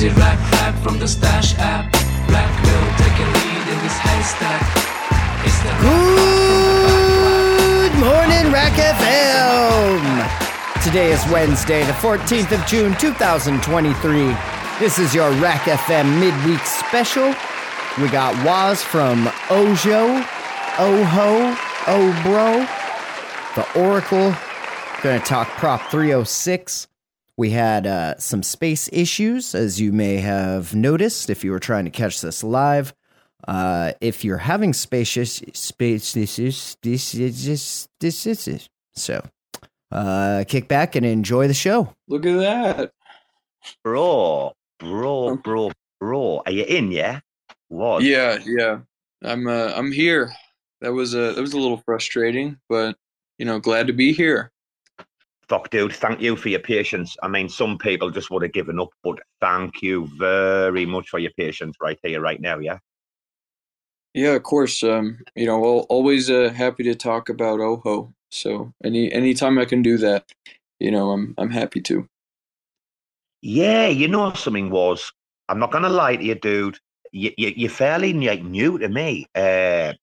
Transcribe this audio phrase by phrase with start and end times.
[0.00, 1.92] From the stash app.
[2.26, 4.62] Black will take a lead in this haystack.
[5.44, 5.68] It's the.
[7.84, 10.00] Good morning, RAC FM.
[10.82, 14.34] Today is Wednesday, the 14th of June, 2023.
[14.78, 17.34] This is your RAC FM midweek special.
[18.00, 20.24] We got Woz from Ojo,
[20.78, 22.66] Oho, Obro,
[23.54, 24.34] the Oracle.
[25.02, 26.86] Gonna talk Prop 306.
[27.40, 31.86] We had uh, some space issues, as you may have noticed if you were trying
[31.86, 32.92] to catch this live.
[33.48, 38.68] Uh, if you're having spacious space issues, this is just this is.
[38.94, 39.24] So,
[39.90, 41.94] uh, kick back and enjoy the show.
[42.08, 42.92] Look at that.
[43.82, 46.42] Bro, bro, bro, bro.
[46.44, 46.92] Are you in?
[46.92, 47.20] Yeah.
[47.70, 48.04] Woz.
[48.04, 48.80] Yeah, yeah.
[49.22, 50.30] I'm uh I'm here.
[50.82, 52.98] That was a that was a little frustrating, but
[53.38, 54.52] you know, glad to be here.
[55.50, 55.92] Fuck, dude.
[55.92, 57.16] Thank you for your patience.
[57.24, 61.18] I mean, some people just would have given up, but thank you very much for
[61.18, 62.60] your patience right here, right now.
[62.60, 62.78] Yeah.
[64.14, 64.84] Yeah, of course.
[64.84, 68.14] Um, you know, al always uh, happy to talk about Ojo.
[68.30, 70.24] So any anytime I can do that,
[70.78, 72.06] you know, I'm I'm happy to.
[73.42, 75.12] Yeah, you know something was.
[75.48, 76.78] I'm not gonna lie to you, dude.
[77.10, 79.26] You, you you're fairly new to me.
[79.34, 79.94] Uh,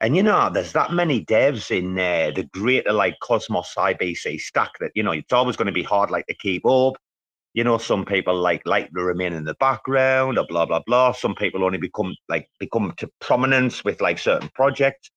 [0.00, 4.72] and you know, there's that many devs in uh, the greater like Cosmos IBC stack
[4.80, 6.94] that you know it's always going to be hard like to keep up.
[7.54, 11.12] You know, some people like like to remain in the background or blah blah blah.
[11.12, 15.10] Some people only become like become to prominence with like certain projects.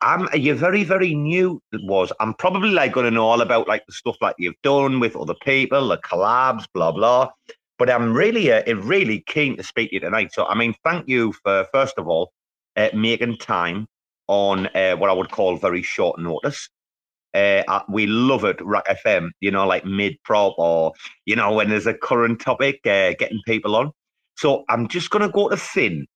[0.00, 1.60] I'm you're very very new.
[1.74, 4.98] Woz I'm probably like going to know all about like the stuff like you've done
[4.98, 7.28] with other people, the collabs, blah blah.
[7.78, 10.32] But I'm really uh, really keen to speak to you tonight.
[10.32, 12.32] So I mean, thank you for first of all
[12.80, 13.86] uh, making time
[14.26, 16.68] on uh, what I would call very short notice.
[17.34, 20.92] Uh, we love it, RAC FM, you know, like mid prop or,
[21.26, 23.92] you know, when there's a current topic, uh, getting people on.
[24.36, 26.06] So I'm just going to go to Finn.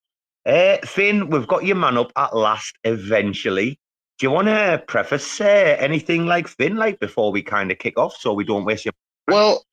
[0.47, 3.79] Uh, Finn, we've got your man up at last eventually.
[4.19, 7.99] Do you want to preface uh, anything like Finn, like before we kind of kick
[7.99, 8.95] off so we don't waste your
[9.29, 9.65] Well,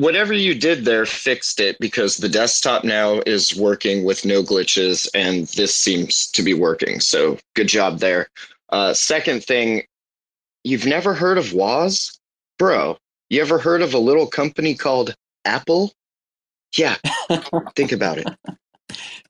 [0.00, 5.06] whatever you did there fixed it because the desktop now is working with no glitches
[5.14, 7.00] and this seems to be working.
[7.00, 8.28] So good job there.
[8.70, 9.82] Uh, second thing,
[10.64, 12.18] you've never heard of Woz?
[12.58, 12.96] Bro,
[13.28, 15.92] you ever heard of a little company called Apple?
[16.76, 16.96] Yeah,
[17.76, 18.28] think about it.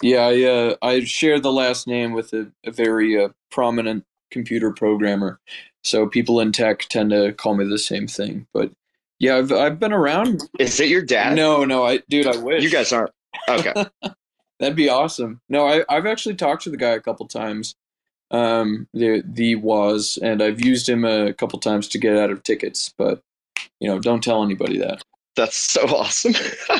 [0.02, 4.72] Yeah, I uh, I share the last name with a, a very uh, prominent computer
[4.72, 5.38] programmer,
[5.84, 8.46] so people in tech tend to call me the same thing.
[8.52, 8.72] But
[9.20, 10.48] yeah, I've I've been around.
[10.58, 11.36] Is it your dad?
[11.36, 13.12] No, no, I dude, I wish You guys aren't.
[13.48, 13.72] Okay.
[14.58, 15.40] That'd be awesome.
[15.48, 17.76] No, I, I've actually talked to the guy a couple times.
[18.30, 22.42] Um, the the Woz, and I've used him a couple times to get out of
[22.42, 23.22] tickets, but
[23.78, 25.02] you know, don't tell anybody that.
[25.36, 26.34] That's so awesome.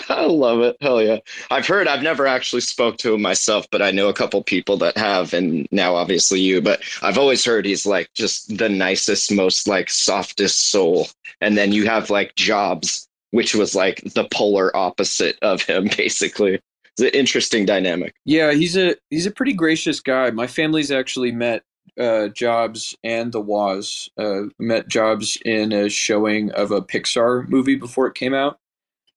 [0.09, 0.77] I love it.
[0.81, 1.19] Hell yeah.
[1.51, 4.77] I've heard I've never actually spoke to him myself, but I know a couple people
[4.79, 9.33] that have and now obviously you, but I've always heard he's like just the nicest,
[9.33, 11.09] most like softest soul.
[11.41, 16.61] And then you have like Jobs, which was like the polar opposite of him basically.
[16.93, 18.15] It's an interesting dynamic.
[18.25, 20.31] Yeah, he's a he's a pretty gracious guy.
[20.33, 21.63] My family's actually met
[21.99, 24.09] uh, Jobs and the Woz.
[24.19, 28.59] Uh, met Jobs in a showing of a Pixar movie before it came out,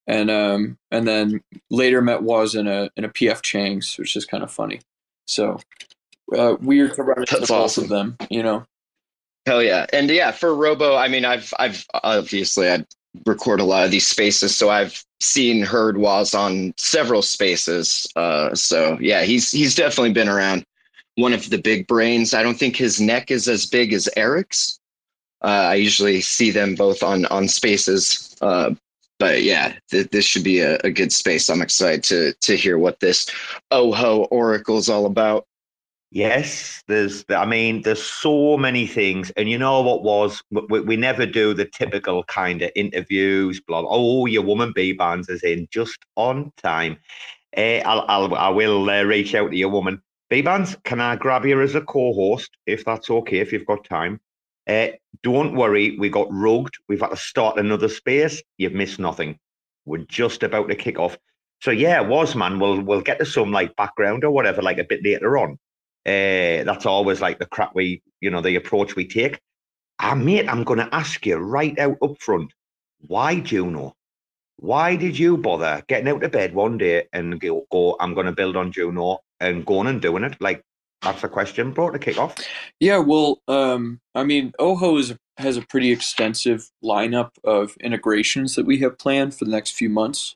[0.07, 4.25] and um, and then later met Woz in a in a PF Chang's, which is
[4.25, 4.81] kind of funny.
[5.27, 5.59] So
[6.35, 7.83] uh, weird to run into That's both awesome.
[7.85, 8.65] of them, you know.
[9.45, 9.85] Hell yeah.
[9.91, 12.85] And yeah, for Robo, I mean, I've, I've obviously I
[13.25, 18.07] record a lot of these spaces, so I've seen, heard Woz on several spaces.
[18.15, 20.65] Uh, so yeah, he's, he's definitely been around.
[21.15, 22.33] One of the big brains.
[22.33, 24.79] I don't think his neck is as big as Eric's.
[25.43, 28.35] Uh, I usually see them both on, on spaces.
[28.41, 28.73] Uh,
[29.19, 31.49] but yeah, th- this should be a, a good space.
[31.49, 33.29] I'm excited to, to hear what this
[33.71, 35.45] Ojo Oracle is all about.
[36.13, 37.25] Yes, there's.
[37.29, 41.55] I mean, there's so many things, and you know what Woz we, we never do
[41.55, 43.59] the typical kind of interviews.
[43.59, 43.83] Blah.
[43.87, 46.97] Oh, your woman B bands is in just on time.
[47.57, 50.75] Uh, I'll, I'll I will uh, reach out to your woman B bands.
[50.83, 53.37] Can I grab you as a co-host if that's okay?
[53.37, 54.19] If you've got time.
[54.67, 54.87] Uh,
[55.21, 56.73] don't worry, we got rugged.
[56.89, 58.41] We've had to start another space.
[58.57, 59.37] You've missed nothing.
[59.85, 61.19] We're just about to kick off.
[61.61, 62.59] So yeah, Woz man.
[62.59, 65.51] We'll we'll get to some like background or whatever like a bit later on.
[66.03, 69.39] Uh, that's always like the crap we, you know, the approach we take.
[69.99, 72.51] Ah, mate, I'm going to ask you right out up front.
[73.01, 73.95] Why Juno?
[74.55, 78.25] Why did you bother getting out of bed one day and go, go I'm going
[78.25, 80.35] to build on Juno and going and doing it?
[80.39, 80.63] Like,
[81.01, 82.35] that's the question, bro, to kick off.
[82.79, 88.65] Yeah, well, um, I mean, Ojo is, has a pretty extensive lineup of integrations that
[88.65, 90.35] we have planned for the next few months.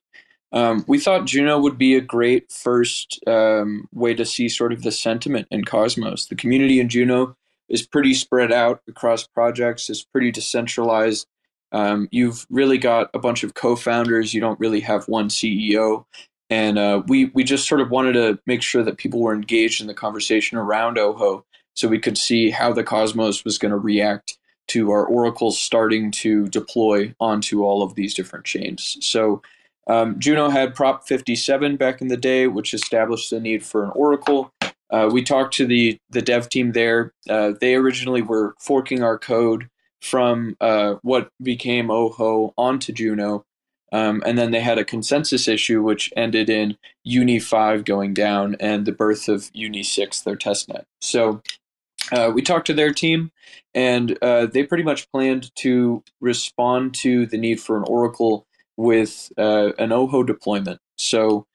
[0.51, 4.83] Um, we thought Juno would be a great first um, way to see sort of
[4.83, 6.27] the sentiment in Cosmos.
[6.27, 7.35] The community in Juno
[7.69, 11.27] is pretty spread out across projects, it's pretty decentralized.
[11.73, 14.33] Um, you've really got a bunch of co-founders.
[14.33, 16.05] You don't really have one CEO,
[16.49, 19.81] and uh, we we just sort of wanted to make sure that people were engaged
[19.81, 21.45] in the conversation around Ojo,
[21.75, 26.11] so we could see how the Cosmos was going to react to our oracles starting
[26.11, 28.97] to deploy onto all of these different chains.
[29.01, 29.41] So
[29.87, 33.91] um, Juno had Prop 57 back in the day, which established the need for an
[33.95, 34.51] oracle.
[34.89, 37.13] Uh, we talked to the the dev team there.
[37.29, 39.69] Uh, they originally were forking our code
[40.01, 43.45] from uh, what became Ojo onto Juno,
[43.91, 48.55] um, and then they had a consensus issue, which ended in Uni 5 going down
[48.59, 50.83] and the birth of Uni 6, their testnet.
[51.01, 51.41] So
[52.11, 53.31] uh, we talked to their team,
[53.73, 58.45] and uh, they pretty much planned to respond to the need for an oracle
[58.75, 60.79] with uh, an Ojo deployment.
[60.97, 61.45] So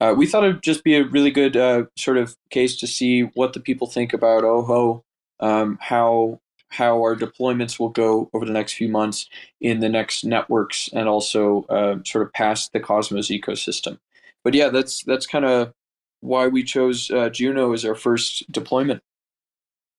[0.00, 3.22] uh, we thought it'd just be a really good uh, sort of case to see
[3.34, 5.04] what the people think about Ojo,
[5.40, 9.28] um, how how our deployments will go over the next few months
[9.60, 13.98] in the next networks, and also uh, sort of past the Cosmos ecosystem.
[14.44, 15.72] But yeah, that's that's kind of
[16.20, 19.02] why we chose uh, Juno as our first deployment.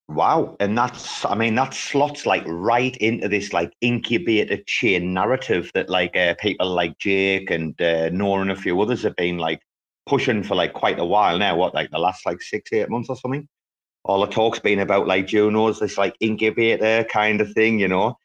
[0.07, 0.57] Wow.
[0.59, 5.89] And that's, I mean, that slots like right into this like incubator chain narrative that
[5.89, 9.61] like uh, people like Jake and uh, Noah and a few others have been like
[10.05, 11.55] pushing for like quite a while now.
[11.55, 13.47] What, like the last like six, eight months or something?
[14.03, 18.17] All the talk's been about like Juno's, this like incubator kind of thing, you know?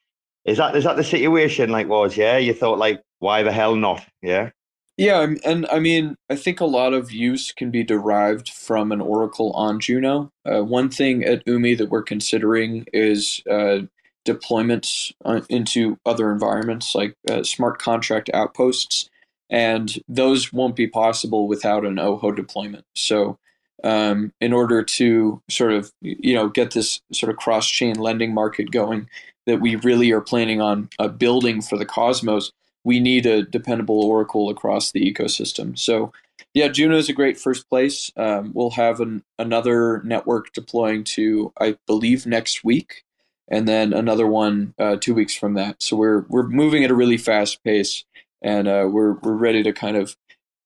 [0.45, 2.39] Is that is that the situation like Woz, yeah?
[2.39, 4.07] You thought like, why the hell not?
[4.23, 4.51] Yeah.
[4.99, 9.03] Yeah, and I mean, I think a lot of use can be derived from an
[9.03, 10.31] oracle on Juno.
[10.47, 13.81] Uh, one thing at Umee that we're considering is uh,
[14.27, 19.11] deployments uh, into other environments like uh, smart contract outposts,
[19.51, 22.87] and those won't be possible without an Ojo deployment.
[22.95, 23.39] So,
[23.85, 28.33] um, in order to sort of you know get this sort of cross chain lending
[28.35, 29.09] market going
[29.47, 32.53] that we really are planning on uh, building for the Cosmos
[32.87, 35.77] we need a dependable oracle across the ecosystem.
[35.77, 36.13] So,
[36.55, 38.13] yeah, Juno is a great first place.
[38.17, 43.03] Um, we'll have an, another network deploying to, I believe, next week,
[43.49, 45.83] and then another one uh, two weeks from that.
[45.83, 48.05] So we're we're moving at a really fast pace,
[48.41, 50.17] and uh, we're we're ready to kind of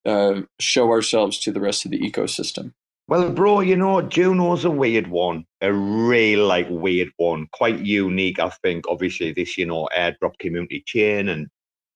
[0.04, 2.75] uh, show ourselves to the rest of the ecosystem.
[3.11, 8.38] Well, bro, you know, Juno's a weird one, a real like weird one, quite unique.
[8.38, 11.49] I think, obviously, this you know airdrop community chain and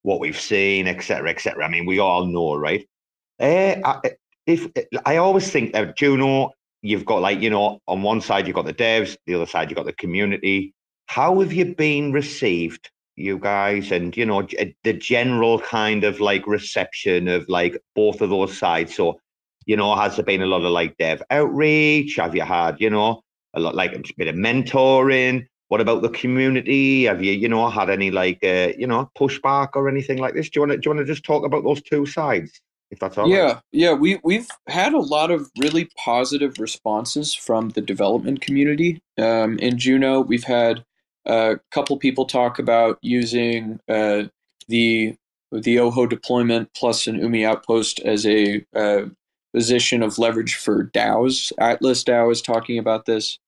[0.03, 1.65] what we've seen, etc., etc.
[1.65, 2.85] I mean, we all know, right?
[3.39, 4.01] Uh,
[4.49, 6.51] if eh, I always think that Juno,
[6.83, 9.71] you've got like you know, on one side you've got the devs, the other side
[9.71, 10.75] you've got the community.
[11.07, 14.45] How have you been received, you guys, and you know
[14.83, 18.97] the general kind of like reception of like both of those sides?
[18.97, 19.21] So,
[19.67, 22.17] you know, has there been a lot of like dev outreach?
[22.17, 23.23] Have you had you know
[23.55, 25.47] a lot like a bit of mentoring?
[25.69, 27.05] What about the community?
[27.05, 30.51] Have you, you know, had any like, uh, you know, pushback or anything like this?
[30.51, 33.01] Do you want to, do you want to just talk about those two sides, if
[33.01, 33.63] that's all yeah, right?
[33.73, 33.93] yeah.
[33.93, 39.03] We we've had a lot of really positive responses from the development community.
[39.19, 40.85] Um, in Juno, we've had
[41.27, 44.25] a couple people talk about using uh,
[44.69, 45.17] the
[45.51, 49.07] the Ojo deployment plus an Umee outpost as a uh,
[49.55, 51.53] position of leverage for DAOs.
[51.59, 53.39] Atlas DAO is talking about this.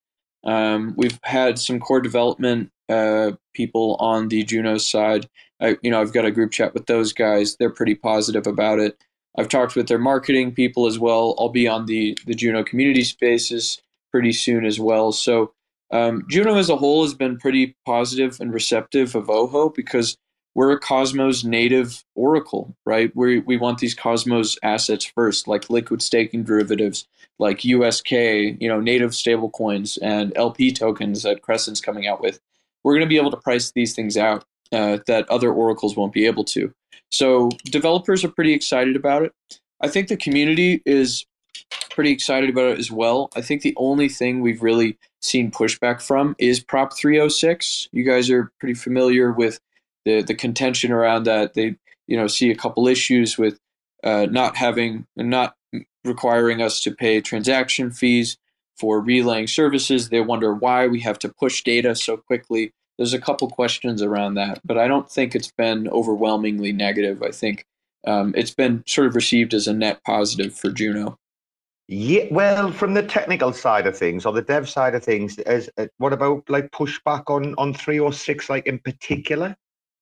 [0.44, 5.28] Um, we've had some core development uh, people on the Juno side.
[5.60, 7.56] I, you know, I've got a group chat with those guys.
[7.56, 8.96] They're pretty positive about it.
[9.36, 11.34] I've talked with their marketing people as well.
[11.38, 13.82] I'll be on the the Juno community spaces
[14.12, 15.12] pretty soon as well.
[15.12, 15.52] So
[15.90, 20.16] um, Juno as a whole has been pretty positive and receptive of Ojo because
[20.56, 23.14] we're a Cosmos native Oracle, right?
[23.14, 27.06] We we want these Cosmos assets first, like liquid staking derivatives,
[27.38, 32.40] like USK, you know, native stablecoins and LP tokens that Crescent's coming out with.
[32.82, 36.14] We're going to be able to price these things out uh, that other oracles won't
[36.14, 36.72] be able to.
[37.10, 39.34] So developers are pretty excited about it.
[39.82, 41.26] I think the community is
[41.90, 43.28] pretty excited about it as well.
[43.36, 47.90] I think the only thing we've really seen pushback from is Prop 306.
[47.92, 49.60] You guys are pretty familiar with
[50.06, 51.52] the the contention around that.
[51.52, 53.58] They you know see a couple issues with
[54.02, 55.54] uh, not having not
[56.04, 58.38] requiring us to pay transaction fees
[58.78, 60.08] for relaying services.
[60.08, 62.72] They wonder why we have to push data so quickly.
[62.96, 67.22] There's a couple questions around that, but I don't think it's been overwhelmingly negative.
[67.22, 67.66] I think
[68.06, 71.18] um, it's been sort of received as a net positive for Juno.
[71.88, 75.70] Yeah, well, from the technical side of things or the dev side of things, as
[75.78, 79.56] uh, what about like pushback on on three or six, like in particular?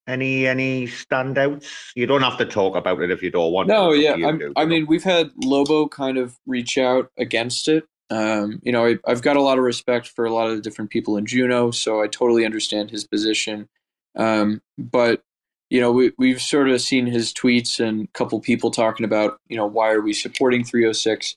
[0.06, 1.66] Any any standouts?
[1.94, 3.68] You don't have to talk about it if you don't want.
[3.68, 3.98] No, to.
[3.98, 7.84] yeah, do, I mean, we've had Lobo kind of reach out against it.
[8.10, 10.62] Um, you know, I, I've got a lot of respect for a lot of the
[10.62, 13.68] different people in Juno, so I totally understand his position.
[14.14, 15.22] Um, but
[15.70, 19.40] you know, we, we've sort of seen his tweets and a couple people talking about,
[19.48, 21.36] you know, why are we supporting 306?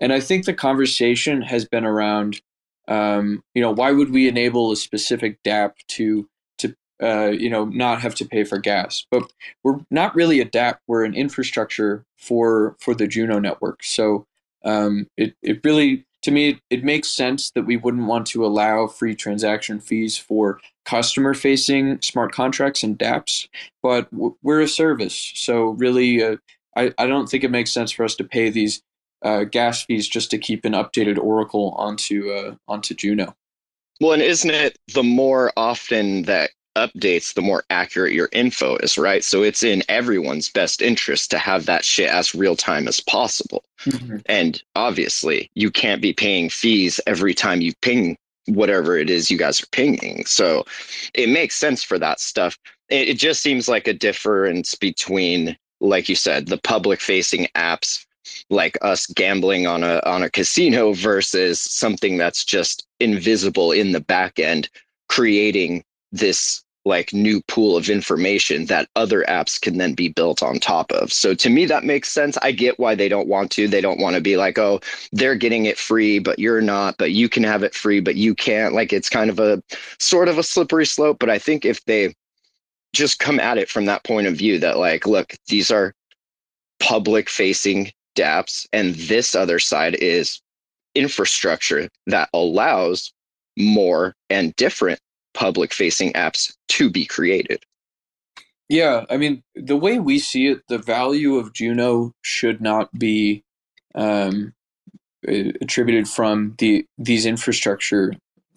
[0.00, 2.40] And I think the conversation has been around,
[2.86, 6.28] um, you know, why would we enable a specific DApp to, to
[7.02, 9.06] uh, you know, not have to pay for gas?
[9.10, 9.24] But
[9.64, 10.80] we're not really a DAP.
[10.86, 13.82] we're an infrastructure for for the Juno network.
[13.84, 14.26] So
[14.64, 18.44] um, it it really, to me, it, it makes sense that we wouldn't want to
[18.44, 23.46] allow free transaction fees for customer facing smart contracts and dapps
[23.82, 24.08] but
[24.42, 26.36] we're a service so really uh,
[26.76, 28.80] I, I don't think it makes sense for us to pay these
[29.22, 33.34] uh, gas fees just to keep an updated oracle onto uh, onto juno
[34.00, 38.96] Well, and isn't it the more often that updates, the more accurate your info is,
[38.96, 39.24] right?
[39.24, 43.64] So it's in everyone's best interest to have that shit as real time as possible.
[43.84, 44.18] Mm-hmm.
[44.26, 48.16] And obviously, you can't be paying fees every time you ping
[48.46, 50.24] whatever it is you guys are pinging.
[50.24, 50.64] So
[51.14, 52.58] it makes sense for that stuff.
[52.88, 58.04] It, it just seems like a difference between, like you said, the public facing apps
[58.50, 64.00] like us gambling on a on a casino versus something that's just invisible in the
[64.00, 64.68] back end
[65.08, 65.82] creating
[66.12, 70.90] this like new pool of information that other apps can then be built on top
[70.92, 71.12] of.
[71.12, 72.36] So to me that makes sense.
[72.42, 73.68] I get why they don't want to.
[73.68, 74.80] They don't want to be like, "Oh,
[75.12, 78.34] they're getting it free, but you're not, but you can have it free, but you
[78.34, 79.62] can't." Like it's kind of a
[80.00, 82.14] sort of a slippery slope, but I think if they
[82.94, 85.94] just come at it from that point of view that like, look, these are
[86.80, 90.40] public facing dApps and this other side is
[90.94, 93.12] infrastructure that allows
[93.56, 95.00] more and different
[95.38, 97.64] public facing apps to be created.
[98.68, 103.44] Yeah, I mean, the way we see it, the value of Juno should not be
[103.94, 104.52] um,
[105.26, 108.14] attributed from the these infrastructure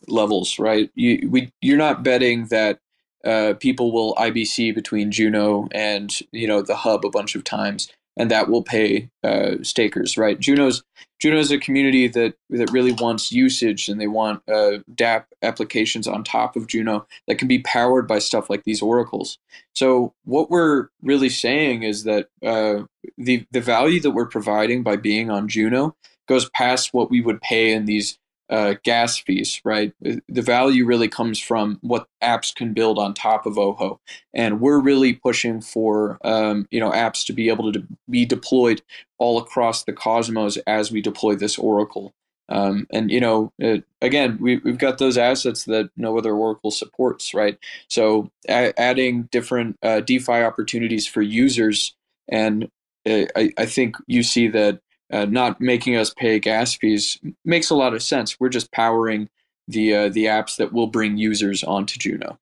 [0.07, 0.89] levels, right?
[0.95, 2.79] You we you're not betting that
[3.23, 7.87] uh, people will IBC between Juno and you know the hub a bunch of times,
[8.17, 10.39] and that will pay uh, stakers, right?
[10.39, 10.83] Juno's
[11.19, 16.23] Juno's a community that that really wants usage, and they want uh, DApp applications on
[16.23, 19.37] top of Juno that can be powered by stuff like these oracles.
[19.73, 22.83] So what we're really saying is that uh,
[23.17, 25.95] the the value that we're providing by being on Juno
[26.27, 28.17] goes past what we would pay in these
[28.51, 29.93] uh, gas fees, right?
[30.01, 33.99] The value really comes from what apps can build on top of Ojo,
[34.33, 38.25] and we're really pushing for um, you know apps to be able to de- be
[38.25, 38.81] deployed
[39.17, 42.13] all across the cosmos as we deploy this Oracle.
[42.49, 46.71] Um, and you know, uh, again, we, we've got those assets that no other Oracle
[46.71, 47.57] supports, right?
[47.89, 51.95] So a- adding different uh, DeFi opportunities for users,
[52.29, 52.65] and
[53.09, 54.81] uh, I, I think you see that
[55.11, 58.39] uh, not making us pay gas fees makes a lot of sense.
[58.39, 59.29] We're just powering
[59.67, 62.37] the uh, the apps that will bring users onto Juno.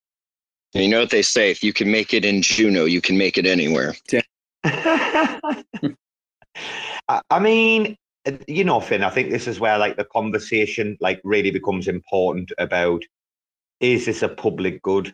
[0.74, 3.18] And you know what they say: if you can make it in Juno, you can
[3.18, 3.96] make it anywhere.
[4.64, 5.62] I
[7.30, 7.98] I mean,
[8.48, 12.52] you know, Finn, I think this is where like the conversation like really becomes important
[12.58, 13.04] about
[13.80, 15.14] is this a public good?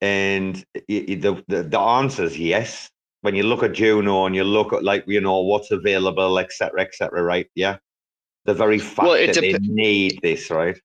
[0.00, 2.90] And y- y- the the, the answer is yes.
[3.22, 6.82] When you look at Juno and you look at like you know what's available, etc.,
[6.82, 7.48] etc., right?
[7.54, 7.78] Yeah,
[8.44, 10.78] the very fact Well, that they need this, right?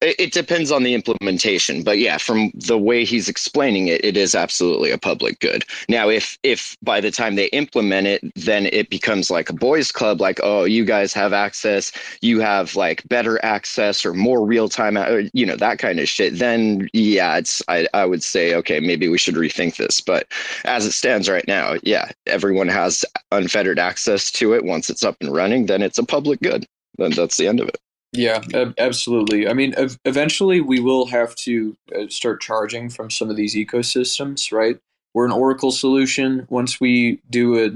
[0.00, 4.16] It, it depends on the implementation, but yeah, from the way he's explaining it, it
[4.16, 5.64] is absolutely a public good.
[5.88, 9.92] Now, if if by the time they implement it, then it becomes like a boys'
[9.92, 14.68] club, like oh, you guys have access, you have like better access or more real
[14.68, 16.38] time, uh, you know, that kind of shit.
[16.38, 20.00] Then yeah, it's I I would say okay, maybe we should rethink this.
[20.00, 20.26] But
[20.64, 24.64] as it stands right now, yeah, everyone has unfettered access to it.
[24.64, 26.66] Once it's up and running, then it's a public good.
[26.98, 27.78] Then that's the end of it.
[28.14, 28.42] Yeah,
[28.78, 29.48] absolutely.
[29.48, 34.52] I mean, eventually we will have to uh, start charging from some of these ecosystems,
[34.52, 34.78] right?
[35.14, 36.46] We're an Oracle solution.
[36.48, 37.70] Once we do a,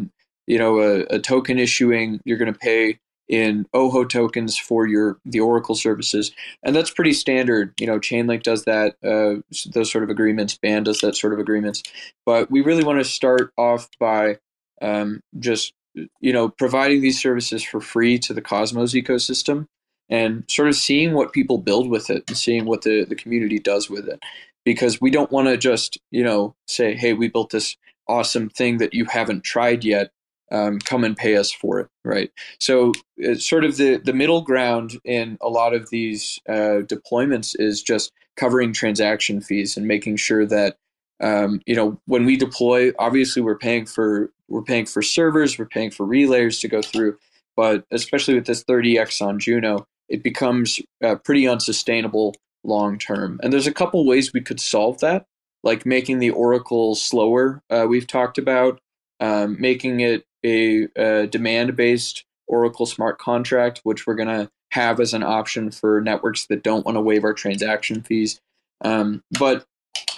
[0.47, 5.18] you know, a, a token issuing, you're going to pay in Ojo tokens for your
[5.25, 7.75] the Oracle services, and that's pretty standard.
[7.78, 8.97] You know, Chainlink does that.
[9.04, 9.42] Uh,
[9.73, 10.57] those sort of agreements.
[10.57, 11.83] Band does that sort of agreements.
[12.25, 14.38] But we really want to start off by
[14.80, 15.75] um, just
[16.21, 19.66] you know providing these services for free to the Cosmos ecosystem
[20.10, 23.58] and sort of seeing what people build with it and seeing what the, the community
[23.58, 24.22] does with it.
[24.64, 27.76] Because we don't want to just, you know, say, hey, we built this
[28.08, 30.12] awesome thing that you haven't tried yet.
[30.50, 32.32] Um, come and pay us for it, right?
[32.58, 37.54] So it's sort of the, the middle ground in a lot of these uh, deployments
[37.58, 40.78] is just covering transaction fees and making sure that
[41.20, 45.66] um, you know when we deploy obviously we're paying for we're paying for servers we're
[45.66, 47.18] paying for relayers to go through
[47.56, 52.34] but especially with this 30x on juno it becomes uh, pretty unsustainable
[52.64, 53.40] long term.
[53.42, 55.26] And there's a couple ways we could solve that,
[55.62, 57.62] like making the Oracle slower.
[57.70, 58.80] Uh, we've talked about
[59.20, 65.00] um, making it a, a demand based Oracle smart contract, which we're going to have
[65.00, 68.40] as an option for networks that don't want to waive our transaction fees.
[68.84, 69.66] Um, but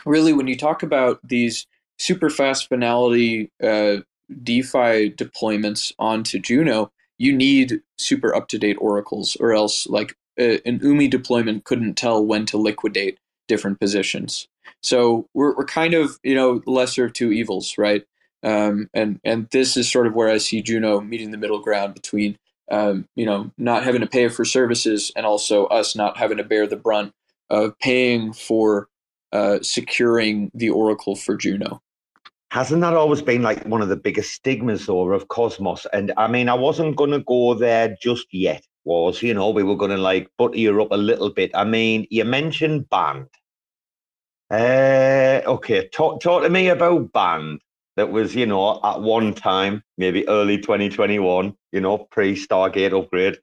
[0.04, 1.66] really, when you talk about these
[1.98, 3.98] super fast finality uh,
[4.42, 6.90] DeFi deployments onto Juno,
[7.20, 11.94] you need super up to date oracles, or else like a, an Umee deployment couldn't
[11.94, 14.48] tell when to liquidate different positions.
[14.82, 18.04] So we're we're kind of you know lesser of two evils, right?
[18.42, 21.92] Um, and and this is sort of where I see Juno meeting the middle ground
[21.92, 22.38] between
[22.70, 26.44] um, you know not having to pay for services and also us not having to
[26.44, 27.12] bear the brunt
[27.50, 28.88] of paying for
[29.30, 31.82] uh, securing the Oracle for Juno
[32.50, 35.86] hasn't that always been like one of the biggest stigmas or of Cosmos?
[35.92, 38.64] And I mean, I wasn't going to go there just yet.
[38.84, 41.50] Woz you know we were going to like butter you up a little bit.
[41.54, 43.26] I mean, you mentioned band.
[44.50, 47.60] Uh, okay, talk talk to me about band.
[47.96, 51.54] That was you know at one time maybe early 2021.
[51.72, 53.38] You know pre Stargate upgrade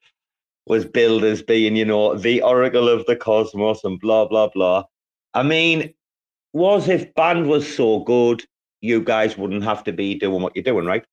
[0.65, 4.83] was billed as being you know the oracle of the cosmos and blah blah blah.
[5.33, 5.93] I mean,
[6.51, 8.43] was if band was so good
[8.81, 11.05] you guys wouldn't have to be doing what you're doing, right?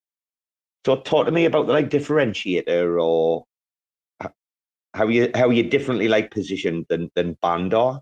[0.85, 3.45] So talk to me about the like differentiator or
[4.95, 8.01] how you how you differently like positioned than than Bandar.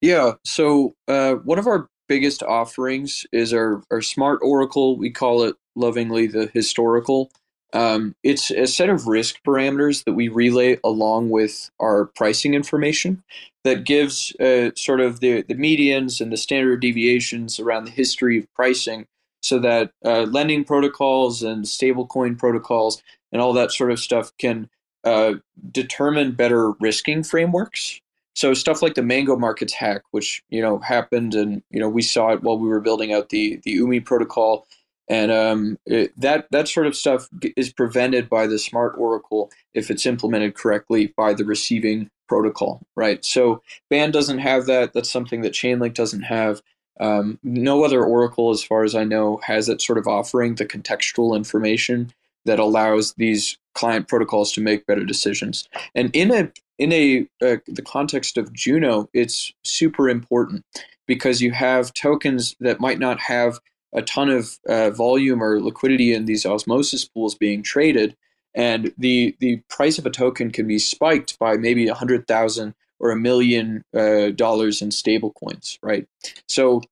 [0.00, 0.32] Yeah.
[0.44, 4.96] So uh, one of our biggest offerings is our our smart oracle.
[4.96, 7.30] We call it lovingly the historical.
[7.72, 13.22] Um, it's a set of risk parameters that we relay along with our pricing information
[13.64, 18.38] that gives uh, sort of the, the medians and the standard deviations around the history
[18.38, 19.06] of pricing
[19.42, 23.02] so that uh, lending protocols and stablecoin protocols
[23.32, 24.68] and all that sort of stuff can
[25.04, 25.34] uh,
[25.70, 28.00] determine better risking frameworks.
[28.34, 32.02] So stuff like the Mango Markets hack, which you know happened, and you know we
[32.02, 34.66] saw it while we were building out the the Umee protocol
[35.08, 39.90] and um, it, that that sort of stuff is prevented by the smart oracle if
[39.90, 43.24] it's implemented correctly by the receiving protocol, right?
[43.24, 44.92] So Band doesn't have that.
[44.92, 46.62] That's something that Chainlink doesn't have.
[47.00, 50.66] Um, no other oracle, as far as I know, has that sort of offering the
[50.66, 52.12] contextual information
[52.44, 55.68] that allows these client protocols to make better decisions.
[55.94, 60.64] And in a in a uh, the context of Juno, it's super important
[61.06, 63.60] because you have tokens that might not have
[63.94, 68.16] a ton of uh, volume or liquidity in these osmosis pools being traded,
[68.54, 72.74] and the the price of a token can be spiked by maybe a hundred thousand
[73.00, 76.06] or a million uh, dollars in stable coins, right?
[76.48, 76.82] So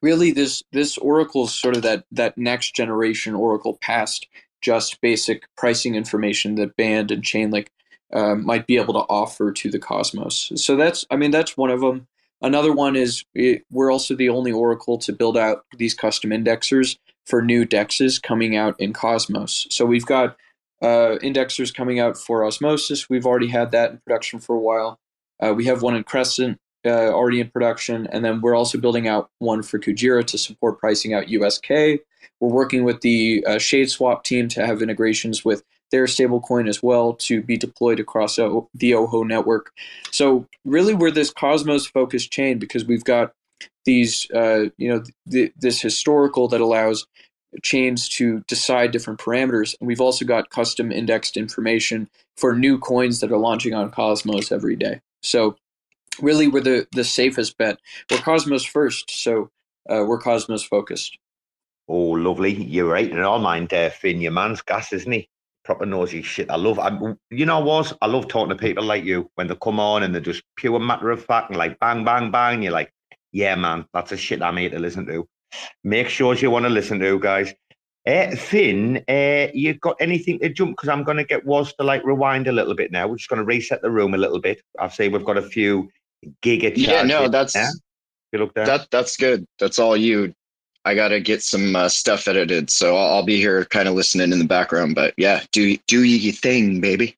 [0.00, 4.26] really, this this Oracle is sort of that that next generation Oracle past
[4.60, 7.66] just basic pricing information that Band and Chainlink
[8.12, 10.52] uh, might be able to offer to the Cosmos.
[10.56, 12.06] So that's I mean that's one of them.
[12.42, 13.24] Another one is
[13.70, 18.56] we're also the only Oracle to build out these custom indexers for new dexes coming
[18.56, 19.66] out in Cosmos.
[19.70, 20.36] So we've got
[20.82, 23.08] uh, indexers coming out for Osmosis.
[23.08, 24.98] We've already had that in production for a while.
[25.40, 29.06] Uh, we have one in Crescent uh, already in production, and then we're also building
[29.06, 31.68] out one for Kujira to support pricing out USK.
[31.70, 32.00] We're
[32.40, 37.12] working with the uh, Shade Swap team to have integrations with their stablecoin as well
[37.14, 39.70] to be deployed across the Ojo network.
[40.10, 43.32] So really, we're this Cosmos focused chain because we've got
[43.84, 47.06] these, uh, you know, th- this historical that allows
[47.62, 49.74] chains to decide different parameters.
[49.78, 54.50] And we've also got custom indexed information for new coins that are launching on Cosmos
[54.50, 55.00] every day.
[55.22, 55.56] So
[56.20, 57.78] really, we're the, the safest bet.
[58.10, 59.50] We're Cosmos first, so
[59.88, 61.18] uh, we're Cosmos focused.
[61.88, 62.54] Oh, lovely.
[62.54, 63.10] You're right.
[63.10, 65.28] And all mind uh, Finn, your man's gas, isn't he?
[65.64, 66.50] Proper nosy shit.
[66.50, 66.98] I love, I,
[67.30, 70.02] you know, I was I love talking to people like you when they come on
[70.02, 72.62] and they're just pure matter of fact and like bang, bang, bang.
[72.62, 72.92] You're like,
[73.30, 75.28] yeah, man, that's a shit I'm here to listen to.
[75.84, 77.54] Make sure you want to listen to, guys.
[78.06, 80.76] Uh, Finn, uh, you got anything to jump?
[80.76, 83.06] Because I'm going to get Woz to like rewind a little bit now.
[83.06, 84.60] We're just going to reset the room a little bit.
[84.78, 85.88] I say we've got a few
[86.42, 86.72] giga.
[86.74, 87.70] Yeah, no, that's yeah?
[88.32, 88.66] you look there.
[88.66, 89.46] that that's good.
[89.60, 90.34] That's all you.
[90.84, 94.32] I gotta get some uh, stuff edited, so I'll, I'll be here, kind of listening
[94.32, 94.94] in the background.
[94.94, 97.16] But yeah, do do your thing, baby.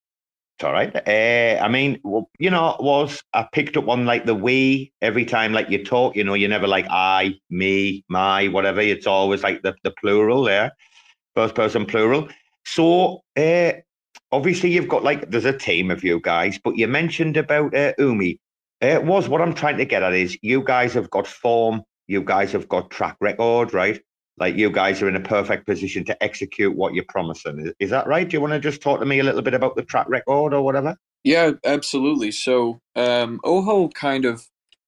[0.59, 0.95] It's all right.
[0.95, 5.25] Uh, I mean, well, you know, Woz I picked up on like the we every
[5.25, 8.81] time like you talk, you know, you're never like I, me, my, whatever.
[8.81, 10.71] It's always like the, the plural there,
[11.35, 12.29] first person plural.
[12.65, 13.73] So uh,
[14.31, 17.95] obviously you've got like there's a team of you guys, but you mentioned about uh,
[17.99, 18.39] Umee.
[18.81, 22.23] It was what I'm trying to get at is you guys have got form, you
[22.23, 24.01] guys have got track record, right?
[24.37, 27.61] Like you guys are in a perfect position to execute what you're promising.
[27.61, 28.29] Is, is that right?
[28.29, 30.53] Do you want to just talk to me a little bit about the track record
[30.53, 30.97] or whatever?
[31.23, 32.33] Yeah, absolutely.
[32.33, 34.47] So um, Ojo kind of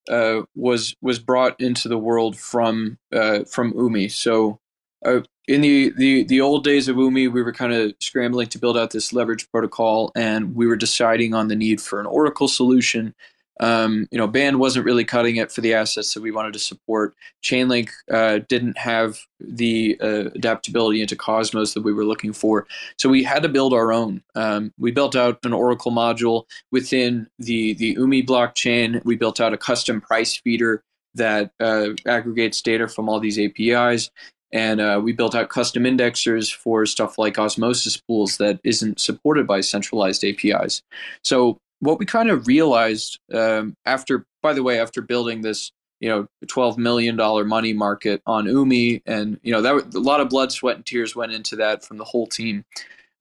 [0.09, 4.11] uh, was was brought into the world from uh, from Umee.
[4.11, 4.59] So
[5.05, 8.59] uh, in the, the the old days of Umee, we were kind of scrambling to
[8.59, 12.47] build out this leverage protocol, and we were deciding on the need for an Oracle
[12.47, 13.15] solution
[13.59, 16.59] um, you know, Band wasn't really cutting it for the assets that we wanted to
[16.59, 17.15] support.
[17.43, 22.67] Chainlink uh, didn't have the uh, adaptability into Cosmos that we were looking for,
[22.97, 24.21] so we had to build our own.
[24.35, 29.03] Um, we built out an Oracle module within the the Umee blockchain.
[29.05, 30.83] We built out a custom price feeder
[31.15, 34.09] that uh, aggregates data from all these APIs.
[34.53, 39.45] And uh, we built out custom indexers for stuff like osmosis pools that isn't supported
[39.45, 40.81] by centralized APIs.
[41.21, 46.09] So what we kind of realized um, after, by the way, after building this, you
[46.09, 50.29] know, twelve million dollar money market on Umee, and you know that a lot of
[50.29, 52.63] blood, sweat, and tears went into that from the whole team.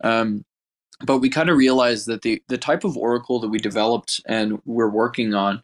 [0.05, 0.45] Um,
[1.05, 4.61] but we kind of realized that the the type of Oracle that we developed and
[4.64, 5.62] we're working on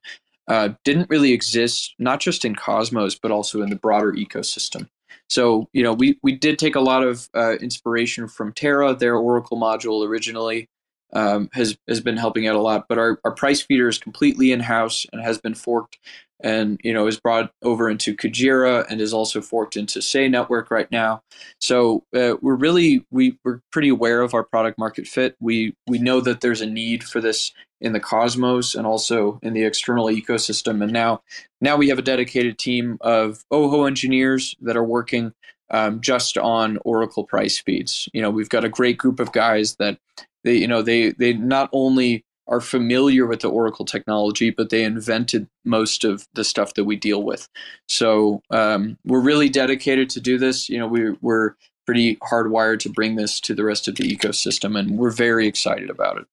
[0.49, 4.89] uh, didn't really exist, not just in Cosmos, but also in the broader ecosystem.
[5.29, 9.17] So, you know, we, we did take a lot of uh, inspiration from Terra, their
[9.17, 10.69] Oracle module originally,
[11.13, 12.87] um, has has been helping out a lot.
[12.89, 15.99] But our, our price feeder is completely in house and has been forked,
[16.41, 20.71] and you know is brought over into Kujira and is also forked into Sei Network
[20.71, 21.23] right now.
[21.61, 25.37] So uh, we're really we we're pretty aware of our product market fit.
[25.41, 29.55] We we know that there's a need for this in the cosmos and also in
[29.55, 30.83] the external ecosystem.
[30.83, 31.23] And now
[31.61, 35.33] now we have a dedicated team of Ojo engineers that are working
[35.71, 38.09] um, just on Oracle price feeds.
[38.13, 39.99] You know, we've got a great group of guys that
[40.45, 44.85] they, you know, they they not only are familiar with the Oracle technology, but they
[44.85, 47.49] invented most of the stuff that we deal with.
[47.89, 50.69] So um, we're really dedicated to do this.
[50.69, 51.55] You know, we, we're
[51.87, 55.89] pretty hardwired to bring this to the rest of the ecosystem, and we're very excited
[55.89, 56.27] about it.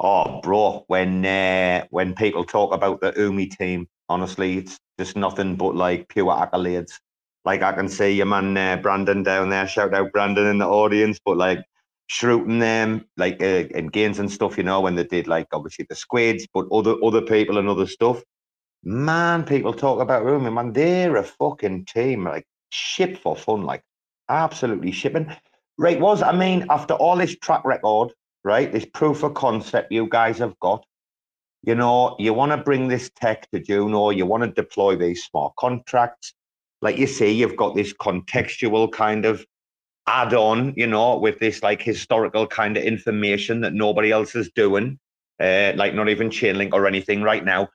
[0.00, 5.56] Oh, bro, when uh, when people talk about the Umee team, honestly, it's just nothing
[5.56, 6.92] but like pure accolades.
[7.44, 9.66] Like I can see your man uh, Brandon down there.
[9.66, 11.64] Shout out Brandon in the audience, but like
[12.08, 15.86] shooting them like uh, in games and stuff, you know, when they did like obviously
[15.88, 18.20] the squids, but other other people and other stuff.
[18.82, 23.82] Man, people talk about Umee, man, they're a fucking team, like ship for fun, like
[24.28, 25.34] absolutely shipping.
[25.76, 30.08] Right, Woz I mean, after all this track record, right, this proof of concept you
[30.08, 30.84] guys have got,
[31.62, 35.24] you know, you want to bring this tech to Juno, you want to deploy these
[35.24, 36.32] smart contracts.
[36.80, 39.44] Like you see, you've got this contextual kind of
[40.08, 44.50] add on, you know, with this like historical kind of information that nobody else is
[44.54, 44.98] doing,
[45.38, 47.68] uh, like not even Chainlink or anything right now.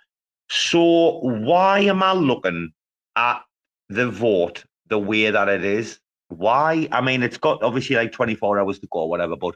[0.50, 2.72] So why am I looking
[3.16, 3.42] at
[3.90, 6.00] the vote the way that it is?
[6.30, 6.88] Why?
[6.92, 9.56] I mean, it's got obviously like 24 hours to go or whatever, but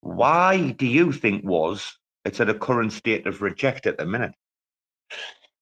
[0.00, 4.32] why do you think Woz it's at a current state of reject at the minute?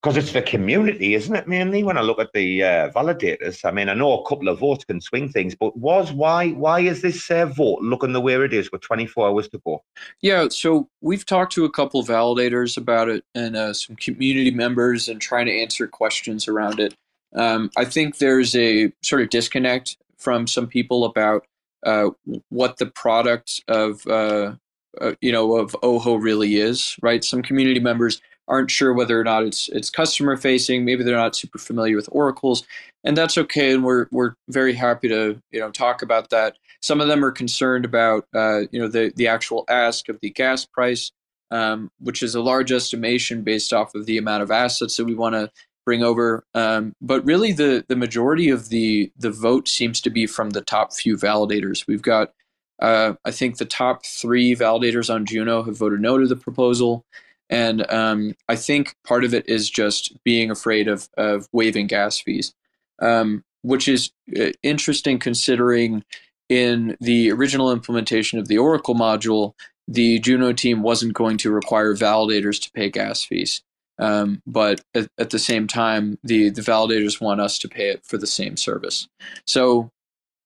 [0.07, 1.49] Because it's the community, isn't it?
[1.49, 3.65] Mainly when I look at the uh, validators.
[3.65, 6.79] I mean, I know a couple of votes can swing things, but Woz why why
[6.79, 9.83] is this uh, vote looking the way it is with 24 hours to go?
[10.21, 14.53] Yeah, so we've talked to a couple of validators about it and uh, some community
[14.53, 16.95] members and trying to answer questions around it.
[17.35, 21.49] Um, I think there's a sort of disconnect from some people about
[21.85, 22.11] uh,
[22.51, 24.55] what the product of uh,
[25.01, 27.25] uh, you know of Ojo really is, right?
[27.25, 30.85] Some community members aren't sure whether or not it's it's customer facing.
[30.85, 32.65] Maybe they're not super familiar with oracles,
[33.05, 33.73] and that's okay.
[33.73, 36.57] And we're we're very happy to you know talk about that.
[36.83, 40.31] Some of them are concerned about uh, you know the the actual ask of the
[40.31, 41.11] gas price,
[41.51, 45.15] um, which is a large estimation based off of the amount of assets that we
[45.15, 45.51] want to
[45.85, 46.45] bring over.
[46.55, 50.63] Um, but really, the the majority of the the vote seems to be from the
[50.63, 51.87] top few validators.
[51.87, 52.33] We've got
[52.81, 57.05] uh, I think the top three validators on Juno have voted no to the proposal.
[57.49, 62.19] And um, I think part of it is just being afraid of, of waiving gas
[62.19, 62.55] fees,
[63.01, 66.05] um, which is uh, interesting considering
[66.49, 69.55] in the original implementation of the Oracle module,
[69.89, 73.63] the Juno team wasn't going to require validators to pay gas fees.
[73.99, 78.05] Um, but at, at, the same time, the, the validators want us to pay it
[78.05, 79.09] for the same service.
[79.47, 79.91] So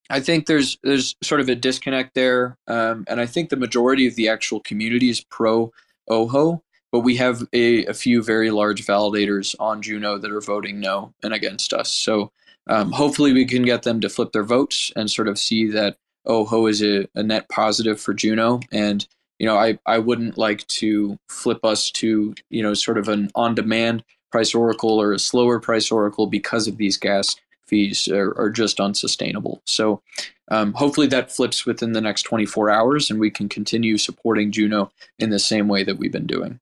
[0.08, 4.06] I think there's there's sort of a disconnect there, um, and I think the majority
[4.06, 5.72] of the actual community is pro
[6.08, 10.80] Ojo, but we have a, a, few very large validators on Juno that are voting
[10.80, 11.90] no and against us.
[11.90, 12.32] So
[12.66, 15.96] um, hopefully we can get them to flip their votes and sort of see that
[16.26, 18.60] Ojo is a, a net positive for Juno.
[18.72, 19.06] And
[19.38, 23.30] you know, I I wouldn't like to flip us to you know sort of an
[23.34, 28.36] on demand price oracle or a slower price oracle because of these gas fees are,
[28.38, 29.62] are just unsustainable.
[29.64, 30.02] So
[30.50, 34.90] um, hopefully that flips within the next 24 hours and we can continue supporting Juno
[35.18, 36.60] in the same way that we've been doing.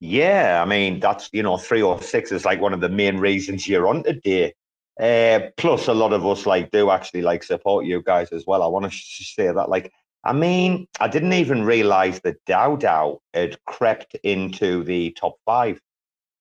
[0.00, 3.18] Yeah, I mean that's you know three or six is like one of the main
[3.18, 4.54] reasons you're on today.
[5.00, 8.62] Uh, plus, a lot of us like do actually like support you guys as well.
[8.62, 9.92] I want to say that like
[10.24, 15.80] I mean I didn't even realize that DAO DAO had crept into the top five.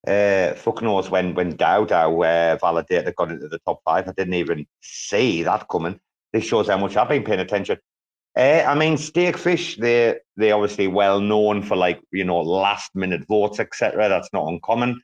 [0.07, 4.07] Uh, fuck knows when when Dow DAO uh, validator got into the top five.
[4.07, 5.99] I didn't even see that coming.
[6.33, 7.77] This shows how much I've been paying attention.
[8.35, 13.25] Uh, I mean, Stakefish, they they obviously well known for like you know last minute
[13.27, 14.09] votes, etc.
[14.09, 15.01] That's not uncommon.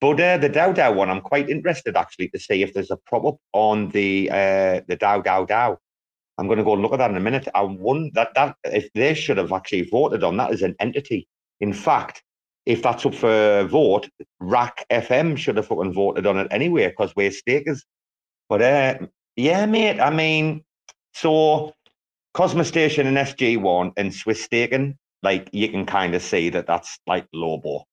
[0.00, 2.98] But uh, the DAO DAO one, I'm quite interested actually to see if there's a
[3.06, 5.76] prop up on the uh, the DAO DAO DAO.
[6.38, 7.48] I'm going to go and look at that in a minute.
[7.54, 11.28] I wonder that that if they should have actually voted on that as an entity.
[11.60, 12.22] In fact,
[12.66, 14.08] if that's up for vote,
[14.40, 17.84] RAC FM should have fucking voted on it anyway because we're stakers.
[18.48, 18.98] But uh,
[19.36, 20.00] yeah, mate.
[20.00, 20.64] I mean,
[21.14, 21.74] so
[22.34, 27.26] Cosmostation and SG1 and Swiss Staking, like you can kind of see that that's like
[27.32, 27.84] Lobo,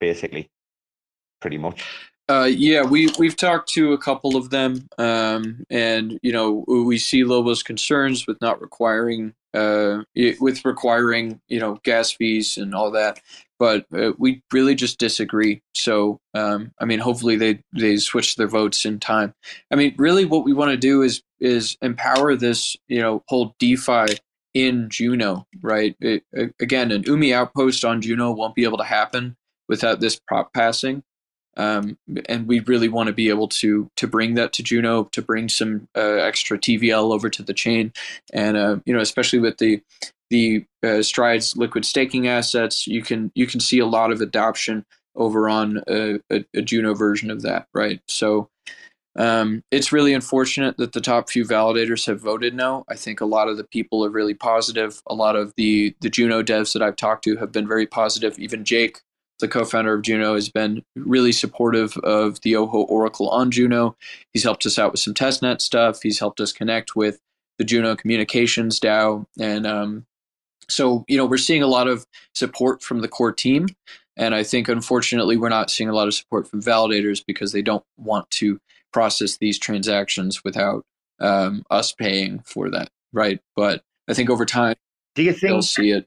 [0.00, 0.50] basically,
[1.40, 1.84] pretty much.
[2.28, 6.96] Uh, yeah, we we've talked to a couple of them, um, and you know we
[6.96, 10.04] see Lobo's concerns with not requiring uh,
[10.40, 13.20] with requiring you know gas fees and all that
[13.58, 15.62] but uh, we really just disagree.
[15.74, 19.34] So, um, I mean, hopefully they they switch their votes in time.
[19.70, 23.54] I mean, really, what we want to do is is empower this, you know, whole
[23.58, 24.06] DeFi
[24.54, 25.96] in Juno, right?
[26.00, 26.22] It,
[26.60, 29.36] again, an Umee outpost on Juno won't be able to happen
[29.68, 31.02] without this prop passing.
[31.56, 35.22] Um, and we really want to be able to to bring that to Juno, to
[35.22, 37.92] bring some uh, extra TVL over to the chain,
[38.32, 39.82] and uh, you know, especially with the
[40.30, 44.84] the uh, Strides liquid staking assets, you can you can see a lot of adoption
[45.16, 48.00] over on a, a, a Juno version of that, right?
[48.08, 48.48] So
[49.16, 52.84] um, it's really unfortunate that the top few validators have voted no.
[52.88, 55.00] I think a lot of the people are really positive.
[55.06, 58.38] A lot of the the Juno devs that I've talked to have been very positive.
[58.38, 59.00] Even Jake,
[59.40, 63.96] the co-founder of Juno, has been really supportive of the Ojo Oracle on Juno.
[64.32, 66.02] He's helped us out with some testnet stuff.
[66.02, 67.20] He's helped us connect with
[67.58, 70.06] the Juno Communications DAO, and um,
[70.68, 73.68] so, you know, we're seeing a lot of support from the core team.
[74.16, 77.62] And I think, unfortunately, we're not seeing a lot of support from validators because they
[77.62, 78.60] don't want to
[78.92, 80.84] process these transactions without
[81.20, 83.40] um, us paying for that, right?
[83.56, 84.76] But I think over time,
[85.14, 86.06] do you think they'll see it?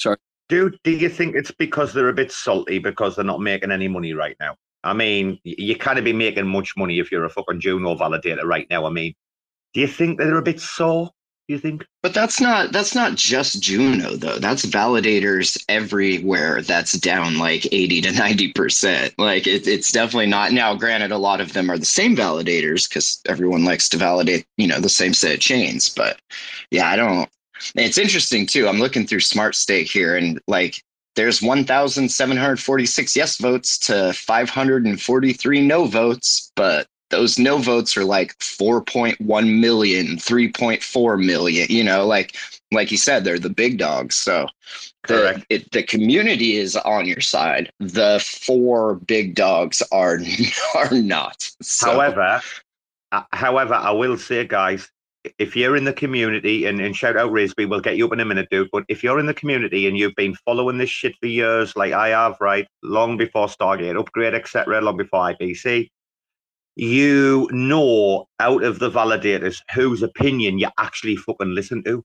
[0.00, 0.16] Sorry,
[0.48, 3.88] do do you think it's because they're a bit salty because they're not making any
[3.88, 4.56] money right now?
[4.84, 8.66] I mean, you can't be making much money if you're a fucking Juno validator right
[8.70, 8.86] now.
[8.86, 9.14] I mean,
[9.74, 11.10] do you think they're a bit sore?
[11.48, 16.92] Do you think but that's not that's not just juno though that's validators everywhere that's
[16.92, 21.40] down like 80 to 90 percent like it, it's definitely not now granted a lot
[21.40, 25.14] of them are the same validators because everyone likes to validate you know the same
[25.14, 26.20] set of chains but
[26.70, 27.30] yeah i don't
[27.74, 28.68] it's interesting too.
[28.68, 30.82] I'm looking through Smart Stake here and like
[31.16, 39.18] there's 1746 yes votes to 543 no votes but those no votes are like 4.1
[39.60, 42.36] million 3.4 million you know like
[42.72, 44.16] like you said they're the big dogs.
[44.16, 44.46] So
[45.06, 47.72] the, it, the community is on your side.
[47.78, 50.18] The four big dogs are
[50.74, 51.50] are not.
[51.62, 51.90] So.
[51.90, 52.40] however
[53.10, 54.90] uh, however i will say guys
[55.38, 58.20] if you're in the community and, and shout out Rizbe, we'll get you up in
[58.20, 58.68] a minute, dude.
[58.72, 61.92] But if you're in the community and you've been following this shit for years, like
[61.92, 65.88] I have, right, long before Stargate Upgrade, etc., long before IBC,
[66.78, 72.04] you know out of the validators whose opinion you actually fucking listen to.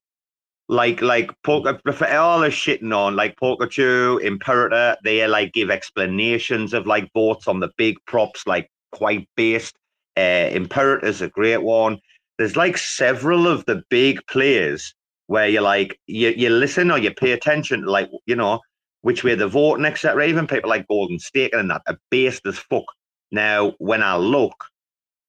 [0.67, 7.11] Like like all the shitting on like Pikachu, Imperator, they like give explanations of like
[7.13, 9.75] votes on the big props, like quite based.
[10.17, 11.99] Uh, Imperator's a great one.
[12.37, 14.93] There's like several of the big players
[15.27, 18.59] where you're like you you listen or you pay attention to like you know
[19.01, 20.27] which way they're voting, etc.
[20.27, 22.85] Even people like Golden State and that are based as fuck.
[23.31, 24.55] Now, when I look,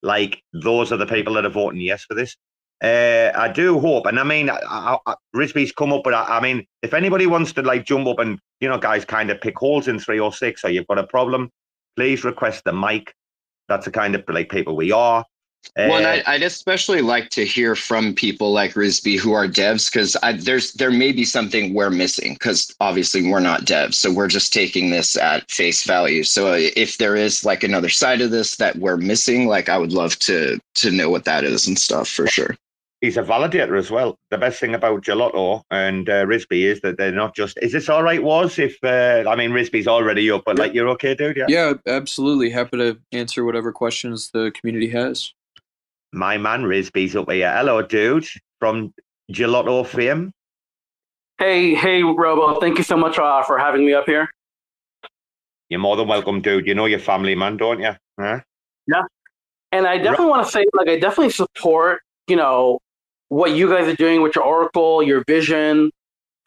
[0.01, 2.35] like those are the people that are voting yes for this.
[2.83, 6.41] Uh, I do hope, and I mean, I, I, Rizbe's come up, but I, I,
[6.41, 9.57] mean, if anybody wants to like jump up and you know, guys, kind of pick
[9.57, 11.49] holes in three or six, or you've got a problem,
[11.95, 13.13] please request the mic.
[13.67, 15.25] That's the kind of like people we are.
[15.77, 19.91] Uh, well, I'd, I'd, especially like to hear from people like Rizbe who are devs
[19.91, 24.27] because there's there may be something we're missing because obviously we're not devs, so we're
[24.27, 26.23] just taking this at face value.
[26.23, 29.77] So uh, if there is like another side of this that we're missing, like I
[29.77, 32.55] would love to to know what that is and stuff for sure.
[33.01, 34.17] He's a validator as well.
[34.31, 37.59] The best thing about Gelotto and uh, Rizbe is that they're not just.
[37.61, 38.23] Is this all right?
[38.23, 41.35] Woz if uh, I mean Rizbe's already up, but like you're okay, dude?
[41.37, 41.45] Yeah.
[41.49, 42.49] Yeah, absolutely.
[42.49, 45.33] Happy to answer whatever questions the community has
[46.13, 47.51] my man Rizbe's up here.
[47.51, 48.27] Hello, dude,
[48.59, 48.93] from
[49.31, 50.31] Gelotto fame.
[51.37, 52.59] Hey, hey, Robo.
[52.59, 54.29] Thank you so much uh, for having me up here.
[55.69, 56.67] You're more than welcome, dude.
[56.67, 57.91] You know your family, man, don't you?
[58.19, 58.39] Huh?
[58.87, 59.01] Yeah.
[59.71, 62.79] And I definitely want to say, like, I definitely support, you know,
[63.29, 65.91] what you guys are doing with your Oracle, your vision.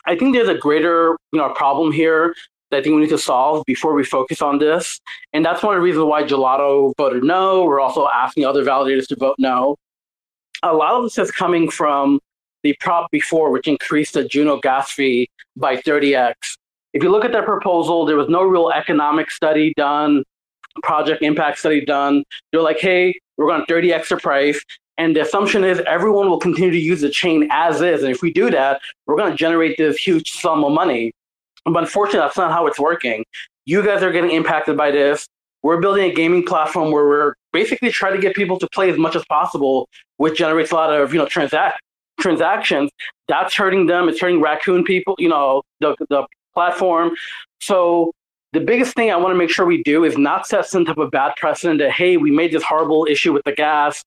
[0.06, 2.34] I think there's a greater, you know, problem here
[2.70, 5.00] that I think we need to solve before we focus on this.
[5.32, 7.64] And that's one of the reasons why Gelotto voted no.
[7.64, 9.76] We're also asking other validators to vote no.
[10.62, 12.20] A lot of this is coming from
[12.62, 16.34] the prop before, which increased the Juno gas fee by 30x.
[16.92, 20.24] If you look at that proposal, there was no real economic study done,
[20.82, 22.24] project impact study done.
[22.50, 24.60] They're like, hey, we're going to 30x the price.
[24.96, 28.02] And the assumption is everyone will continue to use the chain as is.
[28.02, 31.12] And if we do that, we're going to generate this huge sum of money.
[31.64, 33.24] But unfortunately, that's not how it's working.
[33.66, 35.26] You guys are getting impacted by this.
[35.62, 38.98] We're building a gaming platform where we're basically trying to get people to play as
[38.98, 41.80] much as possible, which generates a lot of you know transact
[42.20, 42.90] transactions.
[43.26, 44.08] That's hurting them.
[44.08, 45.14] It's hurting raccoon people.
[45.18, 47.12] You know the the platform.
[47.60, 48.12] So
[48.52, 50.96] the biggest thing I want to make sure we do is not set some type
[50.98, 54.02] of bad precedent that hey, we made this horrible issue with the gas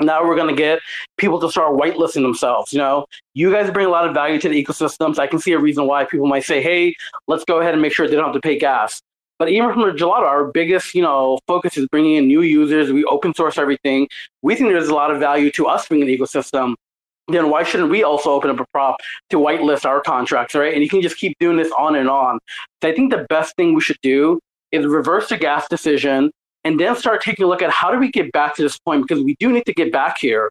[0.00, 0.80] now we're going to get
[1.16, 3.06] people to start whitelisting themselves you know?
[3.34, 5.18] You guys bring a lot of value to the ecosystems.
[5.18, 6.94] I can see a reason why people might say hey
[7.28, 9.00] let's go ahead and make sure they don't have to pay gas.
[9.38, 12.92] But even from the Gelotto our biggest you know focus is bringing in new users.
[12.92, 14.08] We open source everything.
[14.42, 16.74] We think there's a lot of value to us being an ecosystem.
[17.28, 18.96] Then why shouldn't we also open up a prop
[19.30, 20.74] to whitelist our contracts right?
[20.74, 22.38] And you can just keep doing this on and on.
[22.82, 24.40] So i think the best thing we should do
[24.72, 26.30] is reverse the gas decision
[26.64, 29.06] and then start taking a look at how do we get back to this point
[29.06, 30.50] because we do need to get back here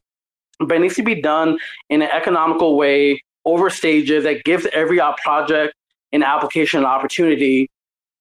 [0.59, 1.57] but it needs to be done
[1.89, 5.73] in an economical way over stages that gives every project
[6.11, 7.69] and application an opportunity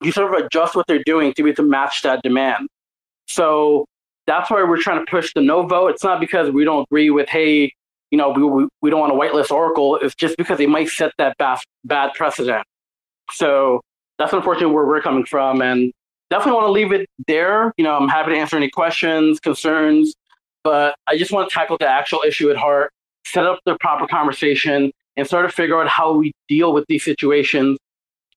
[0.03, 2.69] you sort of adjust what they're doing to be to match that demand.
[3.27, 3.87] So
[4.27, 5.89] that's why we're trying to push the no vote.
[5.89, 7.73] It's not because we don't agree with hey
[8.11, 9.97] you know we, we don't want to whitelist oracle.
[9.97, 12.65] It's just because they might set that bad, bad precedent.
[13.31, 13.81] So
[14.19, 15.93] that's unfortunately where we're coming from and
[16.33, 17.75] definitely want to leave it there.
[17.77, 20.15] You know, I'm happy to answer any questions, concerns,
[20.65, 22.91] but I just want to tackle the actual issue at heart,
[23.27, 27.05] set up the proper conversation, and sort of figure out how we deal with these
[27.05, 27.79] situations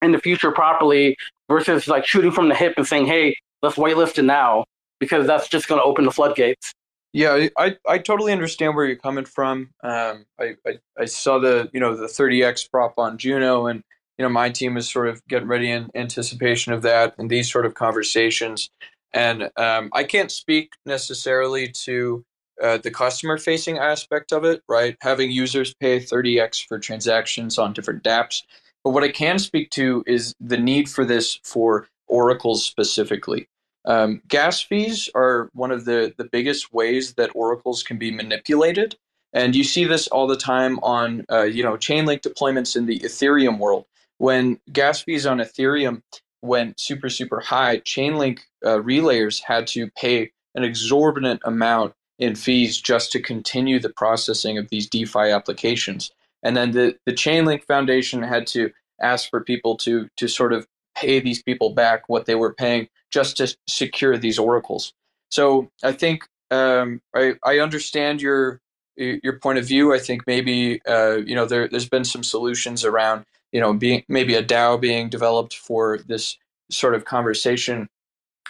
[0.02, 1.16] in the future properly
[1.48, 4.66] versus like shooting from the hip and saying, hey, let's whitelist it now,
[5.00, 6.74] because that's just going to open the floodgates.
[7.14, 9.70] Yeah, I, I totally understand where you're coming from.
[9.82, 13.84] Um, I, I, I saw the you know the 30x prop on Juno, and
[14.18, 17.52] you know, my team is sort of getting ready in anticipation of that and these
[17.52, 18.70] sort of conversations.
[19.14, 22.24] And um, I can't speak necessarily to
[22.62, 24.96] uh, the customer facing aspect of it, right?
[25.02, 28.44] Having users pay 30x for transactions on different dApps.
[28.84, 33.48] But what I can speak to is the need for this for oracles specifically.
[33.86, 38.96] Um, gas fees are one of the, the biggest ways that oracles can be manipulated.
[39.34, 43.00] And you see this all the time on, uh, you know, Chainlink deployments in the
[43.00, 43.86] Ethereum world
[44.18, 46.02] when gas fees on Ethereum
[46.42, 52.80] went super, super high, Chainlink uh, relayers had to pay an exorbitant amount in fees
[52.80, 56.12] just to continue the processing of these DeFi applications.
[56.44, 60.68] And then the, the Chainlink Foundation had to ask for people to, to sort of
[60.96, 64.94] pay these people back what they were paying just to secure these oracles.
[65.30, 68.62] So I think um, I, I understand your
[68.98, 69.94] your point of view.
[69.94, 73.26] I think maybe uh, you know there, there's been some solutions around
[73.56, 76.38] you know being maybe a DAO being developed for this
[76.70, 77.88] sort of conversation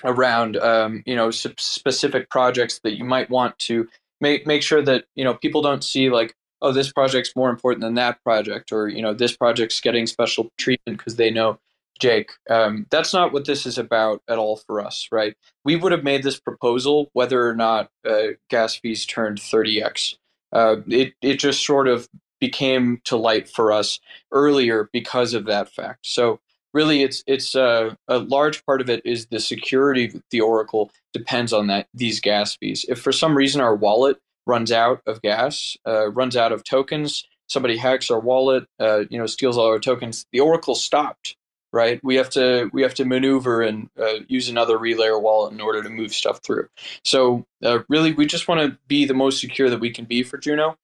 [0.04, 3.88] around um, you know specific projects that you might want to
[4.20, 6.34] make make sure that you know people don't see like
[6.64, 10.50] oh this project's more important than that project or you know this project's getting special
[10.58, 11.60] treatment because they know
[12.00, 12.32] Jake.
[12.50, 15.36] Um, that's not what this is about at all for us, right?
[15.64, 20.16] We would have made this proposal whether or not uh, gas fees turned 30x.
[20.52, 22.10] Uh, it it just sort of
[22.46, 24.00] became to light for us
[24.32, 26.06] earlier because of that fact.
[26.06, 26.40] So
[26.74, 30.92] really, it's it's uh, a large part of it is the security of the Oracle
[31.14, 32.86] depends on that these gas fees.
[32.88, 37.26] If for some reason our wallet runs out of gas, uh, runs out of tokens,
[37.48, 41.36] somebody hacks our wallet, uh, you know, steals all our tokens, the Oracle stopped
[41.76, 42.00] right?
[42.04, 45.84] We have to we have to maneuver and uh, use another relayer wallet in order
[45.84, 46.70] to move stuff through.
[47.04, 50.24] So uh, really, we just want to be the most secure that we can be
[50.24, 50.78] for Juno.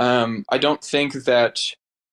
[0.00, 1.60] Um, I don't think that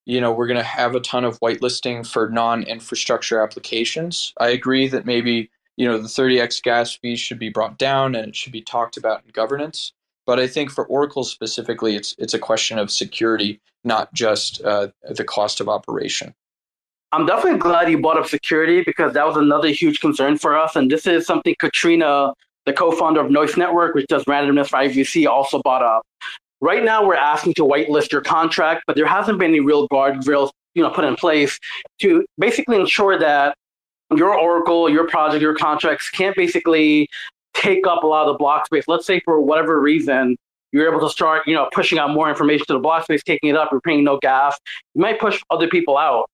[0.05, 4.33] you know we're going to have a ton of whitelisting for non-infrastructure applications.
[4.41, 8.27] I agree that maybe you know the 30x gas fees should be brought down and
[8.27, 9.93] it should be talked about in governance.
[10.25, 14.89] But I think for Oracle specifically, it's it's a question of security, not just uh,
[15.09, 16.35] the cost of operation.
[17.13, 20.75] I'm definitely glad you brought up security because that was another huge concern for us.
[20.75, 22.33] And this is something Katrina,
[22.65, 26.03] the co-founder of Nois Network, which does randomness for IBC, also brought up.
[26.59, 30.51] Right now, we're asking to whitelist your contract, but there hasn't been any real guardrails,
[30.73, 31.59] you know, put in place
[31.99, 33.55] to basically ensure that
[34.15, 37.07] your Oracle, your project, your contracts can't basically
[37.53, 38.85] take up a lot of the block space.
[38.87, 40.37] Let's say for whatever reason,
[40.71, 43.49] you're able to start, you know, pushing out more information to the block space, taking
[43.49, 44.57] it up, you're paying no gas.
[44.95, 46.29] You might push other people out.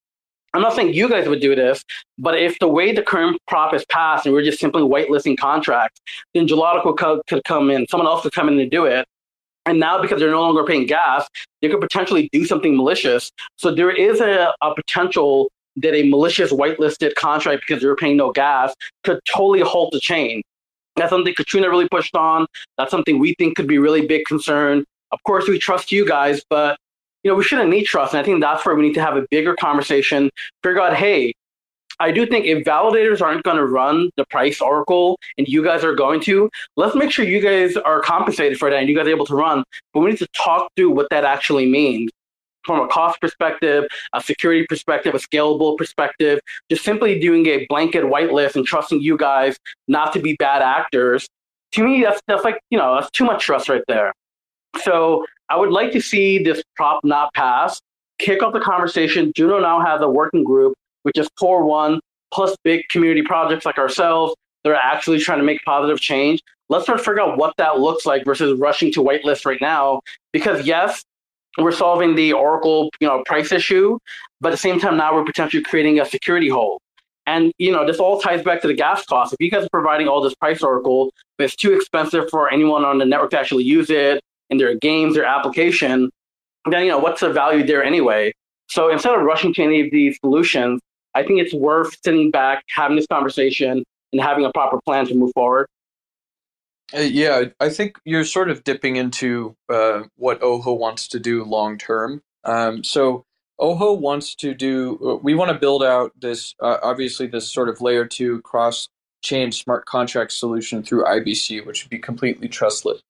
[0.54, 1.84] I'm not saying you guys would do this,
[2.20, 6.00] but if the way the current prop is passed and we're just simply whitelisting contracts,
[6.34, 9.08] then Gelotto could, could come in, someone else could come in and do it.
[9.66, 11.28] And now, because they're no longer paying gas,
[11.62, 13.32] they could potentially do something malicious.
[13.56, 18.32] So there is a, a potential that a malicious whitelisted contract because they're paying no
[18.32, 20.42] gas could totally halt the chain.
[20.96, 22.46] That's something Katrina really pushed on.
[22.78, 24.86] That's something we think could be really big concern.
[25.12, 26.78] Of course, we trust you guys, but
[27.24, 28.14] you know, we shouldn't need trust.
[28.14, 30.30] And I think that's where we need to have a bigger conversation,
[30.62, 31.34] figure out, hey,
[32.00, 35.84] I do think if validators aren't going to run the price oracle and you guys
[35.84, 39.08] are going to, let's make sure you guys are compensated for that and you guys
[39.08, 39.64] are able to run.
[39.94, 42.10] But we need to talk through what that actually means
[42.64, 46.40] from a cost perspective, a security perspective, a scalable perspective,
[46.70, 51.28] just simply doing a blanket whitelist and trusting you guys not to be bad actors.
[51.74, 54.14] To me, that's, that's like, you know, that's too much trust right there.
[54.82, 57.82] So I would like to see this prop not pass,
[58.20, 59.32] kick off the conversation.
[59.36, 60.74] Juno now has a working group,
[61.04, 62.00] which is Core One,
[62.34, 66.42] plus big community projects like ourselves that are actually trying to make positive change.
[66.70, 70.02] Let's start to figure out what that looks like versus rushing to whitelist right now.
[70.32, 71.04] Because yes,
[71.58, 74.00] we're solving the Oracle, you know, price issue,
[74.42, 76.82] but at the same time now we're potentially creating a security hole.
[77.26, 79.34] And you know, this all ties back to the gas cost.
[79.34, 82.84] If you guys are providing all this price Oracle, but it's too expensive for anyone
[82.84, 86.10] on the network to actually use it, in their games, their application,
[86.70, 88.34] then you know what's the value there anyway?
[88.68, 90.80] So instead of rushing to any of these solutions,
[91.16, 95.16] I think it's worth sitting back, having this conversation, and having a proper plan to
[95.16, 95.68] move forward.
[96.96, 101.44] Uh, yeah, I think you're sort of dipping into uh, what Ojo wants to do
[101.44, 102.22] long term.
[102.44, 103.26] Um, so
[103.58, 105.00] Ojo wants to do.
[105.04, 108.90] Uh, we want to build out this, uh, obviously, this sort of layer two cross
[109.24, 113.02] chain smart contract solution through IBC, which would be completely trustless.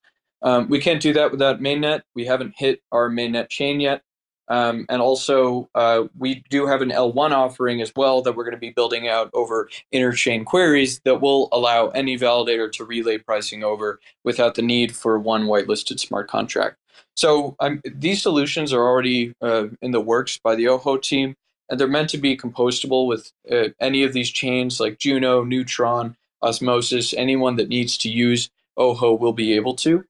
[0.44, 2.02] Um, we can't do that without mainnet.
[2.16, 4.02] We haven't hit our mainnet chain yet.
[4.50, 8.56] Um, and also, uh, we do have an L1 offering as well that we're going
[8.56, 13.64] to be building out over interchain queries that will allow any validator to relay pricing
[13.64, 16.78] over without the need for one whitelisted smart contract.
[17.16, 21.36] So um, these solutions are already uh, in the works by the Ojo team,
[21.70, 26.18] and they're meant to be composable with uh, any of these chains like Juno, Neutron,
[26.42, 27.14] Osmosis.
[27.14, 30.04] Anyone that needs to use Ojo will be able to.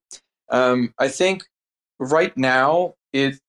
[0.50, 1.44] Um, I think
[2.00, 3.40] right now it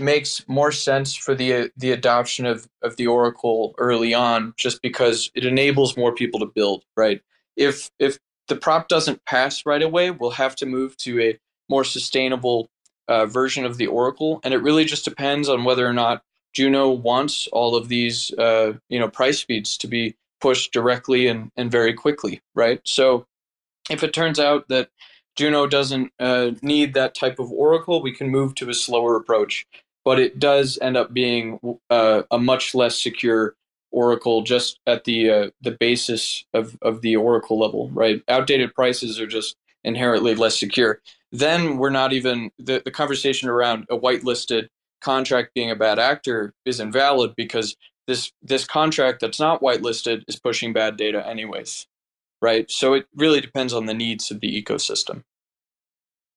[0.00, 5.30] makes more sense for the the adoption of, of the Oracle early on, just because
[5.34, 6.84] it enables more people to build.
[6.96, 7.22] Right?
[7.56, 11.38] If if the prop doesn't pass right away, we'll have to move to a
[11.68, 12.68] more sustainable
[13.08, 16.22] uh, version of the Oracle, and it really just depends on whether or not
[16.52, 21.50] Juno wants all of these uh, you know price feeds to be pushed directly and,
[21.56, 22.80] and very quickly, right?
[22.84, 23.26] So
[23.90, 24.88] if it turns out that
[25.36, 28.02] Juno doesn't uh, need that type of oracle.
[28.02, 29.66] We can move to a slower approach,
[30.10, 33.54] but it does end up being uh, a much less secure
[33.92, 38.22] oracle just at the uh, the basis of, of the oracle level, right?
[38.28, 41.00] Outdated prices are just inherently less secure.
[41.32, 44.68] then we're not even the, the conversation around a whitelisted
[45.02, 47.76] contract being a bad actor is invalid because
[48.08, 51.86] this this contract that's not whitelisted is pushing bad data anyways
[52.42, 55.24] right so it really depends on the needs of the ecosystem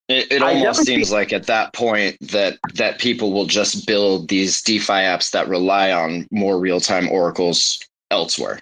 [0.08, 4.62] it, it almost seems like at that point that that people will just build these
[4.62, 7.80] defi apps that rely on more real-time oracles
[8.10, 8.60] elsewhere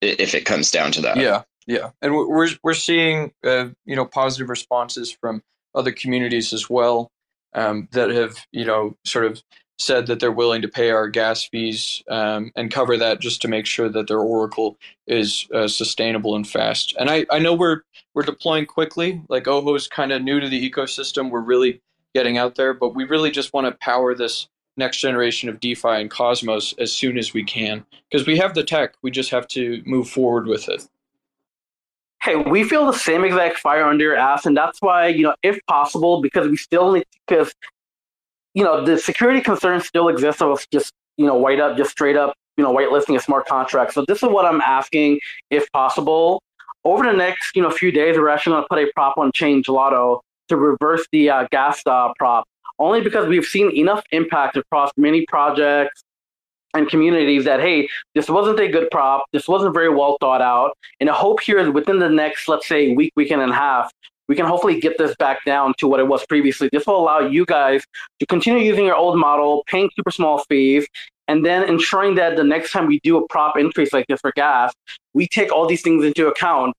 [0.00, 1.16] if it comes down to that.
[1.16, 1.90] Yeah yeah.
[2.02, 5.42] And we're we're seeing uh, you know positive responses from
[5.74, 7.10] other communities as well
[7.54, 9.42] um, that have you know sort of
[9.78, 13.48] said that they're willing to pay our gas fees um, and cover that just to
[13.48, 16.94] make sure that their Oracle is uh, sustainable and fast.
[16.98, 17.82] And I, I know we're
[18.14, 19.20] we're deploying quickly.
[19.28, 21.30] Like Ojo is kind of new to the ecosystem.
[21.30, 21.80] We're really
[22.14, 25.88] getting out there, but we really just want to power this next generation of DeFi
[25.88, 28.94] and Cosmos as soon as we can because we have the tech.
[29.02, 30.86] We just have to move forward with it.
[32.22, 35.34] Hey, we feel the same exact fire under your ass, and that's why you know,
[35.42, 37.52] if possible, because we still need because
[38.54, 41.90] you know, the security concerns still exist of us just, you know, white up, just
[41.90, 43.92] straight up, you know, whitelisting a smart contract.
[43.92, 46.40] So this is what I'm asking, if possible.
[46.84, 49.32] Over the next, you know, few days, we're actually going to put a prop on
[49.32, 52.46] Chain Gelotto to reverse the uh, gas uh, prop,
[52.78, 56.02] only because we've seen enough impact across many projects
[56.74, 60.76] and communities that hey, this wasn't a good prop, this wasn't very well thought out,
[61.00, 63.90] and the hope here is within the next, let's say, week, weekend and a half,
[64.28, 66.68] we can hopefully get this back down to what it was previously.
[66.72, 67.84] This will allow you guys
[68.20, 70.86] to continue using your old model, paying super small fees,
[71.28, 74.32] and then ensuring that the next time we do a prop increase like this for
[74.32, 74.72] gas,
[75.14, 76.74] we take all these things into account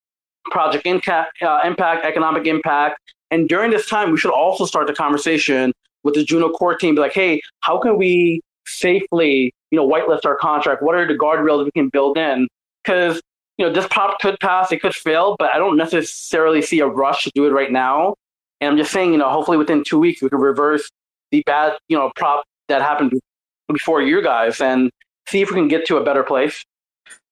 [0.52, 3.00] project impact, uh, impact economic impact.
[3.32, 5.74] And during this time, we should also start the conversation
[6.04, 10.26] with the Juno core team, be like, hey, how can we safely, you know, whitelist
[10.26, 10.84] our contract?
[10.84, 12.48] What are the guardrails we can build in?
[12.84, 13.20] Because
[13.58, 16.88] you know, this prop could pass, it could fail, but I don't necessarily see a
[16.88, 18.16] rush to do it right now.
[18.62, 20.90] And I'm just saying, you know, hopefully within two weeks we can reverse
[21.32, 23.20] the bad, you know, prop that happened
[23.68, 24.92] before you guys and
[25.28, 26.64] see if we can get to a better place.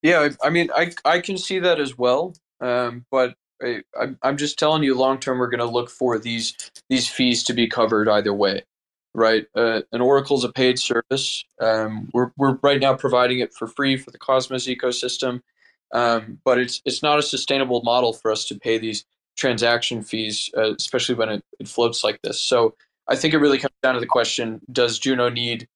[0.01, 3.82] Yeah, I mean, I I can see that as well, um, but I,
[4.21, 6.55] I'm just telling you, long term, we're going to look for these
[6.89, 8.63] these fees to be covered either way,
[9.13, 9.45] right?
[9.55, 11.45] Uh, an Oracle's a paid service.
[11.61, 15.41] Um, we're we're right now providing it for free for the Cosmos ecosystem.
[15.93, 19.05] Um, but it's it's not a sustainable model for us to pay these
[19.37, 22.41] transaction fees, uh, especially when it, it, floats like this.
[22.41, 22.75] So
[23.07, 25.67] I think it really comes down to the question: Does Juno need?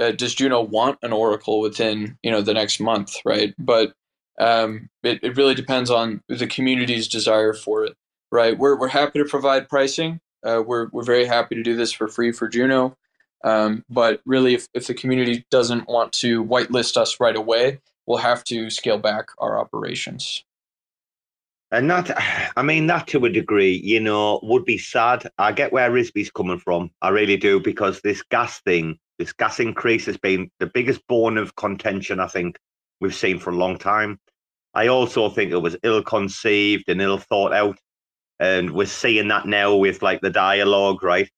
[0.00, 3.54] Uh, does Juno want an Oracle within you know the next month, right?
[3.58, 3.92] But
[4.38, 7.94] um, it, it really depends on the community's desire for it,
[8.32, 8.58] right?
[8.58, 10.20] We're we're happy to provide pricing.
[10.42, 12.96] Uh, we're we're very happy to do this for free for Juno.
[13.44, 18.18] Um, but really, if, if the community doesn't want to whitelist us right away, we'll
[18.18, 20.44] have to scale back our operations.
[21.72, 22.10] And that,
[22.56, 25.28] I mean, that to a degree, you know, would be sad.
[25.38, 26.90] I get where Rizbe's coming from.
[27.02, 31.38] I really do, because this gas thing, this gas increase has been the biggest bone
[31.38, 32.58] of contention I think
[33.00, 34.20] we've seen for a long time.
[34.74, 37.78] I also think it was ill conceived and ill thought out.
[38.38, 41.30] And we're seeing that now with like the dialogue, right?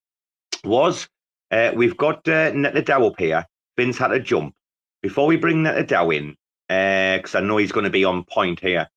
[0.64, 1.08] Woz
[1.50, 3.44] uh, we've got uh, Neta DAO up here.
[3.76, 4.54] Vince had to jump.
[5.02, 6.36] Before we bring Neta DAO in,
[6.68, 8.88] because uh, I know he's going to be on point here.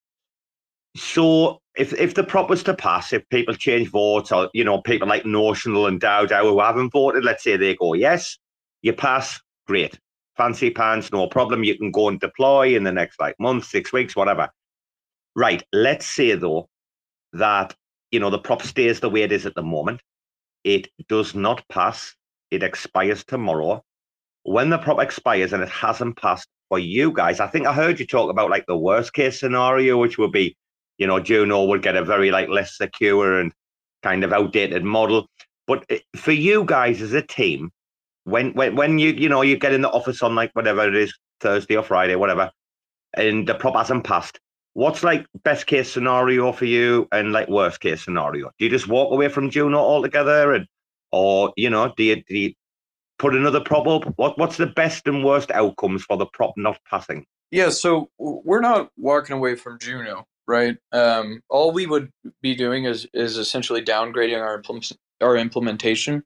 [0.95, 4.81] So if if the prop was to pass, if people change votes, or you know
[4.81, 8.37] people like Notional and DAO who haven't voted, let's say they go yes,
[8.81, 9.97] you pass, great,
[10.35, 11.63] fancy pants, no problem.
[11.63, 14.49] You can go and deploy in the next like month, six weeks, whatever.
[15.35, 15.63] Right.
[15.71, 16.67] Let's say though
[17.33, 17.73] that
[18.11, 20.01] you know the prop stays the way it is at the moment.
[20.65, 22.15] It does not pass.
[22.51, 23.83] It expires tomorrow.
[24.43, 27.41] When the prop expires and it hasn't passed, for you guys.
[27.41, 30.55] I think I heard you talk about like the worst case scenario, which would be,
[30.97, 33.51] you know, Juno would get a very like less secure and
[34.03, 35.27] kind of outdated model.
[35.67, 37.71] But eh, for you guys as a team,
[38.23, 40.95] when when when you you know you get in the office on like whatever it
[40.95, 42.49] is Thursday or Friday, whatever,
[43.15, 44.39] and the prop hasn't passed,
[44.71, 48.49] what's like best case scenario for you and like worst case scenario?
[48.57, 50.65] Do you just walk away from Juno altogether, and
[51.11, 52.53] or you know do you, do you
[53.21, 54.13] put another prop up?
[54.17, 57.25] What what's the best and worst outcomes for the prop not passing?
[57.51, 60.77] Yeah, so we're not walking away from Juno, right?
[60.91, 62.09] Um, all we would
[62.41, 66.23] be doing is is essentially downgrading our implement, our implementation,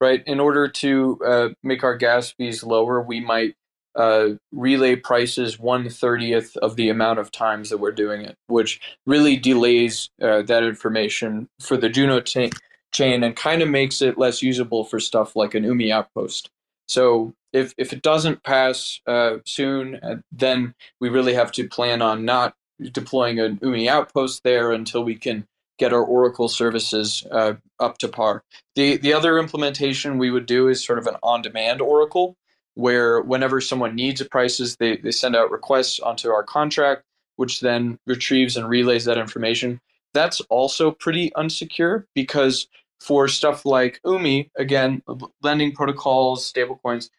[0.00, 0.22] right?
[0.26, 3.54] In order to uh, make our gas fees lower, we might
[3.96, 8.78] uh, relay prices one thirtieth of the amount of times that we're doing it, which
[9.06, 12.52] really delays uh, that information for the Juno t-
[12.96, 16.50] chain and kind of makes it less usable for stuff like an Umee outpost.
[16.88, 22.02] So if if it doesn't pass uh, soon, uh, then we really have to plan
[22.02, 22.54] on not
[22.92, 25.46] deploying an Umee outpost there until we can
[25.78, 28.42] get our Oracle services uh, up to par.
[28.76, 32.36] The the other implementation we would do is sort of an on-demand Oracle,
[32.74, 37.02] where whenever someone needs prices, they, they send out requests onto our contract,
[37.36, 39.80] which then retrieves and relays that information.
[40.14, 42.68] That's also pretty unsecure because
[43.00, 45.02] for stuff like Umee, again,
[45.42, 47.10] lending protocols, stablecoins,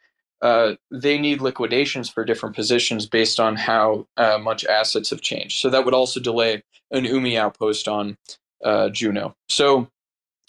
[0.41, 5.59] uh, they need liquidations for different positions based on how uh, much assets have changed.
[5.59, 8.17] So that would also delay an Umee outpost on
[8.63, 9.35] uh, Juno.
[9.49, 9.89] So,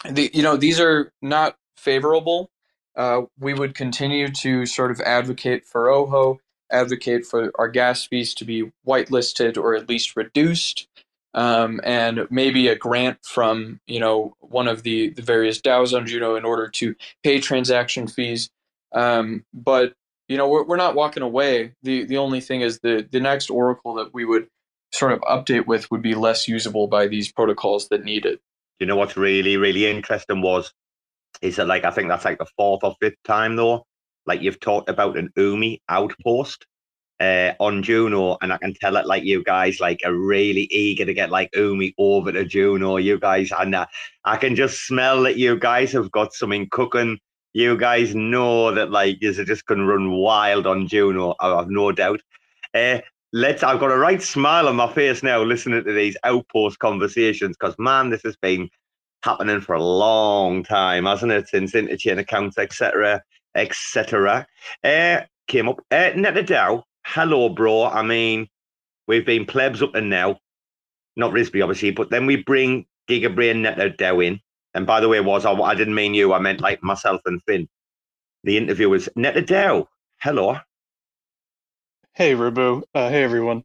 [0.08, 2.50] the, you know, these are not favorable.
[2.96, 8.34] Uh, we would continue to sort of advocate for Ojo, advocate for our gas fees
[8.34, 10.87] to be whitelisted or at least reduced,
[11.34, 16.06] um, and maybe a grant from you know one of the, the various DAOs on
[16.06, 18.50] Juno in order to pay transaction fees.
[18.92, 19.94] Um, but
[20.28, 21.74] you know we're, we're not walking away.
[21.82, 24.48] The the only thing is the the next Oracle that we would
[24.92, 28.40] sort of update with would be less usable by these protocols that need it.
[28.80, 30.72] You know what's really, really interesting was
[31.42, 33.84] is that like I think that's like the fourth or fifth time though.
[34.26, 36.66] Like you've talked about an Umee outpost
[37.20, 41.04] uh, on Juno, and I can tell it like you guys like are really eager
[41.04, 42.96] to get like Umee over to Juno.
[42.96, 43.86] You guys, and uh,
[44.24, 47.18] I can just smell that you guys have got something cooking.
[47.54, 51.34] You guys know that like you're just going to run wild on Juno.
[51.40, 52.20] I have no doubt.
[52.74, 52.98] Uh,
[53.32, 57.56] let's I've got a right smile on my face now listening to these outpost conversations
[57.58, 58.68] because man, this has been
[59.22, 61.48] happening for a long time, hasn't it?
[61.48, 63.22] Since interchain accounts, etc.,
[63.54, 64.46] etc.
[64.84, 65.80] Uh, came up.
[65.90, 67.84] Uh, Neta DAO, hello, bro.
[67.84, 68.48] I mean,
[69.06, 70.38] we've been plebs up and now,
[71.16, 74.40] not Rizbe, obviously, but then we bring GigaBrain Neta DAO in.
[74.74, 76.32] And by the way, Woz I, I didn't mean you.
[76.32, 77.68] I meant like myself and Finn.
[78.44, 79.86] The interview was Neta DAO.
[80.20, 80.58] Hello.
[82.12, 82.82] Hey, Robo.
[82.94, 83.64] Uh, hey, everyone.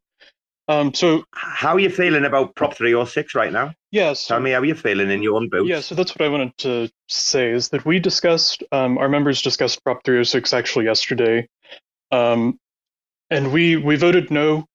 [0.69, 3.73] Um, so, how are you feeling about Prop 306 right now?
[3.91, 5.67] Yeah, so, Tell me how you're feeling in your own boots.
[5.67, 9.41] Yeah, so that's what I wanted to say is that we discussed, um, our members
[9.41, 11.49] discussed Prop 306 actually yesterday.
[12.11, 12.59] Um,
[13.33, 14.65] and we, we voted no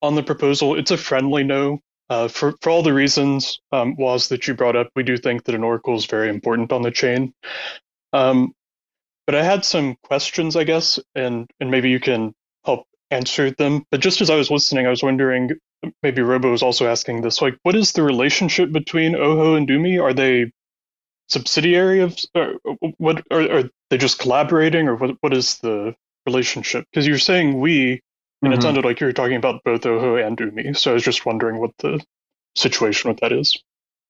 [0.00, 0.78] on the proposal.
[0.78, 1.80] It's a friendly no.
[2.08, 5.44] Uh, for, for all the reasons, um, Woz that you brought up, we do think
[5.44, 7.34] that an oracle is very important on the chain.
[8.12, 8.52] Um,
[9.26, 12.32] but I had some questions, I guess, and, and maybe you can
[12.64, 13.84] help answer them.
[13.90, 15.50] But just as I was listening, I was wondering,
[16.02, 20.00] maybe Robo was also asking this, like, what is the relationship between Ojo and Umee?
[20.00, 20.52] Are they
[21.28, 22.16] subsidiary of,
[22.98, 25.94] what, are, are they just collaborating, or what, what is the
[26.24, 26.86] relationship?
[26.90, 28.00] Because you're saying we,
[28.42, 28.58] and mm-hmm.
[28.58, 31.26] it sounded like you were talking about both Ojo and Umee, So I was just
[31.26, 32.04] wondering what the
[32.54, 33.56] situation with that is.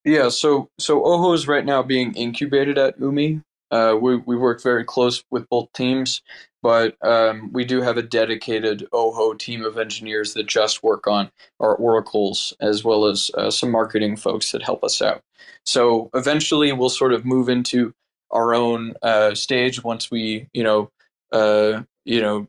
[0.04, 3.42] Yeah, so so Ojo is right now being incubated at Umee.
[3.70, 6.22] Uh, we we work very close with both teams
[6.66, 11.30] but um, we do have a dedicated Ojo team of engineers that just work on
[11.60, 15.22] our oracles as well as uh, some marketing folks that help us out.
[15.64, 17.94] So eventually we'll sort of move into
[18.32, 20.90] our own uh, stage once we, you know,
[21.30, 22.48] uh, you know,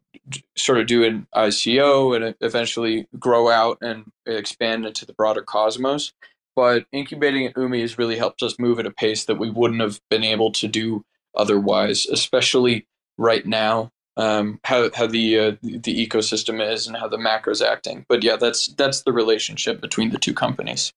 [0.55, 6.13] sort of do an ICO and eventually grow out and expand into the broader cosmos.
[6.55, 9.81] But incubating at Umee has really helped us move at a pace that we wouldn't
[9.81, 11.03] have been able to do
[11.35, 12.87] otherwise, especially
[13.17, 18.05] right now um, how how the uh, the ecosystem is and how the macro's acting.
[18.09, 20.91] But yeah, that's that's the relationship between the two companies.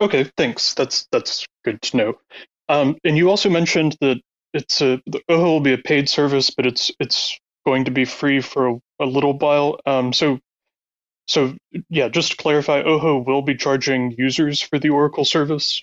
[0.00, 0.74] Okay, thanks.
[0.74, 2.18] That's that's good to know.
[2.68, 4.20] Um, and you also mentioned that
[4.52, 8.04] it's a the Ojo will be a paid service, but it's it's going to be
[8.04, 9.80] free for a, a little while.
[9.86, 10.38] Um, so
[11.26, 11.54] so
[11.88, 15.82] yeah, just to clarify, Ojo will be charging users for the Oracle service.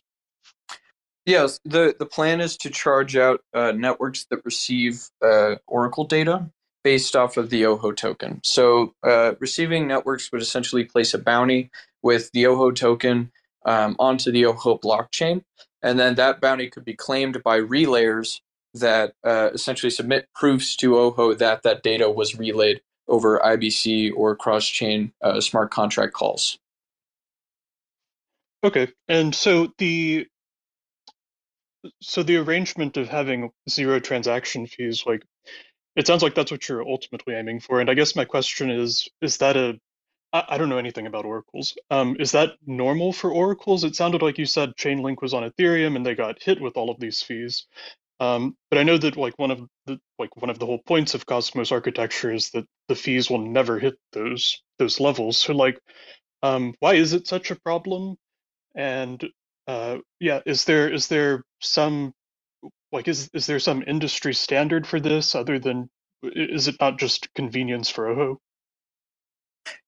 [1.26, 6.50] Yes, the, the plan is to charge out uh, networks that receive uh, Oracle data
[6.84, 8.42] based off of the Ojo token.
[8.44, 11.70] So, uh, receiving networks would essentially place a bounty
[12.02, 13.32] with the Ojo token
[13.66, 15.44] um, onto the Ojo blockchain,
[15.84, 18.40] and then that bounty could be claimed by relayers
[18.74, 24.36] that uh, essentially submit proofs to Ojo that that data was relayed over IBC or
[24.36, 26.58] cross chain uh, smart contract calls.
[28.64, 30.28] Okay, and so the
[32.00, 35.24] so the arrangement of having zero transaction fees, like
[35.96, 37.82] it sounds like that's what you're ultimately aiming for.
[37.82, 39.80] And I guess my question is, is that a
[40.34, 41.76] I, I don't know anything about oracles.
[41.90, 43.84] Um, is that normal for oracles?
[43.84, 46.90] It sounded like you said Chainlink was on Ethereum and they got hit with all
[46.90, 47.66] of these fees.
[48.22, 51.16] Um, but I know that like one of the like one of the whole points
[51.16, 55.38] of Cosmos architecture is that the fees will never hit those those levels.
[55.40, 55.80] So like,
[56.44, 58.18] um, why is it such a problem?
[58.76, 59.24] And
[59.68, 62.14] uh, yeah, is there is there some
[62.92, 65.90] like is is there some industry standard for this other than
[66.24, 68.40] is it not just convenience for Ojo?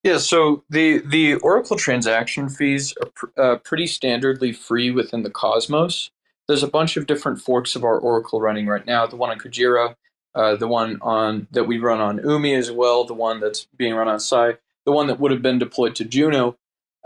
[0.02, 5.30] Yeah, so the the Oracle transaction fees are pr- uh, pretty standardly free within the
[5.30, 6.10] Cosmos.
[6.48, 9.06] There's a bunch of different forks of our Oracle running right now.
[9.06, 9.94] The one on Kujira,
[10.34, 13.94] uh, the one on that we run on Umee as well, the one that's being
[13.94, 16.56] run on Sei, the one that would have been deployed to Juno,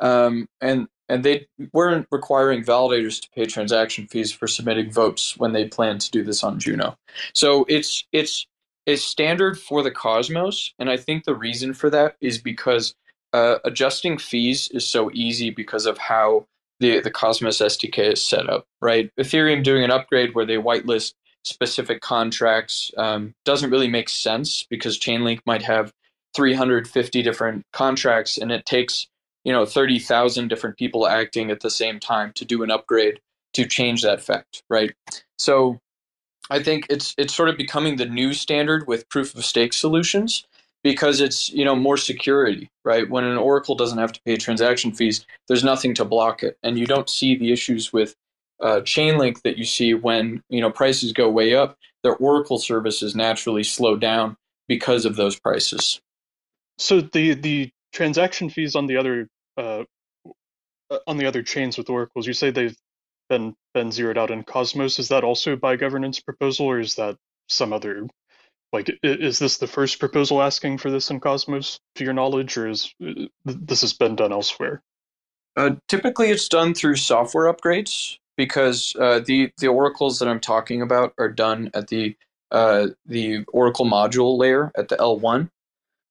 [0.00, 5.52] um, and and they weren't requiring validators to pay transaction fees for submitting votes when
[5.52, 6.96] they plan to do this on Juno.
[7.32, 8.46] So it's it's
[8.86, 12.94] is standard for the Cosmos, and I think the reason for that is because
[13.34, 16.46] uh, adjusting fees is so easy because of how
[16.80, 18.66] the the Cosmos SDK is set up.
[18.80, 21.14] Right, Ethereum doing an upgrade where they whitelist
[21.44, 25.92] specific contracts um, doesn't really make sense because Chainlink might have
[26.34, 29.06] 350 different contracts, and it takes
[29.44, 33.20] you know 30,000 different people acting at the same time to do an upgrade
[33.54, 34.62] to change that fact.
[34.68, 34.92] Right,
[35.38, 35.80] so
[36.50, 40.46] I think it's it's sort of becoming the new standard with proof of stake solutions
[40.82, 43.08] because it's you know more security, right?
[43.08, 46.78] When an Oracle doesn't have to pay transaction fees, there's nothing to block it, and
[46.78, 48.14] you don't see the issues with
[48.60, 51.76] uh, Chainlink that you see when you know prices go way up.
[52.02, 54.36] Their Oracle services naturally slow down
[54.68, 56.00] because of those prices.
[56.78, 59.84] So the the transaction fees on the other uh,
[61.06, 62.76] on the other chains with oracles, you say they've
[63.28, 64.98] been been zeroed out in Cosmos.
[64.98, 67.16] Is that also by governance proposal, or is that
[67.48, 68.06] some other?
[68.72, 72.68] Like, is this the first proposal asking for this in Cosmos, to your knowledge, or
[72.68, 74.82] is uh, this has been done elsewhere?
[75.56, 80.82] Uh, typically, it's done through software upgrades because uh, the the oracles that I'm talking
[80.82, 82.16] about are done at the
[82.50, 85.50] uh, the Oracle module layer at the L1.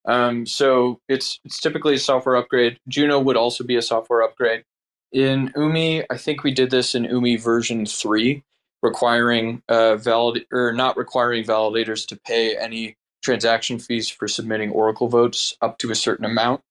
[0.05, 2.79] Um, so it's it's typically a software upgrade.
[2.87, 4.63] Juno would also be a software upgrade.
[5.11, 8.43] In Umee I think we did this in Umee version three,
[8.87, 15.07] requiring uh, valid or not requiring validators to pay any transaction fees for submitting Oracle
[15.07, 16.61] votes up to a certain amount.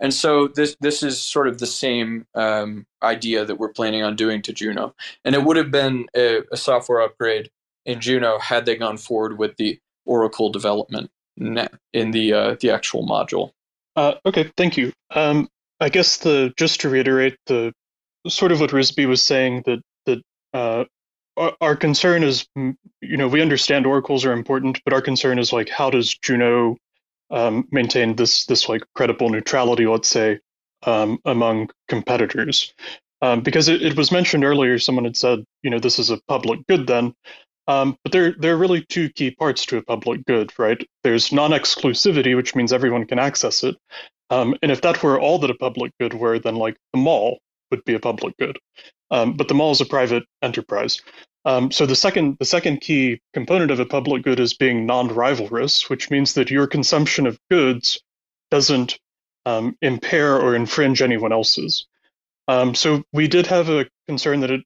[0.00, 4.16] And so this this is sort of the same um, idea that we're planning on
[4.16, 4.94] doing to Juno,
[5.24, 7.50] and it would have been a, a software upgrade
[7.84, 13.06] in Juno had they gone forward with the Oracle development in the uh, the actual
[13.06, 13.50] module.
[13.96, 14.92] Uh, okay, thank you.
[15.10, 15.48] Um,
[15.80, 17.72] I guess the just to reiterate the
[18.28, 20.22] sort of what Rizbe was saying that that
[20.54, 20.84] uh,
[21.60, 25.68] our, concern is you know we understand oracles are important, but our concern is like
[25.68, 26.76] how does Juno
[27.30, 30.40] um, maintain this this like credible neutrality, let's say,
[30.84, 32.74] um, among competitors.
[33.20, 36.20] Um, because it, it, was mentioned earlier, someone had said, you know, this is a
[36.28, 37.14] public good then.
[37.66, 40.80] Um, but there, there are really two key parts to a public good, right?
[41.02, 43.76] There's non-exclusivity, which means everyone can access it.
[44.30, 47.40] Um, and if that were all that a public good were, then like the mall
[47.70, 48.58] would be a public good.
[49.10, 51.00] Um, but the mall is a private enterprise.
[51.44, 55.88] Um, so the second, the second key component of a public good is being non-rivalrous,
[55.88, 58.02] which means that your consumption of goods
[58.50, 58.98] doesn't
[59.46, 61.86] um, impair or infringe anyone else's.
[62.48, 64.60] Um, so we did have a concern that it,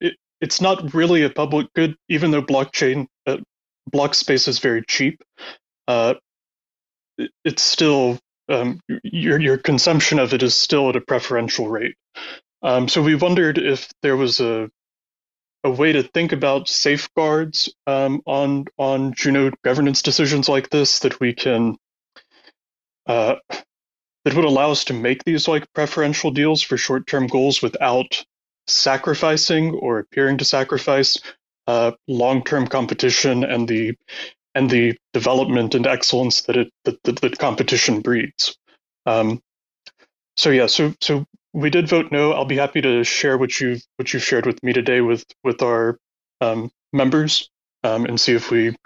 [0.00, 3.38] it, it's not really a public good, even though blockchain uh,
[3.90, 5.22] block space is very cheap.
[5.88, 6.14] Uh,
[7.18, 11.94] it, it's still um, your your consumption of it is still at a preferential rate.
[12.62, 14.70] Um, so we wondered if there was a
[15.64, 21.20] a way to think about safeguards um, on on Juno governance decisions like this that
[21.20, 21.76] we can
[23.06, 23.36] uh,
[24.24, 28.24] that would allow us to make these like preferential deals for short term goals without
[28.66, 31.16] sacrificing or appearing to sacrifice
[31.66, 33.94] uh, long term competition and the
[34.54, 38.56] and the development and excellence that it that, that, that competition breeds.
[39.06, 39.40] Um,
[40.36, 42.32] so yeah, so so we did vote no.
[42.32, 45.62] I'll be happy to share what you what you've shared with me today with with
[45.62, 45.98] our
[46.40, 47.50] um, members
[47.84, 48.76] um, and see if we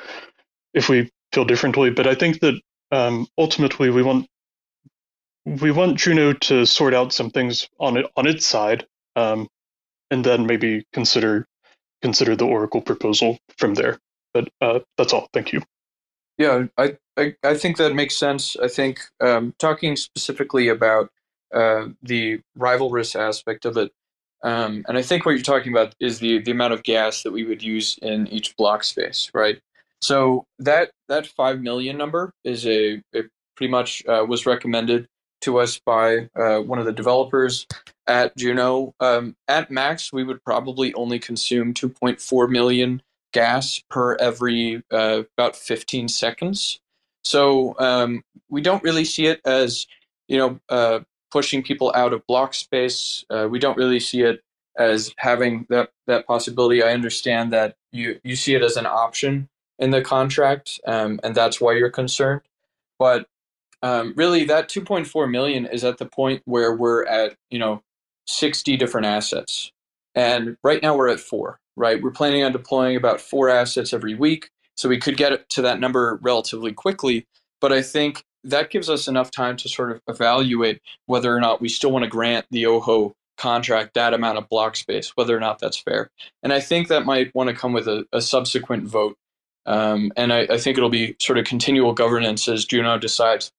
[0.75, 1.91] if we feel differently.
[1.91, 2.61] But I think that
[2.91, 4.27] um, ultimately we want
[5.45, 8.87] we want Juno to sort out some things on it on its side,
[9.17, 9.49] um,
[10.11, 11.47] and then maybe consider
[12.03, 13.99] consider the Oracle proposal from there.
[14.33, 15.29] But uh, that's all.
[15.33, 15.63] Thank you.
[16.39, 18.57] Yeah, I, I, I think that makes sense.
[18.57, 21.11] I think um, talking specifically about
[21.55, 23.93] uh, the rivalrous aspect of it.
[24.43, 27.33] Um, and I think what you're talking about is the the amount of gas that
[27.33, 29.59] we would use in each block space, right?
[30.03, 33.23] So that that five million number is a, a
[33.57, 35.09] pretty much uh, was recommended
[35.43, 37.67] to us by uh, one of the developers
[38.07, 38.95] at Juno.
[39.01, 43.03] Um, at max, we would probably only consume 2.4 million
[43.33, 46.81] gas per every uh, about 15 seconds.
[47.25, 49.87] So um, we don't really see it as
[50.29, 51.01] you know uh,
[51.35, 53.25] pushing people out of block space.
[53.29, 54.41] Uh, we don't really see it
[54.79, 56.81] as having that that possibility.
[56.81, 59.49] I understand that you you see it as an option
[59.81, 62.43] in the contract, um, and that's why you're concerned.
[63.01, 63.27] But
[63.83, 67.83] um, really that 2.4 million is at the point where we're at you know
[68.27, 69.73] 60 different assets
[70.15, 74.15] and right now we're at four right we're planning on deploying about four assets every
[74.15, 77.27] week so we could get to that number relatively quickly
[77.61, 81.61] but i think that gives us enough time to sort of evaluate whether or not
[81.61, 85.41] we still want to grant the Ojo contract that amount of block space whether or
[85.41, 86.09] not that's fair
[86.45, 89.17] and i think that might want to come with a, a subsequent vote
[89.67, 93.51] um, and I, I think it'll be sort of continual governance as juno decides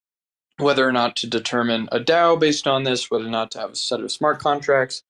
[0.58, 3.72] whether or not to determine a DAO based on this, whether or not to have
[3.72, 5.04] a set of smart contracts.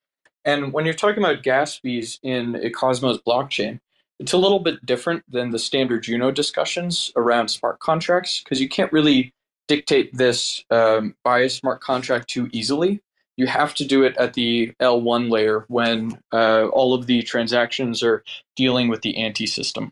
[0.43, 3.79] And when you're talking about gas fees in a Cosmos blockchain,
[4.19, 8.69] it's a little bit different than the standard Juno discussions around smart contracts because you
[8.69, 9.34] can't really
[9.67, 13.01] dictate this um, by smart contract too easily.
[13.37, 18.01] You have to do it at the L1 layer when uh, all of the transactions
[18.01, 18.23] are
[18.55, 19.91] dealing with the anti system.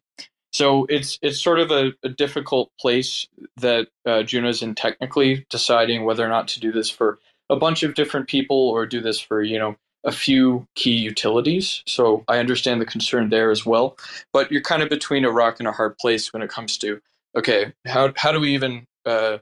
[0.53, 6.05] So it's it's sort of a, a difficult place that uh, Juno's in technically deciding
[6.05, 7.19] whether or not to do this for
[7.49, 11.81] a bunch of different people or do this for you know a few key utilities.
[11.87, 13.97] So I understand the concern there as well.
[14.31, 17.01] But you're kind of between a rock and a hard place when it comes to
[17.35, 19.39] okay, how how do we even uh,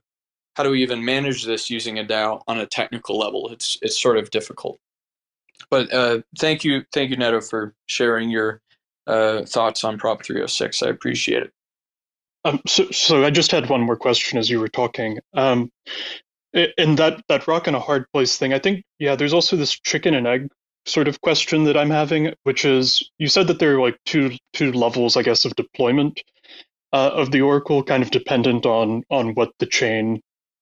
[0.55, 3.49] how do we even manage this using a DAO on a technical level?
[3.51, 4.79] It's it's sort of difficult.
[5.69, 8.61] But uh, thank you, thank you, Neto, for sharing your
[9.07, 10.83] uh, thoughts on Prop 306.
[10.83, 11.51] I appreciate it.
[12.43, 15.19] Um, so, so I just had one more question as you were talking.
[15.33, 15.71] Um,
[16.53, 19.79] in that that rock and a hard place thing, I think yeah, there's also this
[19.79, 20.49] chicken and egg
[20.85, 24.31] sort of question that I'm having, which is you said that there are like two
[24.53, 26.21] two levels, I guess, of deployment
[26.91, 30.21] uh, of the Oracle, kind of dependent on on what the chain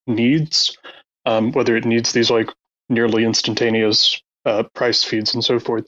[0.10, 0.78] needs,
[1.26, 2.49] um, whether it needs these like
[2.89, 5.86] nearly instantaneous uh, price feeds and so forth.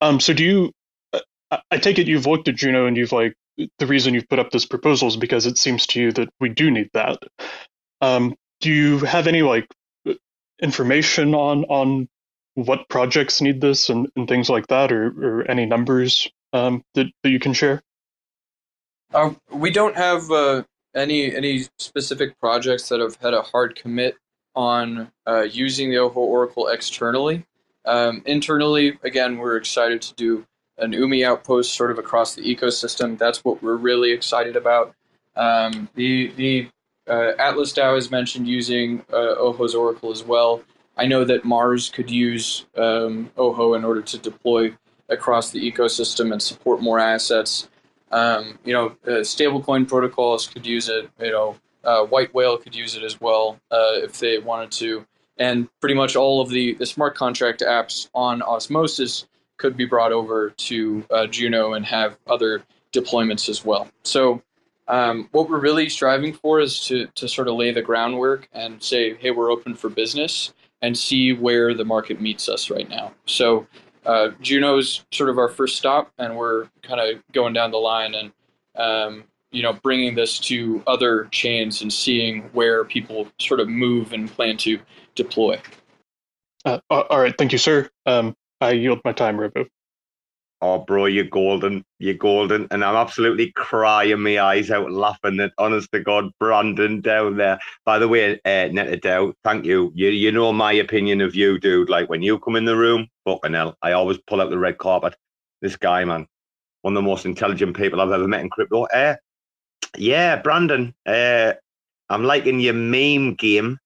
[0.00, 0.72] Um, so do you
[1.70, 3.34] I take it you've looked at Juno and you've like
[3.78, 6.48] the reason you've put up this proposal is because it seems to you that we
[6.48, 7.18] do need that.
[8.00, 9.66] Um, do you have any like
[10.60, 12.08] information on on
[12.54, 17.06] what projects need this and, and things like that, or, or any numbers um, that
[17.22, 17.82] that you can share?
[19.12, 20.62] Uh, we don't have uh,
[20.94, 24.16] any any specific projects that have had a hard commit
[24.54, 27.44] on uh, using the Ojo Oracle externally.
[27.84, 30.46] Um, internally, again, we're excited to do
[30.78, 33.18] an Umee outpost sort of across the ecosystem.
[33.18, 34.94] That's what we're really excited about.
[35.36, 36.68] Um, the the
[37.08, 40.62] uh, Atlas DAO has mentioned using uh, Ojo's Oracle as well.
[40.96, 44.74] I know that Mars could use um, Ojo in order to deploy
[45.08, 47.68] across the ecosystem and support more assets.
[48.14, 51.10] Um, you know, uh, stablecoin protocols could use it.
[51.20, 55.04] You know, uh, White Whale could use it as well uh, if they wanted to.
[55.36, 60.12] And pretty much all of the, the smart contract apps on Osmosis could be brought
[60.12, 62.62] over to uh, Juno and have other
[62.92, 63.88] deployments as well.
[64.04, 64.42] So
[64.86, 68.82] um, what we're really striving for is to to sort of lay the groundwork and
[68.82, 70.52] say, hey, we're open for business
[70.82, 73.12] and see where the market meets us right now.
[73.26, 73.66] So
[74.06, 78.14] uh, Juno's sort of our first stop, and we're kind of going down the line
[78.14, 78.32] and
[78.76, 84.12] um, you know bringing this to other chains and seeing where people sort of move
[84.12, 84.78] and plan to
[85.14, 85.60] deploy.
[86.64, 87.88] Uh, all right, thank you, sir.
[88.06, 89.66] Um, I yield my time, Robo.
[90.66, 91.84] Oh, bro, you're golden.
[91.98, 92.66] You're golden.
[92.70, 97.58] And I'm absolutely crying my eyes out laughing at, honest to God, Brandon down there.
[97.84, 99.92] By the way, uh, Neta DAO, thank you.
[99.94, 101.90] You you know my opinion of you, dude.
[101.90, 104.78] Like when you come in the room, fucking hell, I always pull out the red
[104.78, 105.14] carpet.
[105.60, 106.26] This guy, man,
[106.80, 108.84] one of the most intelligent people I've ever met in crypto.
[108.84, 109.16] Uh,
[109.98, 111.52] yeah, Brandon, uh,
[112.08, 113.78] I'm liking your meme game.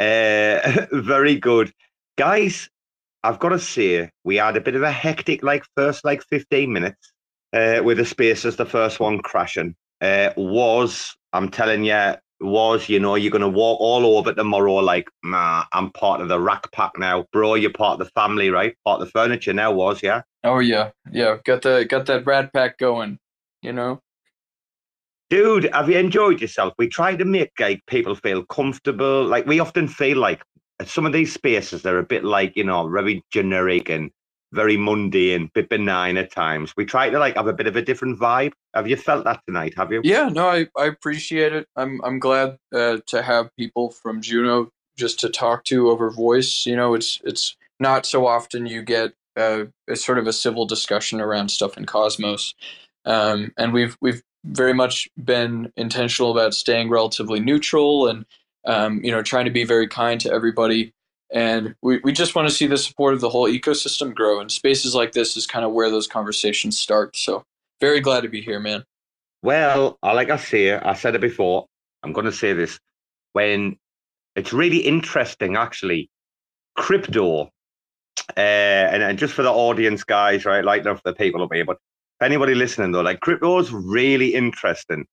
[0.00, 1.72] Uh, very good.
[2.18, 2.68] Guys,
[3.26, 6.72] I've got to say, we had a bit of a hectic, like first like 15
[6.72, 7.12] minutes
[7.52, 9.74] uh, with the spaces, the first one crashing.
[10.00, 14.76] Uh, Woz, I'm telling you, Woz, you know, you're going to walk all over tomorrow
[14.76, 17.26] like, nah, I'm part of the rack pack now.
[17.32, 18.76] Bro, you're part of the family, right?
[18.84, 20.22] Part of the furniture now, Woz, yeah?
[20.44, 20.90] Oh, yeah.
[21.10, 21.38] Yeah.
[21.44, 23.18] Got, the, got that rat pack going,
[23.60, 24.00] you know?
[25.30, 26.74] Dude, have you enjoyed yourself?
[26.78, 29.24] We try to make like people feel comfortable.
[29.24, 30.40] Like we often feel like
[30.84, 34.10] some of these spaces they're a bit like you know very generic and
[34.52, 36.72] very mundane, bit benign at times.
[36.76, 38.52] We try to like have a bit of a different vibe.
[38.74, 39.74] Have you felt that tonight?
[39.76, 40.00] Have you?
[40.04, 41.68] Yeah, no, I, I appreciate it.
[41.76, 46.64] I'm I'm glad uh, to have people from Juno just to talk to over voice.
[46.66, 50.66] You know, it's it's not so often you get uh, a sort of a civil
[50.66, 52.54] discussion around stuff in Cosmos,
[53.04, 58.24] um, and we've we've very much been intentional about staying relatively neutral and
[58.66, 60.92] um, you know, trying to be very kind to everybody.
[61.32, 64.40] And we, we just want to see the support of the whole ecosystem grow.
[64.40, 67.16] And spaces like this is kind of where those conversations start.
[67.16, 67.44] So
[67.80, 68.84] very glad to be here, man.
[69.42, 71.66] Well, like I say, I said it before.
[72.02, 72.78] I'm going to say this.
[73.32, 73.76] When
[74.36, 76.10] it's really interesting actually.
[76.76, 77.50] Crypto,
[78.36, 80.62] uh, and, and just for the audience, guys, right?
[80.62, 81.78] Like for the people up here, but
[82.20, 85.06] anybody listening though, like crypto is really interesting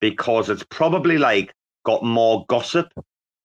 [0.00, 1.54] because it's probably like
[1.84, 2.92] got more gossip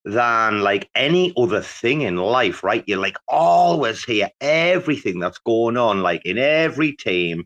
[0.06, 2.84] than like any other thing in life, right?
[2.88, 7.46] You like always hear everything that's going on, like in every team,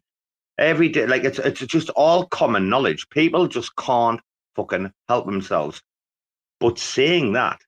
[0.57, 1.05] every day.
[1.07, 3.09] Like it's it's just all common knowledge.
[3.09, 4.21] People just can't
[4.55, 5.81] fucking help themselves.
[6.59, 7.59] But saying that,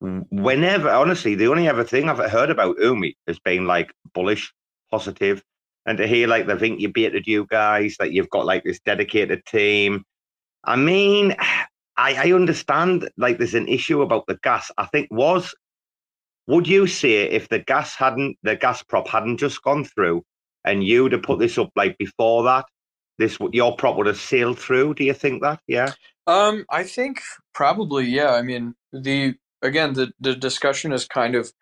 [0.00, 4.52] whenever honestly, the only other thing I've heard about Umee has been like bullish,
[4.90, 5.42] positive,
[5.84, 10.04] and to hear like they've incubated you guys, that you've got like this dedicated team.
[10.64, 11.36] I mean,
[11.96, 14.70] I, I understand like there's an issue about the gas.
[14.76, 15.54] I think Woz
[16.46, 20.22] would you say if the gas hadn't the gas prop hadn't just gone through
[20.64, 22.66] and you'd have put this up like before that,
[23.18, 24.94] this your prop would have sailed through.
[24.94, 25.60] Do you think that?
[25.66, 25.92] Yeah.
[26.26, 27.20] Um, I think
[27.54, 28.32] probably yeah.
[28.32, 31.52] I mean the again the the discussion has kind of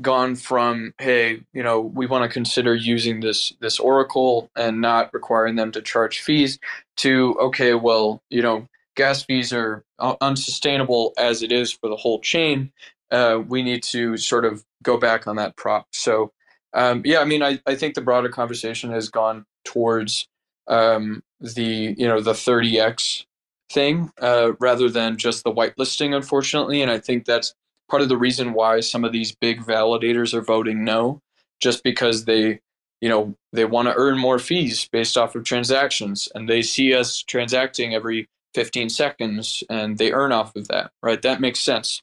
[0.00, 5.12] gone from hey you know we want to consider using this this oracle and not
[5.12, 6.58] requiring them to charge fees
[6.96, 8.66] to okay well you know
[8.96, 9.84] gas fees are
[10.20, 12.72] unsustainable as it is for the whole chain,
[13.10, 15.86] uh, we need to sort of go back on that prop.
[15.92, 16.32] So,
[16.74, 20.28] um, yeah, I mean, I, I think the broader conversation has gone towards
[20.68, 23.24] um, the you know the 30x
[23.70, 26.82] thing uh, rather than just the whitelisting, unfortunately.
[26.82, 27.54] And I think that's
[27.90, 31.20] part of the reason why some of these big validators are voting no,
[31.60, 32.60] just because they
[33.00, 36.94] you know they want to earn more fees based off of transactions and they see
[36.94, 41.20] us transacting every 15 seconds and they earn off of that, right?
[41.22, 42.02] That makes sense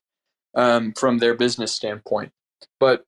[0.55, 2.31] um, from their business standpoint.
[2.79, 3.05] But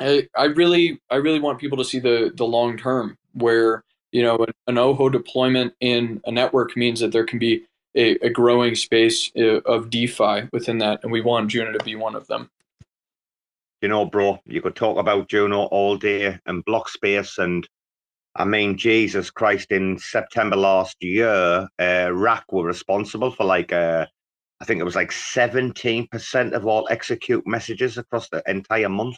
[0.00, 4.22] I, I really, I really want people to see the the long term, where you
[4.22, 7.64] know an, an Ojo deployment in a network means that there can be
[7.96, 11.96] a, a growing space uh, of DeFi within that, and we want Juno to be
[11.96, 12.50] one of them.
[13.82, 17.68] You know, bro, you could talk about Juno all day and block space and
[18.38, 24.06] I mean, Jesus Christ, in September last year, uh, RAC were responsible for like, uh,
[24.60, 29.16] I think it was like 17% of all execute messages across the entire month.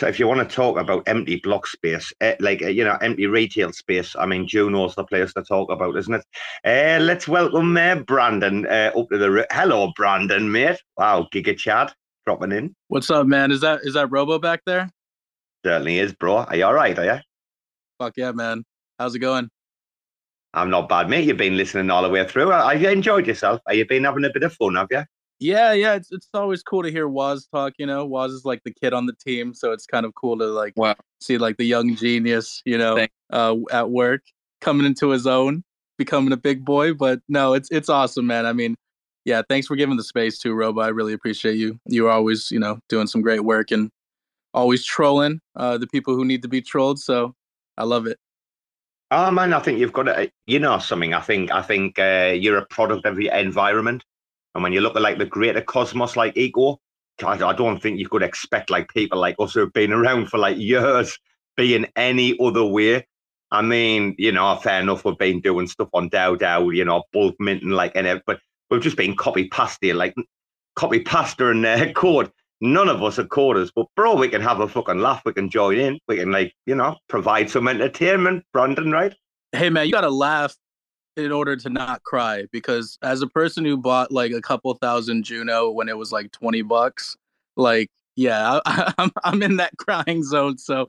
[0.00, 2.98] So if you want to talk about empty block space, uh, like, uh, you know,
[3.00, 6.24] empty retail space, I mean, Juno's the place to talk about, isn't it?
[6.64, 9.46] Uh, let's welcome uh, Brandon uh, up to the.
[9.52, 10.82] Hello, Brandon, mate.
[10.96, 11.92] Wow, Giga Chad
[12.26, 12.74] dropping in.
[12.88, 13.52] What's up, man?
[13.52, 14.90] Is that is that Robo back there?
[15.64, 16.38] Certainly is, bro.
[16.38, 16.98] Are you all right?
[16.98, 17.20] Are you?
[18.02, 18.64] Fuck yeah, man.
[18.98, 19.48] How's it going?
[20.54, 21.24] I'm not bad, mate.
[21.24, 22.50] You've been listening all the way through.
[22.50, 23.60] Have you enjoyed yourself?
[23.68, 25.04] Have you been having a bit of fun, have you?
[25.38, 25.94] Yeah, yeah.
[25.94, 28.04] It's it's always cool to hear Woz talk, you know.
[28.04, 30.72] Woz is like the kid on the team, so it's kind of cool to like
[30.74, 30.96] wow.
[31.20, 34.22] see like the young genius, you know, uh, at work
[34.60, 35.62] coming into his own,
[35.96, 36.94] becoming a big boy.
[36.94, 38.46] But no, it's it's awesome, man.
[38.46, 38.74] I mean,
[39.24, 40.80] yeah, thanks for giving the space too, Robo.
[40.80, 41.78] I really appreciate you.
[41.86, 43.90] You're always, you know, doing some great work and
[44.54, 46.98] always trolling uh, the people who need to be trolled.
[46.98, 47.32] So
[47.76, 48.18] I love it.
[49.10, 50.30] Oh man, I think you've got to.
[50.46, 51.12] You know something.
[51.14, 54.04] I think I think uh, you're a product of your environment,
[54.54, 56.80] and when you look at like the greater cosmos, like Eco,
[57.22, 60.38] I, I don't think you could expect like people like us who've been around for
[60.38, 61.18] like years
[61.56, 63.06] being any other way.
[63.50, 65.04] I mean, you know, fair enough.
[65.04, 68.80] We've been doing stuff on DAO DAO, you know, bulk minting, like, and but we've
[68.80, 70.14] just been copy pasta, like
[70.74, 72.32] copy pasta and uh, code
[72.62, 75.20] none of us are coders, but bro, we can have a fucking laugh.
[75.26, 75.98] We can join in.
[76.06, 79.14] We can like, you know, provide some entertainment, Brandon, right?
[79.50, 80.56] Hey man, you gotta laugh
[81.16, 85.24] in order to not cry because as a person who bought like a couple thousand
[85.24, 87.16] Juno when it was like 20 bucks,
[87.56, 90.56] like, yeah, I, I'm, I'm in that crying zone.
[90.56, 90.86] So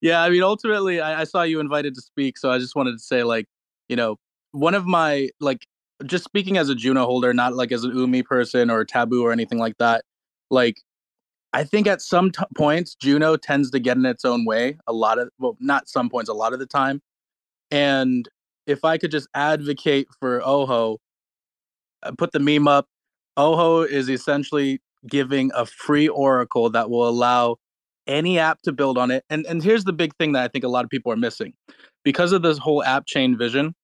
[0.00, 2.38] yeah, I mean, ultimately I, I saw you invited to speak.
[2.38, 3.46] So I just wanted to say like,
[3.88, 4.16] you know,
[4.52, 5.66] one of my like
[6.04, 9.32] just speaking as a Juno holder, not like as an Umee person or taboo or
[9.32, 10.04] anything like that.
[10.50, 10.76] Like
[11.56, 14.92] I think at some t- points Juno tends to get in its own way a
[14.92, 17.00] lot of well not some points a lot of the time.
[17.70, 18.28] And
[18.66, 20.98] if I could just advocate for Ojo
[22.02, 22.86] uh, put the meme up.
[23.36, 27.56] Ojo is essentially giving a free oracle that will allow
[28.06, 29.24] any app to build on it.
[29.30, 31.54] And and here's the big thing that I think a lot of people are missing.
[32.04, 33.74] Because of this whole app chain vision,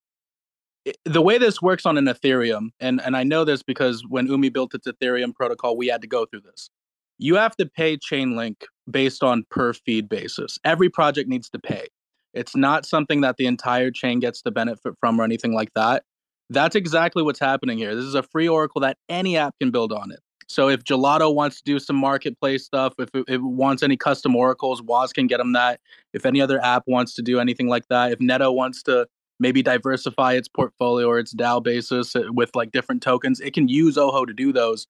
[1.04, 4.52] the way this works on an Ethereum, and, and I know this because when Umee
[4.52, 6.70] built its Ethereum protocol, we had to go through this
[7.18, 10.58] you have to pay Chainlink based on per feed basis.
[10.64, 11.88] Every project needs to pay.
[12.34, 16.04] It's not something that the entire chain gets to benefit from or anything like that.
[16.50, 17.94] That's exactly what's happening here.
[17.94, 20.20] This is a free oracle that any app can build on it.
[20.48, 24.36] So if Gelotto wants to do some marketplace stuff, if it, it wants any custom
[24.36, 25.80] oracles, Woz can get them that.
[26.12, 29.06] If any other app wants to do anything like that, if Neta wants to
[29.40, 33.68] maybe diversify its portfolio or its DAO basis uh, with like different tokens, it can
[33.68, 34.86] use Ojo to do those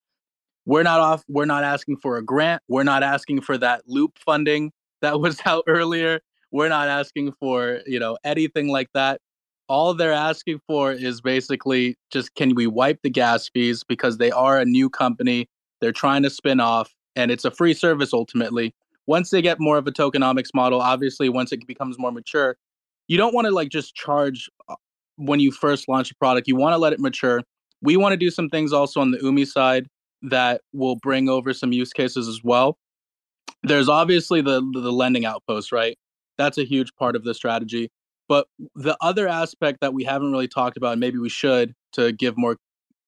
[0.65, 2.61] we're not off we're not asking for a grant.
[2.67, 6.21] We're not asking for that loop funding that was out earlier.
[6.51, 9.19] We're not asking for you know anything like that.
[9.69, 13.83] All they're asking for is basically just can we wipe the gas fees?
[13.83, 15.47] because they are a new company.
[15.81, 18.73] They're trying to spin off and it's a free service ultimately.
[19.05, 22.55] Once they get more of a tokenomics model obviously once it becomes more mature
[23.09, 24.75] you don't want to like just charge uh,
[25.17, 27.41] when you first launch a product you want to let it mature.
[27.81, 29.87] We want to do some things also on the Umee side
[30.23, 32.77] that will bring over some use cases as well.
[33.63, 35.97] There's obviously the the lending outpost right?
[36.37, 37.91] That's a huge part of the strategy.
[38.27, 42.11] But the other aspect that we haven't really talked about and maybe we should to
[42.11, 42.57] give more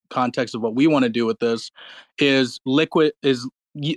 [0.09, 1.72] context of what we want to do with this
[2.20, 3.49] is liquid is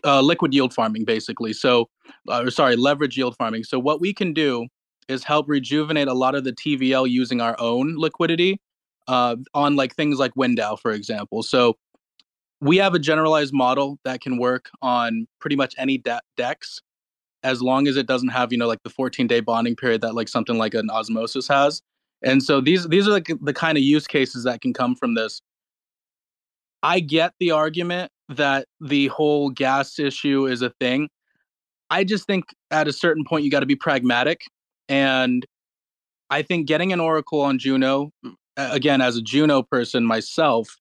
[0.04, 1.52] uh, liquid yield farming basically.
[1.52, 1.88] So
[2.28, 3.64] uh, sorry leverage yield farming.
[3.64, 4.66] So what we can do
[5.08, 8.60] is help rejuvenate a lot of the tvl using our own liquidity
[9.08, 11.42] uh, on like things like WyndDAO, for example.
[11.42, 11.76] So
[12.60, 16.20] we have a generalized model that can work on pretty much any de-
[17.44, 20.14] as long as it doesn't have you know like the 14 day bonding period that
[20.14, 21.82] like something like an osmosis has.
[22.22, 25.14] And so these these are like the kind of use cases that can come from
[25.14, 25.40] this.
[26.82, 31.08] I get the argument that the whole gas issue is a thing.
[31.90, 34.42] I just think at a certain point you got to be pragmatic
[34.88, 35.44] and
[36.30, 38.10] i think getting an oracle on juno
[38.56, 40.76] again as a juno person myself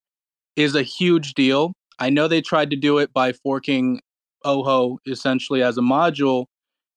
[0.57, 1.71] is a huge deal.
[1.99, 4.01] I know they tried to do it by forking
[4.43, 6.45] Ojo essentially as a module.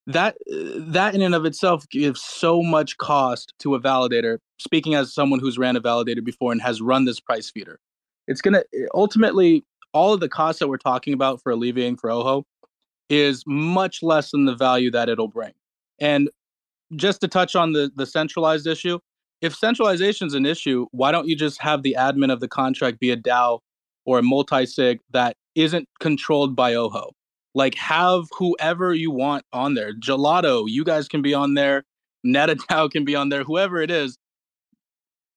[0.07, 4.39] That uh, that in and of itself gives so much cost to a validator.
[4.59, 7.79] Speaking as someone who's ran a validator before and has run this price feeder,
[8.27, 12.11] it's gonna uh, ultimately all of the costs that we're talking about for alleviating for
[12.11, 12.45] Ojo
[13.09, 15.53] is much less than the value that it'll bring.
[16.01, 16.31] And
[16.97, 18.99] just to touch on the the centralized issue,
[19.41, 23.01] if centralization is an issue, why don't you just have the admin of the contract
[23.01, 23.61] be a DAO
[24.05, 27.13] or a multi-sig that isn't controlled by Ojo?
[27.55, 29.93] Like have whoever you want on there.
[29.95, 31.85] Gelotto, you guys can be on there.
[32.25, 33.43] NetaDAO can be on there.
[33.45, 34.19] Whoever it is,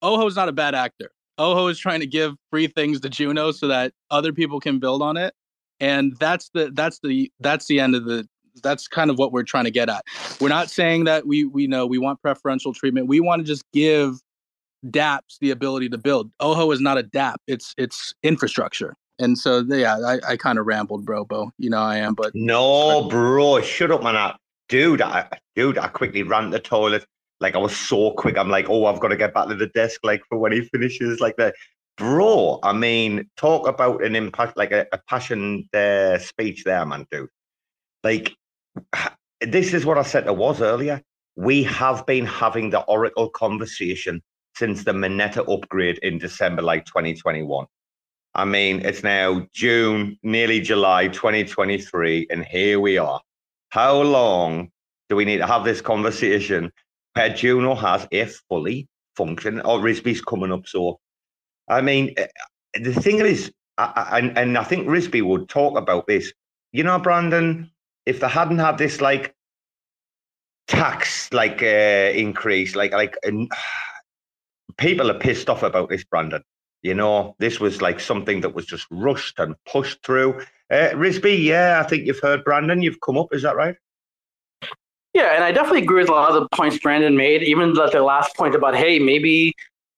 [0.01, 1.11] Ojo's not a bad actor.
[1.37, 5.01] Ojo is trying to give free things to Juno so that other people can build
[5.01, 5.33] on it,
[5.79, 8.27] and that's the that's the that's the end of the
[8.61, 10.03] that's kind of what we're trying to get at.
[10.39, 13.07] We're not saying that we we know we want preferential treatment.
[13.07, 14.15] We want to just give
[14.85, 16.31] DApps the ability to build.
[16.39, 17.35] Ojo is not a DApp.
[17.47, 18.95] It's it's infrastructure.
[19.19, 21.51] And so yeah, I, I kind of rambled, bro, Bo.
[21.57, 24.15] You know I am, but no, bro, shut up, man.
[24.15, 24.35] I,
[24.69, 27.05] dude, I dude, I quickly ran to the toilet.
[27.39, 28.37] Like I was so quick.
[28.37, 30.61] I'm like, oh, I've got to get back to the desk, like for when he
[30.61, 31.55] finishes, like that.
[31.95, 37.05] Bro, I mean, talk about an impact, like a, a passion uh, speech there, man,
[37.11, 37.29] dude.
[38.03, 38.35] Like
[39.41, 41.01] this is what I said to Woz earlier.
[41.35, 44.21] We have been having the Oracle conversation
[44.55, 47.65] since the Moneta upgrade in December, like 2021.
[48.35, 53.21] I mean, it's now June, nearly July 2023, and here we are.
[53.69, 54.69] How long
[55.09, 56.71] do we need to have this conversation
[57.13, 60.67] where Juno has a fully function or Rizbe's coming up?
[60.67, 60.99] So,
[61.67, 62.27] I mean, eh,
[62.75, 66.33] the thing is, I, I, and, and I think Rizbe would talk about this.
[66.71, 67.69] You know, Brandon,
[68.05, 69.33] if they hadn't had this like
[70.67, 73.15] tax like uh, increase, like like
[74.77, 76.43] people are pissed off about this, Brandon.
[76.81, 80.41] You know, this was like something that was just rushed and pushed through.
[80.69, 82.81] Uh, Rizbe, yeah, I think you've heard Brandon.
[82.81, 83.75] You've come up, is that right?
[85.13, 87.43] Yeah, and I definitely agree with a lot of the points Brandon made.
[87.43, 89.53] Even the, the last point about, hey, maybe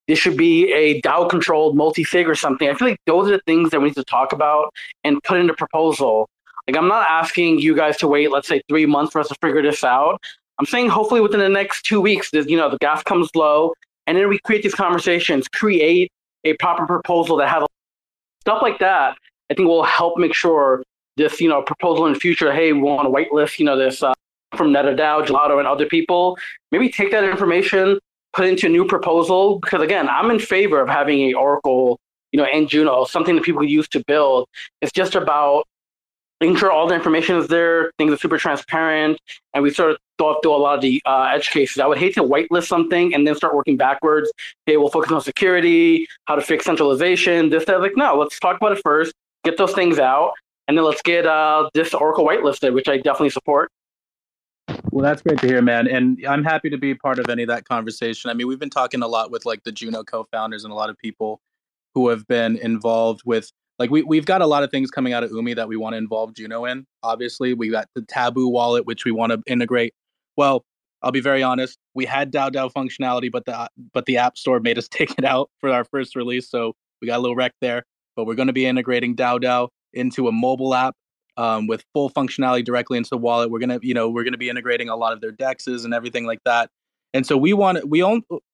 [0.08, 2.70] this should be a DAO controlled multi sig or something.
[2.70, 4.72] I feel like those are the things that we need to talk about
[5.04, 6.30] and put in the proposal
[6.68, 9.36] like I'm not asking you guys to wait, let's say three months for us to
[9.42, 10.22] figure this out.
[10.60, 13.74] I'm saying hopefully within the next two weeks, you know, the gas comes low,
[14.08, 16.12] and then we create these conversations, create
[16.44, 17.64] a proper proposal that has
[18.42, 19.18] stuff like that.
[19.50, 20.84] I think will help make sure
[21.18, 22.52] this, you know, proposal in the future.
[22.54, 24.14] Hey, we want to whitelist, you know, this uh,
[24.56, 26.38] from NetaDAO, Gelotto, and other people.
[26.72, 28.00] Maybe take that information,
[28.34, 29.60] put it into a new proposal.
[29.60, 32.00] Because again, I'm in favor of having a Oracle,
[32.32, 34.48] you know, and Juno, something that people use to build.
[34.82, 35.68] It's just about
[36.42, 39.20] making sure all the information is there, things are super transparent,
[39.54, 41.80] and we sort of thought through a lot of the uh, edge cases.
[41.80, 44.32] I would hate to whitelist something and then start working backwards.
[44.68, 47.82] Okay, we'll focus on security, how to fix centralization, this, that.
[47.82, 49.14] Like, no, let's talk about it first,
[49.44, 50.34] get those things out,
[50.68, 53.72] and then let's get uh, this Oracle whitelisted, which I definitely support.
[54.92, 55.88] Well, that's great to hear, man.
[55.88, 58.30] And I'm happy to be part of any of that conversation.
[58.30, 60.76] I mean, we've been talking a lot with like the Juno co founders and a
[60.76, 61.42] lot of people
[61.94, 65.24] who have been involved with like we we've got a lot of things coming out
[65.24, 66.86] of Umee that we want to involve Juno in.
[67.04, 69.94] Obviously, we got the Taboo wallet which we want to integrate.
[70.38, 70.66] Well,
[71.02, 71.78] I'll be very honest.
[71.94, 75.26] We had DAO DAO functionality, but the but the App Store made us take it
[75.26, 77.84] out for our first release, so we got a little wreck there.
[78.16, 79.70] But we're going to be integrating DAO DAO.
[79.94, 80.96] into a mobile app
[81.38, 83.52] um, with full functionality directly into the wallet.
[83.52, 86.26] We're gonna, you know, we're gonna be integrating a lot of their dexes and everything
[86.26, 86.70] like that.
[87.14, 88.04] And so we want, to, we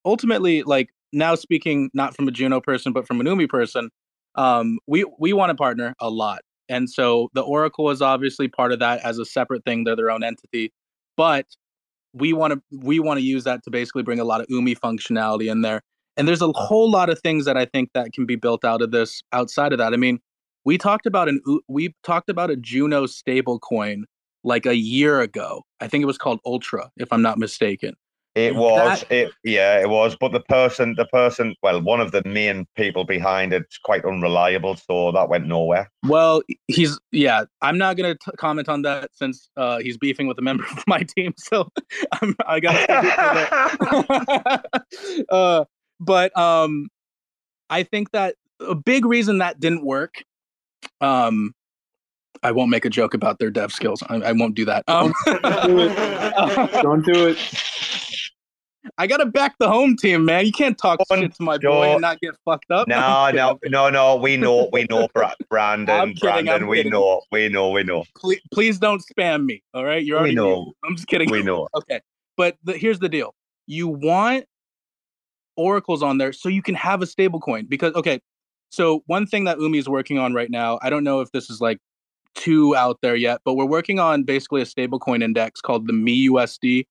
[0.05, 3.89] ultimately like now speaking not from a Juno person but from an Umee person.
[4.35, 8.71] Um, we we want to partner a lot, and so the Oracle is obviously part
[8.71, 9.83] of that as a separate thing.
[9.83, 10.71] They're their own entity,
[11.17, 11.45] but
[12.13, 14.77] we want to we want to use that to basically bring a lot of Umee
[14.77, 15.81] functionality in there.
[16.17, 18.81] And there's a whole lot of things that I think that can be built out
[18.81, 19.93] of this outside of that.
[19.93, 20.19] I mean,
[20.65, 24.05] we talked about an we talked about a Juno stable coin
[24.43, 25.63] like a year ago.
[25.79, 27.95] I think it was called Ultra, if I'm not mistaken.
[28.33, 30.15] It was, that, it yeah, it was.
[30.17, 34.77] But the person, the person, well, one of the main people behind it's quite unreliable,
[34.77, 35.91] so that went nowhere.
[36.07, 37.43] Well, he's yeah.
[37.61, 40.81] I'm not gonna t- comment on that since uh, he's beefing with a member of
[40.87, 41.69] my team, so
[42.21, 42.89] I'm, I got.
[45.29, 45.65] uh,
[45.99, 46.87] but um,
[47.69, 50.23] I think that a big reason that didn't work
[50.99, 51.53] um
[52.43, 54.01] I won't make a joke about their dev skills.
[54.09, 54.83] I, I won't do that.
[54.87, 55.13] Um,
[56.81, 57.37] Don't do it.
[58.83, 58.93] Don't do it.
[58.97, 60.45] I gotta back the home team, man.
[60.45, 62.87] You can't talk shit to my boy and not get fucked up.
[62.87, 64.15] No, no, no, no.
[64.15, 65.07] We know, we know,
[65.49, 66.13] Brandon.
[66.19, 66.91] Brandon, we kidding.
[66.91, 68.03] know, we know, we know.
[68.15, 69.63] Please, please don't spam me.
[69.73, 70.31] All right, you're already.
[70.31, 70.73] We know.
[70.83, 71.29] I'm just kidding.
[71.29, 71.67] We know.
[71.75, 72.01] Okay,
[72.37, 73.33] but the, here's the deal:
[73.67, 74.45] you want
[75.57, 78.19] oracles on there so you can have a stable coin because okay
[78.71, 81.49] so one thing that Umee is working on right now, I don't know if this
[81.49, 81.77] is like
[82.35, 86.85] too out there yet, but we're working on basically a stablecoin index called the meUSD.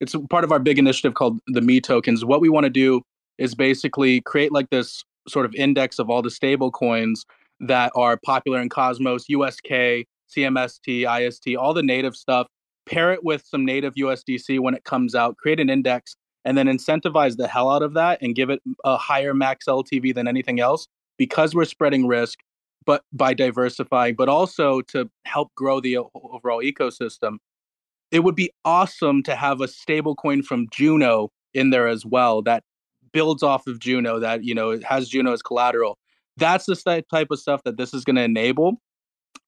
[0.00, 2.24] It's part of our big initiative called the Me tokens.
[2.24, 3.02] What we want to do
[3.38, 7.24] is basically create like this sort of index of all the stable coins
[7.60, 12.46] that are popular in Cosmos, USK, CMST, IST, all the native stuff,
[12.86, 16.66] pair it with some native USDC when it comes out, create an index, and then
[16.66, 20.60] incentivize the hell out of that and give it a higher max LTV than anything
[20.60, 20.86] else
[21.18, 22.38] because we're spreading risk,
[22.84, 27.38] but by diversifying, but also to help grow the overall ecosystem.
[28.10, 32.42] It would be awesome to have a stable coin from Juno in there as well
[32.42, 32.62] that
[33.12, 35.98] builds off of Juno, that you know has Juno as collateral.
[36.36, 38.80] That's the type of stuff that this is going to enable,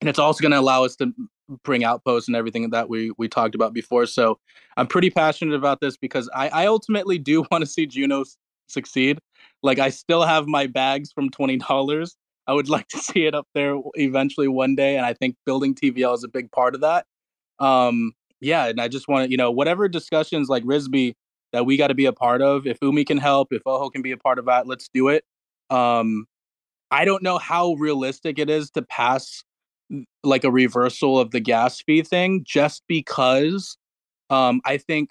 [0.01, 1.12] and it's also going to allow us to
[1.62, 4.06] bring outposts and everything that we we talked about before.
[4.06, 4.39] So
[4.76, 8.24] I'm pretty passionate about this because I, I ultimately do want to see Juno
[8.68, 9.18] succeed.
[9.62, 12.16] Like I still have my bags from twenty dollars.
[12.47, 15.74] I would like to see it up there eventually one day, and I think building
[15.74, 17.06] TVL is a big part of that.
[17.59, 21.15] Um, yeah, and I just want to, you know, whatever discussions like Rizbe
[21.52, 22.66] that we got to be a part of.
[22.66, 25.24] If Umee can help, if Ojo can be a part of that, let's do it.
[25.70, 26.27] Um,
[26.90, 29.43] I don't know how realistic it is to pass
[30.23, 33.77] like a reversal of the gas fee thing, just because
[34.31, 35.10] um, I think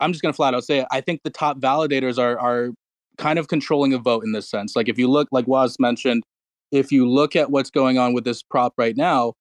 [0.00, 0.86] I'm just gonna flat out say it.
[0.90, 2.70] I think the top validators are are
[3.16, 4.76] kind of controlling a vote in this sense.
[4.76, 6.22] Like if you look, like Woz mentioned,
[6.70, 9.34] if you look at what's going on with this prop right now,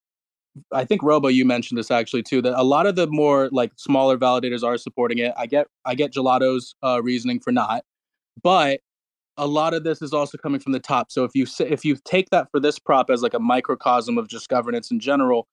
[0.71, 3.71] I think Robo, you mentioned this actually too, that a lot of the more like
[3.75, 5.33] smaller validators are supporting it.
[5.37, 7.83] I get I get Gelotto's uh, reasoning for not,
[8.41, 8.81] but
[9.37, 11.11] a lot of this is also coming from the top.
[11.11, 14.27] So if you if you take that for this prop as like a microcosm of
[14.27, 15.47] just governance in general,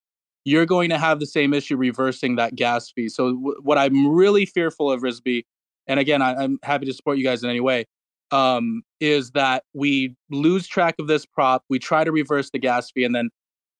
[0.45, 3.09] you're going to have the same issue reversing that gas fee.
[3.09, 5.45] So w- what I'm really fearful of Rizbe,
[5.87, 7.87] and again, I, am happy to support you guys in any way,
[8.31, 11.63] um, is that we lose track of this prop.
[11.69, 13.31] We try to reverse the gas fee, and then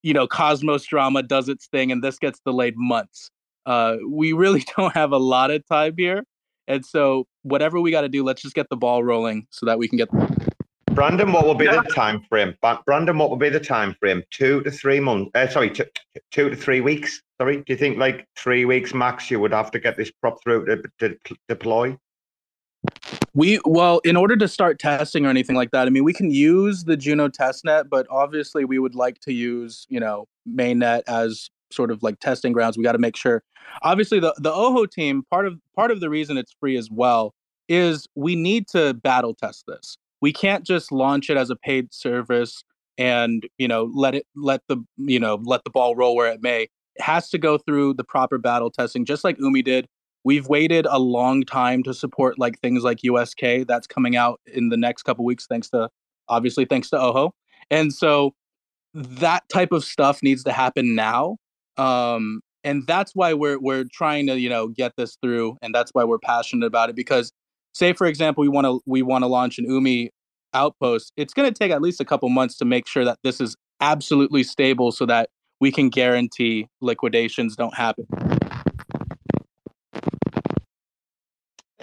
[0.05, 3.31] you know Cosmos drama does its thing, and this gets delayed months.
[3.67, 6.25] Uh, we really don't have a lot of time here,
[6.69, 9.79] and so whatever we got to do, let's just get the ball rolling so that
[9.79, 10.09] we can get.
[10.93, 12.55] Brandon, what will be the time frame?
[12.87, 14.23] Brandon, what will be the time frame?
[14.31, 15.33] Two to three months.
[15.35, 15.87] Uh, sorry, two,
[16.31, 17.21] two to three weeks.
[17.41, 19.29] Sorry, do you think like three weeks max?
[19.29, 21.97] You would have to get this prop through to, to deploy.
[23.35, 26.31] We well, in order to start testing or anything like that, I mean, we can
[26.31, 31.51] use the Juno testnet, but obviously we would like to use you know mainnet as
[31.71, 32.77] sort of like testing grounds.
[32.77, 33.43] We got to make sure.
[33.83, 37.35] Obviously, the the Ojo team part of part of the reason it's free as well
[37.69, 41.93] is we need to battle test this we can't just launch it as a paid
[41.93, 42.65] service
[42.97, 46.41] and you know let it let the you know let the ball roll where it
[46.41, 49.87] may it has to go through the proper battle testing just like Umee did
[50.25, 54.71] we've waited a long time to support like things like usk that's coming out in
[54.71, 55.89] the next couple weeks thanks to
[56.29, 57.33] obviously thanks to Ojo.
[57.71, 58.33] and so
[58.95, 61.37] that type of stuff needs to happen now
[61.77, 65.91] um, and that's why we're we're trying to you know get this through and that's
[65.93, 67.33] why we're passionate about it because
[67.75, 70.09] say for example we want to we want to launch an Umee
[70.55, 73.41] outpost it's going to take at least a couple months to make sure that this
[73.41, 75.29] is absolutely stable so that
[75.61, 78.07] we can guarantee liquidations don't happen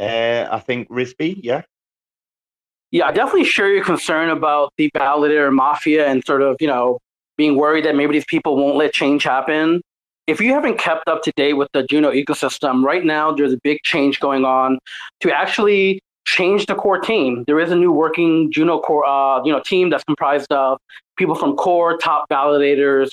[0.02, 1.62] uh, i think Rizbe yeah
[2.92, 7.00] yeah i definitely share your concern about the validator mafia and sort of you know
[7.42, 9.82] being worried that maybe these people won't let change happen.
[10.28, 13.60] If you haven't kept up to date with the Juno ecosystem, right now there's a
[13.64, 14.78] big change going on
[15.22, 17.44] to actually change the core team.
[17.48, 20.78] There is a new working Juno core, uh, you know, team that's comprised of
[21.18, 23.10] people from core, top validators,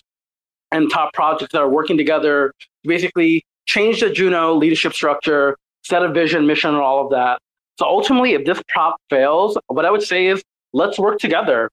[0.71, 6.03] and top projects that are working together to basically change the Juno leadership structure, set
[6.03, 7.39] a vision, mission, and all of that.
[7.79, 10.43] So ultimately, if this prop fails, what I would say is
[10.73, 11.71] let's work together.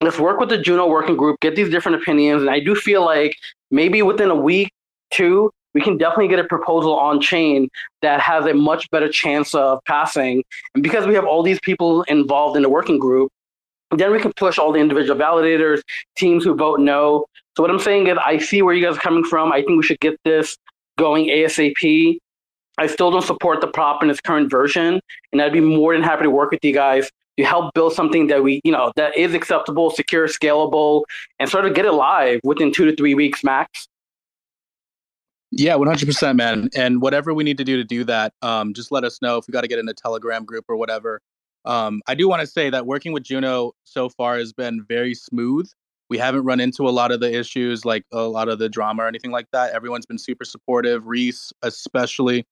[0.00, 2.42] Let's work with the Juno working group, get these different opinions.
[2.42, 3.36] And I do feel like
[3.70, 4.72] maybe within a week,
[5.10, 7.68] two, we can definitely get a proposal on chain
[8.02, 10.44] that has a much better chance of passing.
[10.74, 13.30] And because we have all these people involved in the working group,
[13.90, 15.82] then we can push all the individual validators,
[16.16, 17.26] teams who vote no.
[17.56, 19.52] So what I'm saying is I see where you guys are coming from.
[19.52, 20.56] I think we should get this
[20.98, 22.18] going ASAP.
[22.78, 25.00] I still don't support the prop in its current version,
[25.32, 28.28] and I'd be more than happy to work with you guys to help build something
[28.28, 31.02] that we, you know, that is acceptable, secure, scalable,
[31.38, 33.88] and sort of get it live within two to three weeks max.
[35.50, 36.68] Yeah, one hundred percent, man.
[36.76, 39.46] And whatever we need to do to do that, um, just let us know if
[39.46, 41.20] we got to get in a Telegram group or whatever.
[41.64, 45.14] Um, I do want to say that working with Juno so far has been very
[45.14, 45.70] smooth.
[46.10, 49.04] We haven't run into a lot of the issues, like a lot of the drama
[49.04, 49.72] or anything like that.
[49.72, 51.06] Everyone's been super supportive.
[51.06, 52.46] Reese, especially,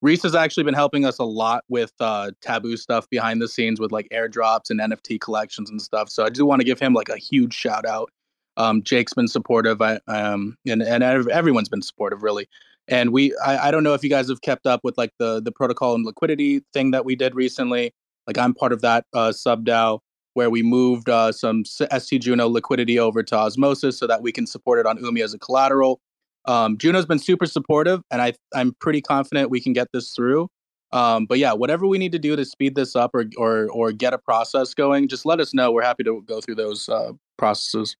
[0.00, 3.80] Reese has actually been helping us a lot with uh, taboo stuff behind the scenes
[3.80, 6.08] with like airdrops and NFT collections and stuff.
[6.08, 8.10] So I do want to give him like a huge shout out.
[8.56, 12.48] Um, Jake's been supportive, I, um, and and everyone's been supportive really.
[12.88, 15.40] And we, I, I don't know if you guys have kept up with like the
[15.40, 17.92] the protocol and liquidity thing that we did recently.
[18.26, 20.00] Like I'm part of that uh, sub DAO
[20.34, 24.46] where we moved uh, some ST Juno liquidity over to Osmosis so that we can
[24.46, 26.00] support it on Umee as a collateral.
[26.48, 30.48] Um, Juno's been super supportive, and I I'm pretty confident we can get this through.
[30.92, 33.92] Um, but yeah, whatever we need to do to speed this up or or or
[33.92, 35.70] get a process going, just let us know.
[35.70, 37.96] We're happy to go through those uh, processes.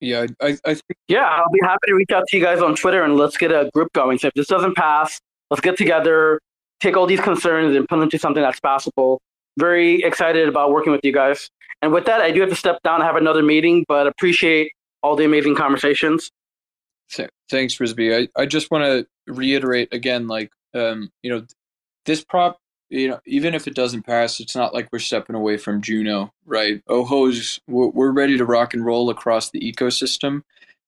[0.00, 0.96] Yeah, I, I think.
[1.08, 3.52] Yeah, I'll be happy to reach out to you guys on Twitter and let's get
[3.52, 4.16] a group going.
[4.18, 5.20] So if this doesn't pass,
[5.50, 6.40] let's get together,
[6.80, 9.20] take all these concerns and put them into something that's passable.
[9.58, 11.50] Very excited about working with you guys.
[11.82, 13.02] And with that, I do have to step down.
[13.02, 14.72] I have another meeting, but appreciate
[15.02, 16.30] all the amazing conversations.
[17.50, 18.28] Thanks, Rizbe.
[18.36, 21.44] I, I just want to reiterate again, like, um, you know,
[22.04, 22.60] this prop,
[22.90, 26.32] you know, even if it doesn't pass, it's not like we're stepping away from Juno,
[26.46, 26.82] right?
[26.86, 30.42] Ojo's, we're, we're ready to rock and roll across the ecosystem.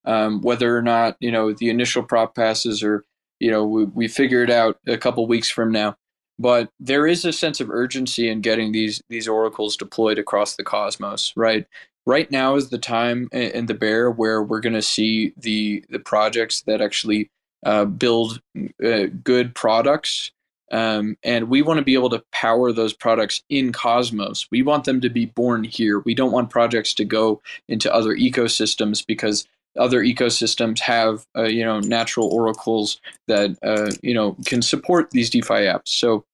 [0.06, 3.04] Um, whether or not, you know, the initial prop passes or,
[3.38, 5.96] you know, we, we figure it out a couple weeks from now.
[6.38, 10.64] But there is a sense of urgency in getting these these oracles deployed across the
[10.64, 11.66] cosmos, right?
[12.10, 16.00] Right now is the time in the bear where we're going to see the the
[16.00, 17.30] projects that actually
[17.64, 18.40] uh, build
[18.84, 20.32] uh, good products.
[20.72, 24.46] Um, and we want to be able to power those products in cosmos.
[24.52, 25.98] We want them to be born here.
[26.00, 31.64] We don't want projects to go into other ecosystems because other ecosystems have uh, you
[31.64, 35.88] know natural oracles that uh, you know can support these defi apps.
[35.88, 36.24] So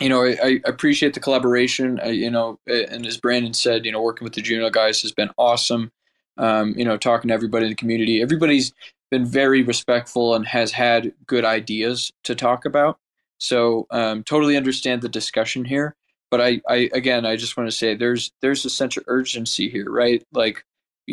[0.00, 2.00] you know, I, I, appreciate the collaboration.
[2.02, 5.12] I, you know, and as Brandon said, you know, working with the Juno guys has
[5.12, 5.92] been awesome.
[6.36, 8.72] Um, you know, talking to everybody in the community, everybody's
[9.10, 12.98] been very respectful and has had good ideas to talk about.
[13.38, 15.94] So, um, totally understand the discussion here.
[16.30, 19.68] But I, I, again, I just want to say there's there's a sense of urgency
[19.68, 20.24] here, right?
[20.32, 20.64] Like,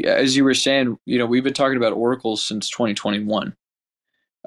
[0.03, 3.55] as you were saying, you know, we've been talking about oracles since 2021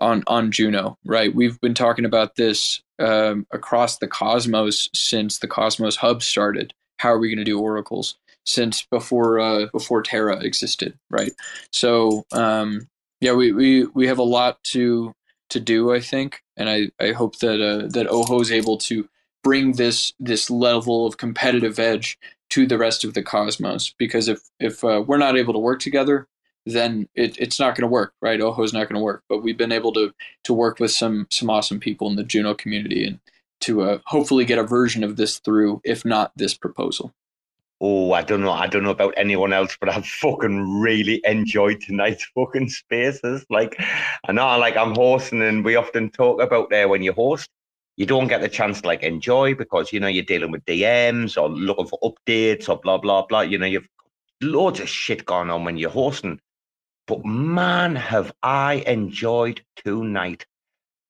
[0.01, 1.33] on on Juno, right?
[1.33, 6.75] We've been talking about this um, across the cosmos since the Cosmos Hub started.
[6.99, 8.17] How are we going to do oracles
[8.47, 11.33] since before uh, before Terra existed, right?
[11.73, 12.89] So um,
[13.21, 15.15] yeah, we, we we have a lot to
[15.51, 19.09] to do, I think, and I, I hope that uh, that Ojo is able to
[19.43, 22.19] bring this this level of competitive edge
[22.51, 23.95] to the rest of the cosmos.
[23.99, 26.27] Because if if uh, we're not able to work together,
[26.67, 28.41] then it, it's not going to work, right?
[28.41, 29.23] Ojo's not going to work.
[29.29, 30.13] But we've been able to
[30.45, 33.21] to work with some some awesome people in the Juno community and
[33.61, 37.15] to uh, hopefully get a version of this through, if not this proposal.
[37.81, 38.53] Oh, I don't know.
[38.53, 43.45] I don't know about anyone else, but I've fucking really enjoyed tonight's fucking spaces.
[43.51, 43.77] Like,
[44.27, 47.51] I know, like I'm hosting, and we often talk about there when you host,
[47.97, 51.41] you don't get the chance to like enjoy because you know you're dealing with DMs
[51.41, 53.43] or looking for updates or blah blah blah.
[53.43, 53.89] You know, you've
[54.43, 56.41] loads of shit going on when you're hosting.
[57.07, 60.47] But man, have I enjoyed tonight.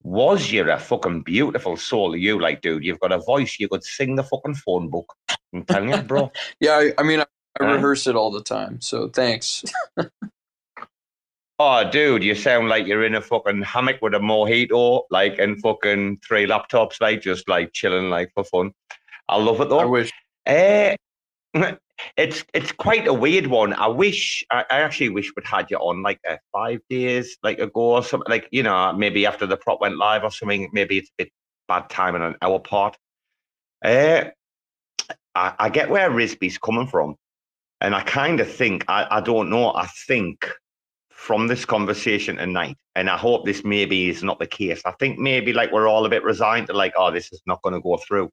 [0.02, 2.84] Woz you a fucking beautiful soul, you like, dude?
[2.84, 3.58] You've got a voice.
[3.58, 5.14] You could sing the fucking phone book.
[5.54, 6.30] I'm telling you, bro.
[6.60, 7.26] yeah, I, I mean, I,
[7.60, 8.80] I rehearse it all the time.
[8.80, 9.64] So thanks.
[11.58, 15.60] oh, dude, you sound like you're in a fucking hammock with a mojito, like, and
[15.62, 18.72] fucking three laptops, like, just like chilling, like, for fun.
[19.28, 19.80] I love it though.
[19.80, 20.12] I wish.
[20.46, 20.96] Uh,
[22.16, 23.72] it's it's quite a weird one.
[23.74, 27.58] I wish I, I actually wish we'd had you on like uh, five days like
[27.58, 28.30] ago or something.
[28.30, 30.68] Like you know maybe after the prop went live or something.
[30.72, 31.32] Maybe it's a bit
[31.68, 32.96] bad timing on our part.
[33.84, 34.24] Uh,
[35.34, 37.16] I, I get where Rizbe's coming from,
[37.80, 39.74] and I kind of think I, I don't know.
[39.74, 40.48] I think
[41.10, 44.82] from this conversation tonight, and I hope this maybe is not the case.
[44.84, 47.62] I think maybe like we're all a bit resigned to like, oh, this is not
[47.62, 48.30] going to go through.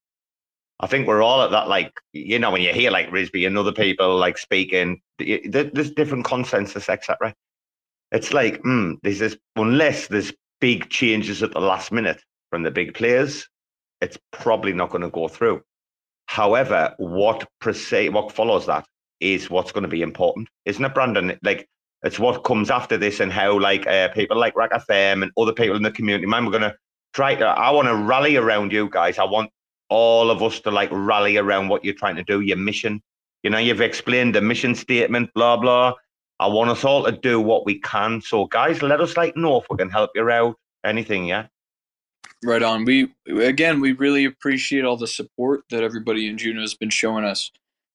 [0.82, 3.56] I think we're all at that, like, you know, when you hear like Rizbe and
[3.56, 7.36] other people like speaking, there's different consensus, etc.
[8.12, 8.60] It's like,
[9.04, 13.48] this is, unless there's big changes at the last minute from the big players,
[14.02, 15.62] it's probably not going to go through.
[16.26, 18.86] However, what precede, what follows that
[19.20, 21.38] is what's going to be important, isn't it, Brandon?
[21.44, 21.70] Like,
[22.02, 25.54] it's what comes after this and how, like, uh, people like RAC FM and other
[25.54, 26.76] people in the community, man, we're going to
[27.14, 29.20] try to, I want to rally around you guys.
[29.20, 29.52] I want
[29.92, 33.02] all of us to like rally around what you're trying to do, your mission.
[33.44, 35.94] You know, you've explained the mission statement, blah, blah.
[36.40, 38.22] I want us all to do what we can.
[38.22, 40.56] So, guys, let us like know if we can help you out.
[40.84, 41.48] Anything, yeah?
[42.44, 42.86] Right on.
[42.86, 47.26] We again, we really appreciate all the support that everybody in Juno has been showing
[47.26, 47.52] us.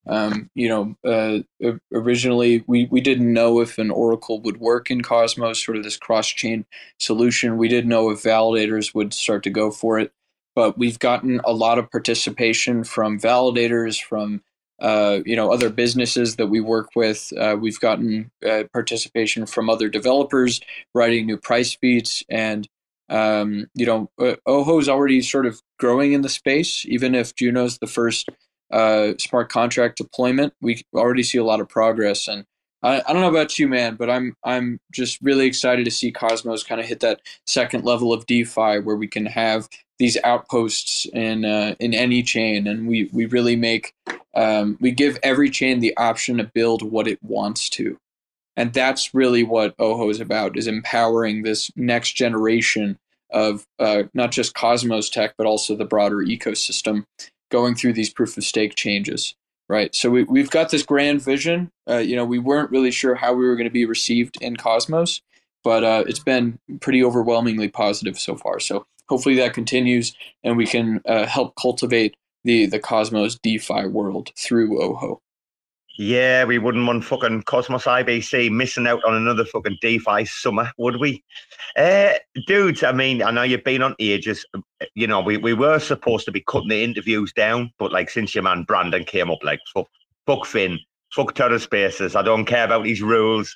[0.07, 5.03] Um, you know, uh, originally we, we didn't know if an Oracle would work in
[5.03, 6.65] Cosmos, sort of this cross chain
[7.01, 7.57] solution.
[7.57, 10.13] We didn't know if validators would start to go for it
[10.57, 14.43] but we've gotten a lot of participation from validators, from
[14.81, 17.33] uh, you know other businesses that we work with.
[17.39, 20.61] Uh, we've gotten uh, participation from other developers
[20.95, 22.67] writing new price feeds, and
[23.11, 26.85] um, you know uh, Ojo is already sort of growing in the space.
[26.87, 28.31] Even if Juno's the first
[28.73, 32.47] uh, smart contract deployment, we already see a lot of progress and.
[32.83, 36.13] I, I don't know about you, man, but I'm I'm just really excited to see
[36.13, 41.07] Cosmos kind of hit that second level of DeFi where we can have these outposts
[41.13, 43.95] in uh, in any chain, and we we really make
[44.35, 47.99] um, we give every chain the option to build what it wants to,
[48.57, 52.99] and that's really what Ojo is about: is empowering this next generation
[53.31, 57.05] of uh, not just Cosmos tech, but also the broader ecosystem
[57.51, 59.35] going through these proof of stake changes.
[59.69, 59.95] Right.
[59.95, 61.73] So we, we've got this grand vision.
[61.89, 64.57] Uh, you know, we weren't really sure how we were going to be received in
[64.57, 65.23] Cosmos,
[65.65, 68.61] but uh, it's been pretty overwhelmingly positive so far.
[68.61, 70.15] So hopefully that continues
[70.45, 72.15] and we can uh, help cultivate
[72.45, 75.21] the the Cosmos DeFi world through Ojo.
[75.99, 81.01] Yeah, we wouldn't want fucking Cosmos IBC missing out on another fucking DeFi summer, would
[81.01, 81.25] we?
[81.75, 82.13] Uh,
[82.47, 84.45] dudes, I mean, I know you've been on ages.
[84.95, 88.35] You know, we, we were supposed to be cutting the interviews down, but like since
[88.35, 89.89] your man Brandon came up, like fuck,
[90.27, 90.79] fuck Finn,
[91.15, 92.15] fuck Terra Spaces.
[92.15, 93.55] I don't care about these rules.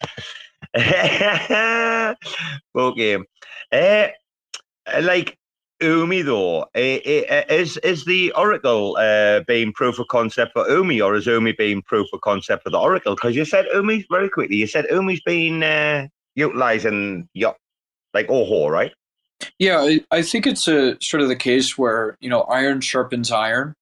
[0.76, 2.16] fuck
[2.96, 3.26] him.
[3.70, 4.08] Uh,
[5.02, 5.38] like
[5.80, 11.26] Umee though, is is the Oracle uh, being proof of concept for Umee, or is
[11.26, 13.14] Umee being proof of concept for the Oracle?
[13.14, 14.56] Because you said Umee very quickly.
[14.56, 17.52] You said Umee's been uh, utilizing yeah,
[18.14, 18.92] like Ojo, right?
[19.58, 23.30] Yeah, I, I think it's a sort of the case where you know iron sharpens
[23.30, 23.74] iron.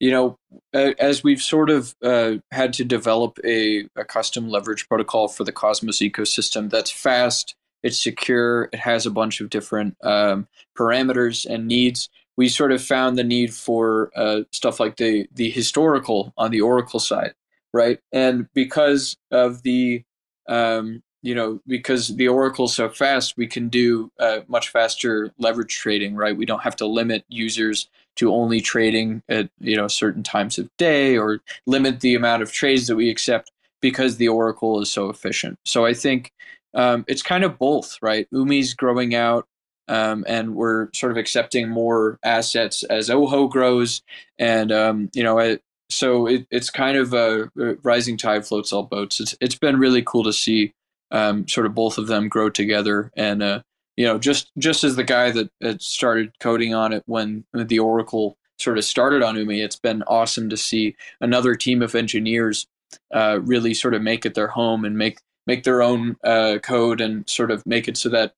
[0.00, 0.36] You know,
[0.72, 5.50] as we've sort of uh, had to develop a, a custom leverage protocol for the
[5.50, 8.68] Cosmos ecosystem that's fast, it's secure.
[8.72, 12.08] It has a bunch of different um, parameters and needs.
[12.36, 16.60] We sort of found the need for uh, stuff like the the historical on the
[16.60, 17.34] Oracle side,
[17.72, 17.98] right?
[18.12, 20.04] And because of the
[20.48, 25.76] um, you know because the Oracle's so fast, we can do uh, much faster leverage
[25.76, 26.36] trading, right?
[26.36, 30.68] We don't have to limit users to only trading at you know certain times of
[30.76, 33.50] day or limit the amount of trades that we accept
[33.80, 35.58] because the Oracle is so efficient.
[35.64, 36.32] So I think
[36.74, 38.28] um, it's kind of both, right?
[38.32, 39.46] Umee's growing out,
[39.88, 44.02] um, and we're sort of accepting more assets as Ojo grows,
[44.38, 47.50] and um, you know, it, so it, it's kind of a
[47.82, 49.20] rising tide floats all boats.
[49.20, 50.72] It's it's been really cool to see
[51.10, 53.62] um, sort of both of them grow together, and uh,
[53.96, 57.78] you know, just just as the guy that, that started coding on it when the
[57.78, 62.66] Oracle sort of started on Umee, it's been awesome to see another team of engineers
[63.12, 65.18] uh, really sort of make it their home and make
[65.48, 68.34] make their own uh, code and sort of make it so that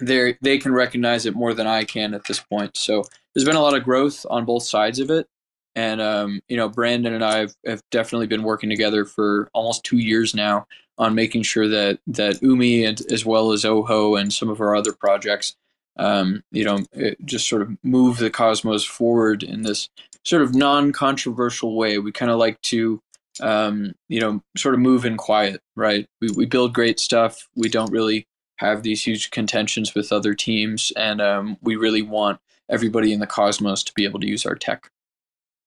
[0.00, 2.76] they they can recognize it more than I can at this point.
[2.76, 3.04] So
[3.34, 5.26] there's been a lot of growth on both sides of it,
[5.74, 9.84] and um, you know Brandon and I have, have, definitely been working together for almost
[9.84, 10.66] two years now
[10.96, 14.76] on making sure that that Umee and as well as Ojo and some of our
[14.76, 15.56] other projects,
[15.98, 16.78] um, you know,
[17.24, 19.88] just sort of move the Cosmos forward in this
[20.22, 21.98] sort of non-controversial way.
[21.98, 23.02] We kind of like to
[23.40, 26.06] um, you know, sort of move in quiet, right?
[26.20, 27.48] We, we build great stuff.
[27.56, 32.40] We don't really have these huge contentions with other teams, and um, we really want
[32.70, 34.90] everybody in the cosmos to be able to use our tech.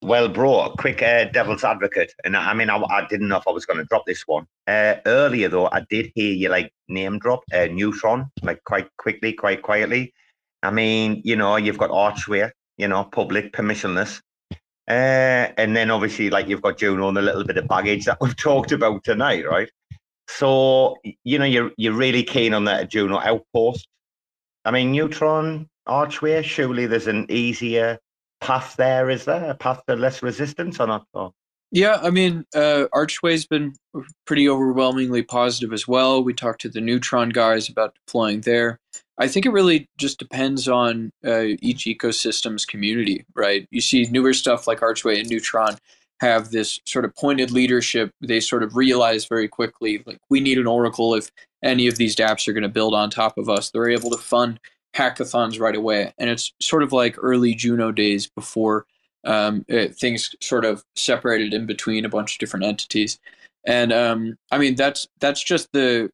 [0.03, 3.47] Well, bro, quick uh, devil's advocate, and I, I mean, I, I, didn't know if
[3.47, 5.69] I was going to drop this one uh, earlier, though.
[5.71, 10.13] I did hear you like name drop uh, Neutron, like quite quickly, quite quietly.
[10.61, 14.21] I mean, you know, you've got Archway, you know, public, permissionless,
[14.87, 18.17] uh, and then obviously, like you've got Juno and a little bit of baggage that
[18.21, 19.69] we've talked about tonight, right?
[20.29, 23.87] So, you know, you're you're really keen on that Juno outpost.
[24.65, 27.99] I mean, Neutron, Archway, surely there's an easier
[28.41, 29.49] path there, is there?
[29.49, 31.05] A path to less resistance or not?
[31.13, 31.31] Or?
[31.71, 33.73] Yeah, I mean, uh, Archway's been
[34.25, 36.23] pretty overwhelmingly positive as well.
[36.23, 38.79] We talked to the Neutron guys about deploying there.
[39.19, 43.67] I think it really just depends on uh, each ecosystem's community, right?
[43.71, 45.77] You see newer stuff like Archway and Neutron
[46.19, 48.11] have this sort of pointed leadership.
[48.21, 51.31] They sort of realize very quickly, like, we need an Oracle if
[51.63, 53.69] any of these dApps are going to build on top of us.
[53.69, 54.59] They're able to fund
[54.95, 56.13] hackathons right away.
[56.17, 58.85] And it's sort of like early Juno days before
[59.25, 63.19] um, it, things sort of separated in between a bunch of different entities.
[63.65, 66.09] And um, I mean, that's that's just the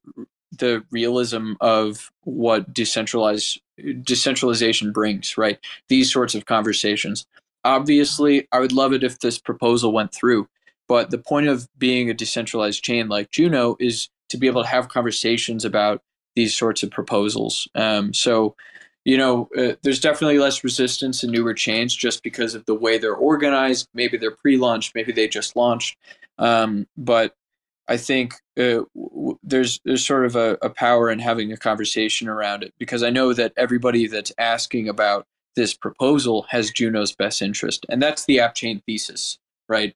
[0.58, 3.60] the realism of what decentralized
[4.02, 5.58] decentralization brings, right?
[5.88, 7.26] These sorts of conversations.
[7.64, 10.48] Obviously, I would love it if this proposal went through,
[10.86, 14.68] but the point of being a decentralized chain like Juno is to be able to
[14.68, 16.02] have conversations about
[16.36, 17.68] these sorts of proposals.
[17.74, 18.54] Um, so,
[19.04, 22.98] you know, uh, there's definitely less resistance in newer chains just because of the way
[22.98, 23.88] they're organized.
[23.94, 25.96] Maybe they're pre-launched, maybe they just launched.
[26.38, 27.34] Um, but
[27.88, 32.28] I think uh, w- there's there's sort of a, a, power in having a conversation
[32.28, 37.42] around it because I know that everybody that's asking about this proposal has Juno's best
[37.42, 39.38] interest, and that's the app chain thesis,
[39.68, 39.94] right?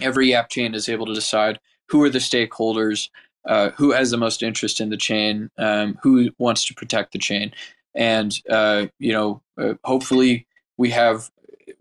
[0.00, 3.08] Every app chain is able to decide who are the stakeholders,
[3.46, 7.18] uh, who has the most interest in the chain, um, who wants to protect the
[7.18, 7.52] chain,
[7.94, 10.46] and uh, you know, uh, hopefully
[10.76, 11.30] we have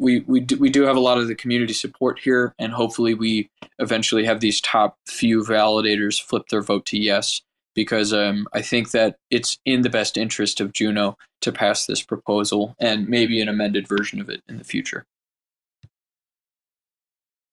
[0.01, 3.13] we we do, we do have a lot of the community support here, and hopefully
[3.13, 3.49] we
[3.79, 7.41] eventually have these top few validators flip their vote to yes,
[7.75, 12.01] because um, I think that it's in the best interest of Juno to pass this
[12.01, 15.05] proposal and maybe an amended version of it in the future.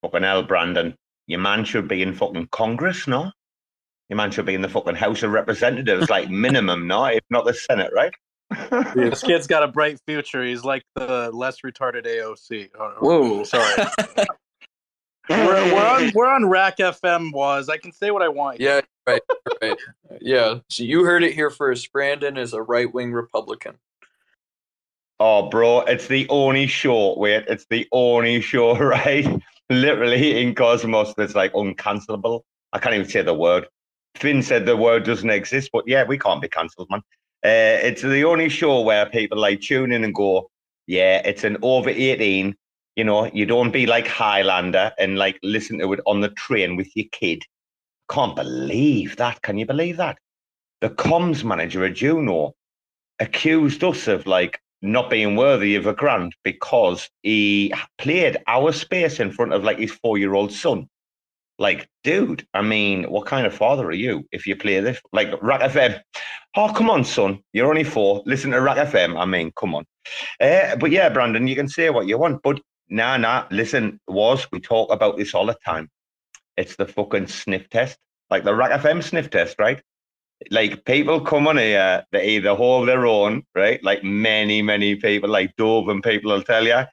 [0.01, 0.95] Fucking hell, Brandon.
[1.27, 3.31] Your man should be in fucking Congress, no?
[4.09, 7.05] Your man should be in the fucking House of Representatives, like minimum, no?
[7.05, 8.13] If not the Senate, right?
[8.95, 10.43] This kid's got a bright future.
[10.43, 12.69] He's like the less retarded AOC.
[12.79, 13.85] Oh, oh, Whoa, sorry.
[15.29, 17.31] we're, we're, on we're on RAC FM.
[17.31, 18.59] Woz I can say what I want.
[18.59, 19.21] Yeah, right,
[19.61, 19.77] right.
[20.19, 20.59] Yeah.
[20.69, 21.91] So you heard it here first.
[21.91, 23.75] Brandon is a right wing Republican.
[25.19, 27.17] Oh, bro, it's the only show.
[27.17, 29.27] Wait, it's the only show, right?
[29.69, 32.41] Literally in Cosmos that's like uncancelable.
[32.73, 33.67] I can't even say the word.
[34.15, 37.01] Finn said the word doesn't exist, but yeah, we can't be cancelled, man.
[37.45, 40.49] Uh, it's the only show where people like tune in and go,
[40.87, 42.55] yeah, it's an over 18.
[42.95, 46.75] You know, you don't be like Highlander and like listen to it on the train
[46.75, 47.43] with your kid.
[48.09, 49.41] Can't believe that.
[49.41, 50.17] Can you believe that?
[50.81, 52.55] The comms manager at Juno
[53.19, 59.19] accused us of like not being worthy of a grant because he played our space
[59.19, 60.89] in front of like his four year old son.
[61.59, 64.99] Like, dude, I mean, what kind of father are you if you play this?
[65.11, 65.99] Like, RAC FM.
[66.55, 67.39] Oh, come on, son.
[67.51, 68.23] You're only four.
[68.25, 69.19] Listen to RAC FM.
[69.19, 69.85] I mean, come on.
[70.39, 72.41] Uh, but yeah, Brandon, you can say what you want.
[72.43, 75.89] But nah, nah, listen, Woz we talk about this all the time.
[76.55, 77.97] It's the fucking sniff test.
[78.29, 79.81] Like the RAC FM sniff test, right?
[80.51, 83.83] Like people come on here, they either hold their own, right?
[83.83, 86.83] Like many, many people, like Dove and people will tell you,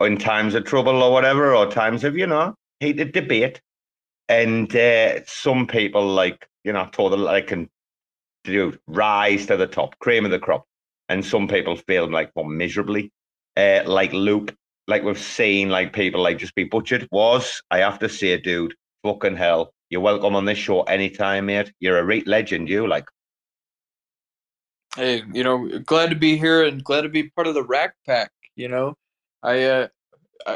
[0.00, 3.60] in times of trouble or whatever, or times of, you know, heated debate
[4.28, 7.68] and uh, some people like you know told them I can
[8.44, 10.64] do rise to the top, cream of the crop,
[11.08, 13.12] and some people fail like well miserably,
[13.56, 17.08] uh, like Loop, like we've seen like people like just be butchered.
[17.10, 21.72] Woz I have to say, dude, fucking hell, you're welcome on this show anytime, mate.
[21.80, 23.06] You're a great legend, you like.
[24.96, 27.94] Hey, you know, glad to be here and glad to be part of the RAC
[28.06, 28.30] Pack.
[28.54, 28.94] You know,
[29.42, 29.88] I uh,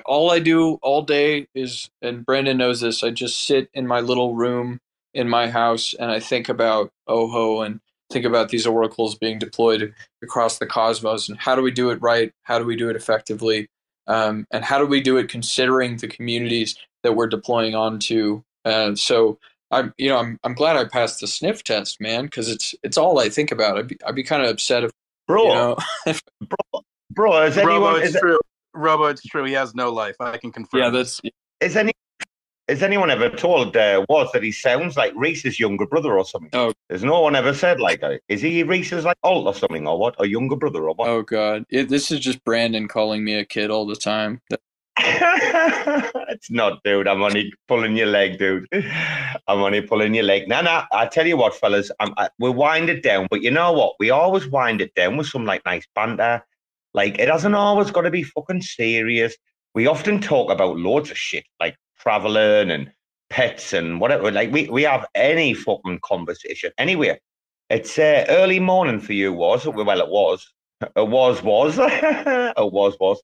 [0.07, 4.01] all I do all day is, and Brandon knows this, I just sit in my
[4.01, 4.81] little room
[5.15, 7.81] in my house and I think about Ojo and
[8.11, 12.01] think about these oracles being deployed across the cosmos and how do we do it
[12.03, 12.33] right?
[12.43, 13.69] How do we do it effectively?
[14.07, 18.43] Um, and how do we do it considering the communities that we're deploying onto?
[18.65, 19.39] Uh, so
[19.71, 22.99] I'm, you know, I'm, I'm glad I passed the sniff test, man, because it's it's
[22.99, 23.79] all I think about.
[23.79, 24.91] I'd be, I'd be kind of upset if,
[25.29, 25.77] bro, you know,
[26.41, 26.83] bro,
[27.13, 27.79] bro, is anyone?
[27.79, 28.39] Bro, it's is true.
[28.81, 29.45] Robo, it's true.
[29.45, 30.17] He has no life.
[30.21, 30.81] I can confirm.
[30.81, 31.21] Yeah, that's.
[31.61, 31.93] Is any
[32.71, 36.51] has anyone ever told uh, Woz that he sounds like Reese's younger brother or something?
[36.53, 39.89] Oh, there's no one ever said like, uh, is he Reese's like old or something
[39.89, 40.15] or what?
[40.21, 41.09] A younger brother or what?
[41.09, 44.41] Oh God, it, this is just Brandon calling me a kid all the time.
[45.03, 47.09] it's not, dude.
[47.09, 48.69] I'm only pulling your leg, dude.
[49.49, 50.47] I'm only pulling your leg.
[50.47, 50.83] No, no.
[50.93, 53.27] I tell you what, fellas, I'm, I, we'll wind it down.
[53.31, 53.97] But you know what?
[53.99, 56.45] We always wind it down with some like nice banter.
[56.95, 59.37] Like it hasn't always got to be fucking serious.
[59.75, 62.93] We often talk about loads of shit, like traveling and
[63.29, 64.31] pets and whatever.
[64.31, 67.19] Like we, we have any fucking conversation anywhere.
[67.69, 69.75] It's uh, early morning for you, was it?
[69.75, 70.53] Well, it was.
[70.83, 71.79] It was, was.
[71.81, 73.23] it was, was.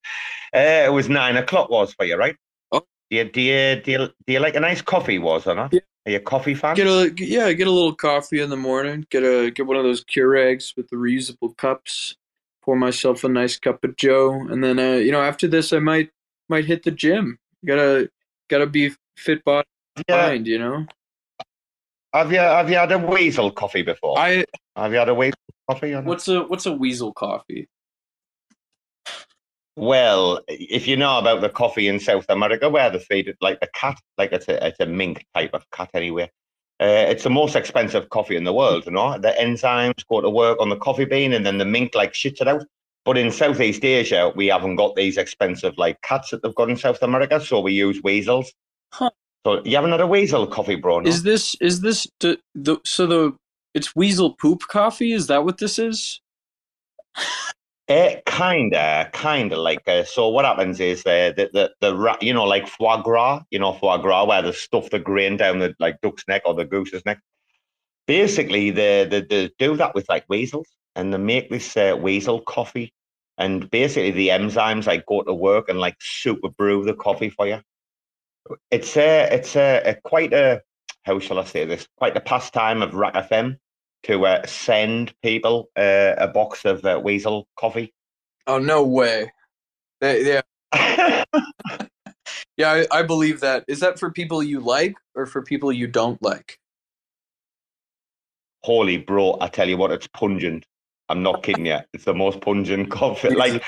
[0.54, 2.36] Uh, it was nine o'clock, was for you, right?
[2.70, 2.82] Oh.
[3.10, 5.72] Do you, do you, do you, do you like a nice coffee, Woz or not?
[5.72, 5.80] Yeah.
[6.06, 6.76] Are you a coffee fan?
[6.76, 9.04] Get a yeah, get a little coffee in the morning.
[9.10, 12.16] Get a get one of those Keurigs with the reusable cups.
[12.66, 15.78] Pour myself a nice cup of Joe, and then uh, you know after this I
[15.78, 16.10] might
[16.48, 17.38] might hit the gym.
[17.64, 18.10] Gotta
[18.50, 19.66] gotta be fit body
[20.08, 20.28] yeah.
[20.28, 20.86] mind, you know.
[22.12, 24.18] Have you have you had a weasel coffee before?
[24.18, 24.44] I
[24.74, 25.38] have you had a weasel
[25.70, 25.94] coffee?
[25.94, 27.68] What's a what's a weasel coffee?
[29.76, 33.60] Well, if you know about the coffee in South America, where they feed it like
[33.60, 36.30] the cat, like it's a it's a mink type of cat anyway.
[36.78, 39.18] Uh, it's the most expensive coffee in the world, you know.
[39.18, 42.40] The enzymes go to work on the coffee bean, and then the mink like shits
[42.40, 42.66] it out.
[43.04, 46.76] But in Southeast Asia, we haven't got these expensive like cats that they've got in
[46.76, 48.52] South America, so we use weasels.
[48.92, 49.10] Huh.
[49.46, 51.00] So you haven't had a weasel coffee, bro?
[51.00, 51.08] No?
[51.08, 53.36] Is this is this the, the so the
[53.74, 55.12] it's weasel poop coffee?
[55.12, 56.20] Is that what this is?
[57.88, 60.28] Eh, kinda, kinda like uh, so.
[60.28, 63.98] What happens is uh, the the the you know like foie gras, you know foie
[63.98, 67.20] gras, where they stuff the grain down the like duck's neck or the goose's neck.
[68.06, 72.40] Basically, they they, they do that with like weasels, and they make this uh, weasel
[72.40, 72.92] coffee,
[73.38, 77.46] and basically the enzymes like go to work and like super brew the coffee for
[77.46, 77.60] you.
[78.70, 80.62] It's a it's a, a quite a
[81.04, 81.86] how shall I say this?
[81.98, 83.58] Quite a pastime of RAC FM
[84.06, 87.92] to uh, send people uh, a box of uh, weasel coffee.
[88.46, 89.32] Oh no way!
[90.00, 90.42] Yeah,
[92.56, 93.64] yeah, I, I believe that.
[93.66, 96.58] Is that for people you like or for people you don't like?
[98.62, 100.66] Holy bro, I tell you what, it's pungent.
[101.08, 101.78] I'm not kidding you.
[101.92, 103.34] It's the most pungent coffee.
[103.34, 103.62] Like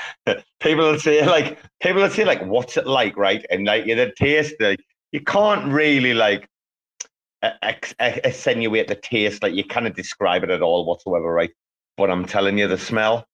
[0.61, 3.45] people will say, like people will say, like, what's it like, right?
[3.49, 4.79] And like you the taste, like
[5.11, 6.47] you can't really like
[7.43, 9.43] ex- ex- accentuate the taste.
[9.43, 11.51] Like you cannot describe it at all whatsoever, right?
[11.97, 13.25] But I'm telling you, the smell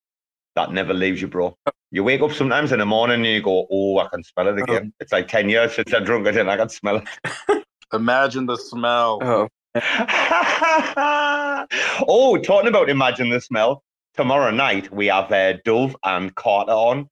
[0.55, 1.57] that never leaves you, bro.
[1.91, 4.59] You wake up sometimes in the morning and you go, "Oh, I can smell it
[4.59, 7.65] again." It's like ten years since I drunk it, and I can smell it.
[7.93, 9.19] Imagine the smell.
[9.21, 9.47] Oh,
[12.07, 13.83] oh, talking about imagine the smell.
[14.15, 17.09] Tomorrow night we have uh, Dove and Carter on.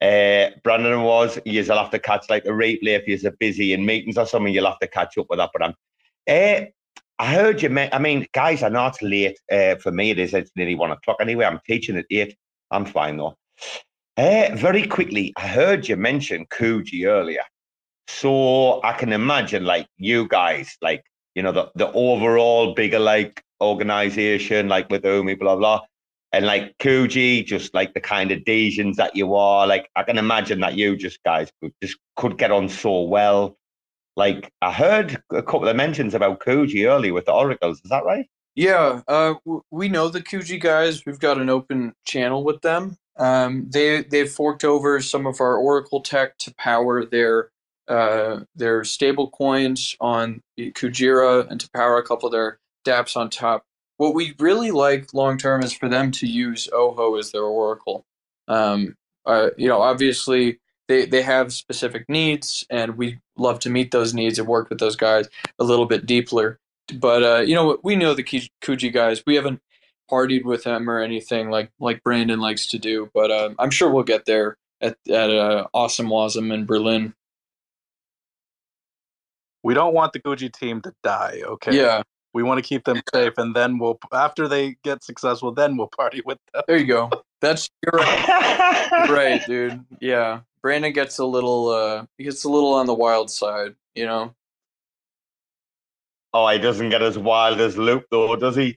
[0.00, 4.16] Uh, Brandon was you'll have to catch like a replay if you're busy in meetings
[4.16, 4.52] or something.
[4.52, 5.50] You'll have to catch up with that.
[5.52, 5.74] But I'm.
[6.28, 6.66] Uh,
[7.18, 7.76] I heard you.
[7.78, 9.38] I mean, guys, I know it's late.
[9.50, 10.34] Uh, for me, it is.
[10.34, 11.46] It's nearly one o'clock anyway.
[11.46, 12.36] I'm teaching at eight.
[12.70, 13.36] I'm fine though.
[14.16, 17.42] Uh, very quickly, I heard you mention Kuji earlier.
[18.08, 21.04] So I can imagine like you guys, like,
[21.34, 25.82] you know, the, the overall bigger like organization, like with Umee, blah, blah.
[26.32, 30.18] And like Kuji, just like the kind of Desians that you are, like I can
[30.18, 33.56] imagine that you just guys could just could get on so well.
[34.16, 37.80] Like I heard a couple of mentions about Kuji early with the Oracles.
[37.84, 38.26] Is that right?
[38.54, 39.34] Yeah, uh,
[39.70, 41.04] we know the Kuji guys.
[41.04, 42.96] We've got an open channel with them.
[43.18, 47.50] Um, they they've forked over some of our Oracle tech to power their
[47.88, 53.28] uh, their stable coins on Kujira and to power a couple of their DApps on
[53.30, 53.64] top.
[53.98, 58.04] What we really like long term is for them to use Ojo as their Oracle.
[58.48, 63.90] Um, uh, you know, obviously they they have specific needs, and we love to meet
[63.90, 66.58] those needs and work with those guys a little bit deeper
[66.94, 69.22] but uh, you know we know the Kuji guys.
[69.26, 69.60] We haven't
[70.10, 73.90] partied with them or anything like like Brandon likes to do, but uh, I'm sure
[73.90, 77.14] we'll get there at at uh, Awesome Wasm in Berlin.
[79.62, 81.40] We don't want the Kuji team to die.
[81.44, 81.76] Okay.
[81.76, 82.02] Yeah,
[82.32, 85.88] We want to keep them safe, and then we'll after they get successful, then we'll
[85.88, 86.62] party with them.
[86.68, 87.10] there you go.
[87.40, 89.84] That's you're right, right, dude.
[90.00, 94.06] Yeah, Brandon gets a little uh he gets a little on the wild side, you
[94.06, 94.34] know.
[96.32, 98.76] Oh, he doesn't get as wild as Luke, though, does he?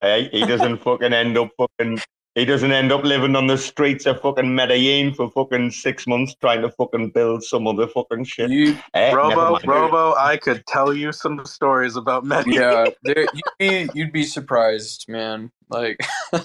[0.00, 2.00] Hey, he doesn't fucking end up fucking.
[2.34, 6.34] He doesn't end up living on the streets of fucking Medellin for fucking six months
[6.38, 8.50] trying to fucking build some other fucking shit.
[8.50, 9.58] You Eh, Robo.
[9.64, 12.54] Robo, I could tell you some stories about Medellin.
[12.60, 15.50] yeah, there, you'd be you'd be surprised, man.
[15.70, 15.98] Like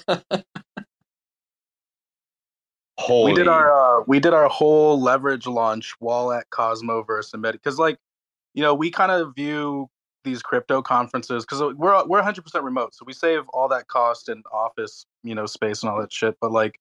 [3.01, 3.31] Holy.
[3.31, 7.53] we did our uh, we did our whole leverage launch while at Cosmoverse and Med
[7.53, 7.97] because like
[8.53, 9.89] you know we kind of view
[10.23, 14.29] these crypto conferences because we're we're 100 percent remote, so we save all that cost
[14.29, 16.37] and office you know space and all that shit.
[16.39, 16.79] But like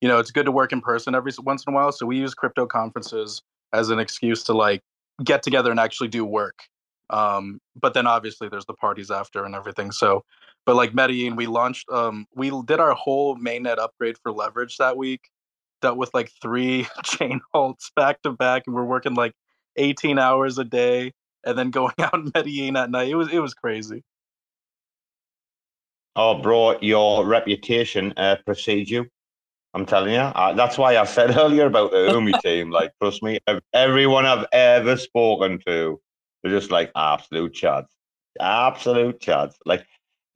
[0.00, 2.18] you know it's good to work in person every once in a while, so we
[2.18, 3.42] use crypto conferences
[3.72, 4.82] as an excuse to like
[5.22, 6.64] get together and actually do work.
[7.10, 9.90] Um, but then obviously there's the parties after and everything.
[9.90, 10.24] So,
[10.64, 14.96] but like Medellin, we launched, um, we did our whole mainnet upgrade for leverage that
[14.96, 15.28] week.
[15.82, 19.34] Dealt with like three chain halts back to back, and we're working like
[19.76, 21.12] 18 hours a day,
[21.44, 23.08] and then going out in Medellin at night.
[23.08, 24.02] It was it was crazy.
[26.16, 29.06] Oh, bro, your reputation uh, precedes you.
[29.72, 30.20] I'm telling you.
[30.20, 32.70] Uh, that's why I said earlier about the Umee team.
[32.70, 33.38] Like, trust me,
[33.72, 36.00] everyone I've ever spoken to,
[36.42, 37.86] they're just like absolute chads,
[38.40, 39.54] absolute chads.
[39.64, 39.86] Like,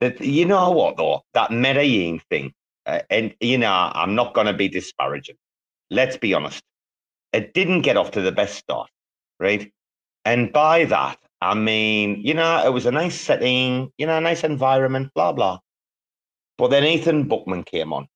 [0.01, 0.21] that.
[0.21, 1.23] You know what though?
[1.33, 2.53] That Medellin thing,
[2.85, 5.35] uh, and you know, I'm not gonna be disparaging.
[5.89, 6.63] Let's be honest.
[7.33, 8.89] It didn't get off to the best start,
[9.39, 9.71] right?
[10.23, 14.21] And by that, I mean, you know, it was a nice setting, you know, a
[14.21, 15.59] nice environment, blah blah.
[16.57, 18.07] But then Ethan Buchman came on,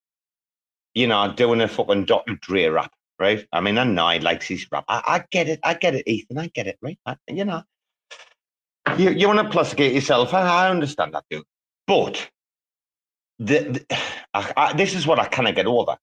[0.93, 2.35] you know, doing a fucking Dr.
[2.41, 3.45] Dre rap, right?
[3.51, 4.85] I mean, I know he likes his rap.
[4.87, 5.59] I, I get it.
[5.63, 6.37] I get it, Ethan.
[6.37, 6.97] I get it, right?
[7.05, 7.63] I, you know,
[8.97, 10.33] you, you want to plusgate yourself.
[10.33, 11.43] I, I understand that, dude.
[11.85, 12.29] But
[13.39, 13.97] the, the
[14.33, 15.97] I, I, this is what I kind of get over.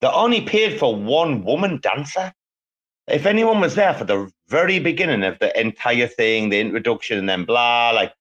[0.00, 2.32] They only paid for one woman dancer.
[3.08, 7.28] If anyone was there for the very beginning of the entire thing, the introduction, and
[7.28, 8.12] then blah, like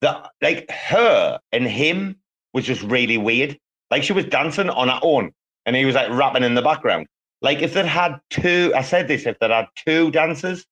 [0.00, 2.16] the like her and him
[2.52, 3.58] was just really weird.
[3.90, 5.32] Like she was dancing on her own
[5.66, 7.06] and he was like rapping in the background.
[7.42, 10.64] Like if they had two, I said this, if they had two dancers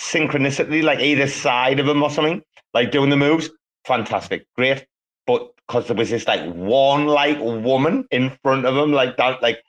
[0.00, 2.42] synchronicity, like either side of them or something,
[2.72, 3.50] like doing the moves,
[3.84, 4.86] fantastic, great.
[5.26, 9.42] But because there was this like one like woman in front of him, like that,
[9.42, 9.62] like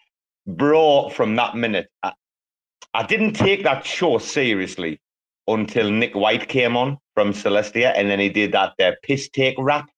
[0.45, 2.14] bro, from that minute, I,
[2.94, 4.99] I didn't take that show seriously
[5.48, 9.56] until Nick White came on from Celestia, and then he did that their piss take
[9.57, 9.90] rap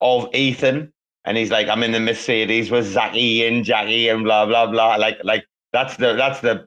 [0.00, 0.92] of Ethan,
[1.24, 4.96] and he's like, "I'm in the Mercedes with Zachy and Jackie and blah blah blah."
[4.96, 6.66] Like, like that's the that's the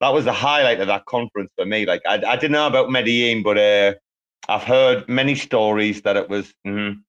[0.00, 1.86] that was the highlight of that conference for me.
[1.86, 3.94] Like, I I didn't know about Medellin, but uh,
[4.48, 6.52] I've heard many stories that it was.
[6.66, 7.02] Mm,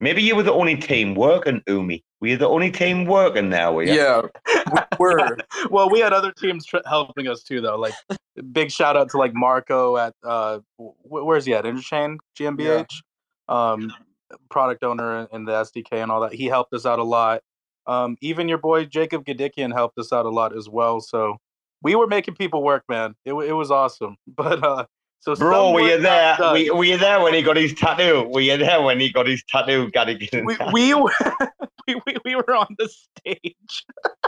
[0.00, 2.02] maybe you were the only team working, Umee.
[2.20, 3.72] We were you the only team working there?
[3.72, 3.94] Were you?
[3.94, 4.22] Yeah,
[4.66, 5.38] we were.
[5.70, 7.76] well, we had other teams tr- helping us too, though.
[7.76, 7.94] Like,
[8.52, 11.64] big shout out to like Marco at uh, where's he at?
[11.64, 12.86] Interchain GmbH.
[13.48, 13.72] Yeah.
[13.72, 13.92] Um,
[14.50, 16.32] product owner in the SDK and all that.
[16.32, 17.42] He helped us out a lot.
[17.86, 21.00] Um, even your boy Jacob Gadikian helped us out a lot as well.
[21.00, 21.38] So
[21.82, 23.14] we were making people work, man.
[23.24, 24.16] It, it was awesome.
[24.26, 24.86] But uh,
[25.20, 26.36] so bro, were you there?
[26.40, 28.28] Were, were, you there when he got his tattoo?
[28.32, 29.90] Were you there when he got his tattoo?
[29.94, 30.46] Gadikian.
[30.46, 31.12] We, we were
[31.86, 33.84] we, we, we were on the stage.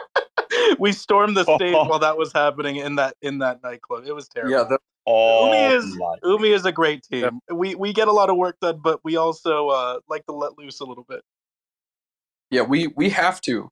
[0.78, 1.89] we stormed the stage oh.
[1.89, 4.05] while that was happening in that in that nightclub.
[4.06, 4.52] It was terrible.
[4.52, 6.16] Yeah, the, Oh, Umee is my.
[6.23, 7.40] Umee is a great team.
[7.48, 7.55] Yeah.
[7.55, 10.56] We we get a lot of work done, but we also uh, like to let
[10.59, 11.23] loose a little bit.
[12.51, 13.69] Yeah, we we have to.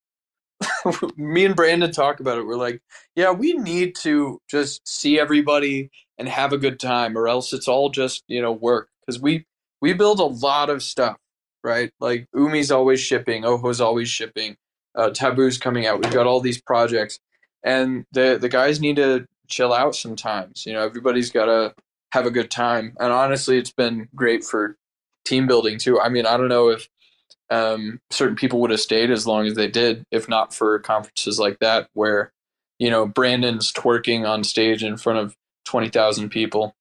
[1.16, 2.46] Me and Brandon talk about it.
[2.46, 2.82] We're like,
[3.16, 7.68] yeah, we need to just see everybody and have a good time, or else it's
[7.68, 8.88] all just you know work.
[9.00, 9.46] Because we
[9.80, 11.16] we build a lot of stuff,
[11.64, 11.90] right?
[12.00, 14.56] Like Umee's always shipping, Ojo's always shipping,
[14.94, 16.02] uh, Taboo's coming out.
[16.02, 17.18] We've got all these projects,
[17.64, 20.64] and the the guys need to chill out sometimes.
[20.66, 21.74] You know, everybody's got to
[22.12, 22.94] have a good time.
[22.98, 24.76] And honestly, it's been great for
[25.24, 26.00] team building too.
[26.00, 26.88] I mean, I don't know if
[27.50, 31.38] um, certain people would have stayed as long as they did if not for conferences
[31.38, 32.32] like that, where
[32.78, 36.74] you know Brandon's twerking on stage in front of twenty thousand people.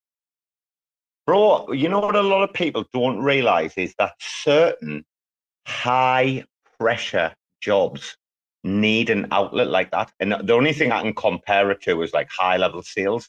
[1.26, 5.04] Bro, you know what a lot of people don't realize is that certain
[5.66, 6.44] high
[6.78, 8.16] pressure jobs
[8.64, 10.12] need an outlet like that.
[10.20, 13.28] And the only thing I can compare it to is like high level sales.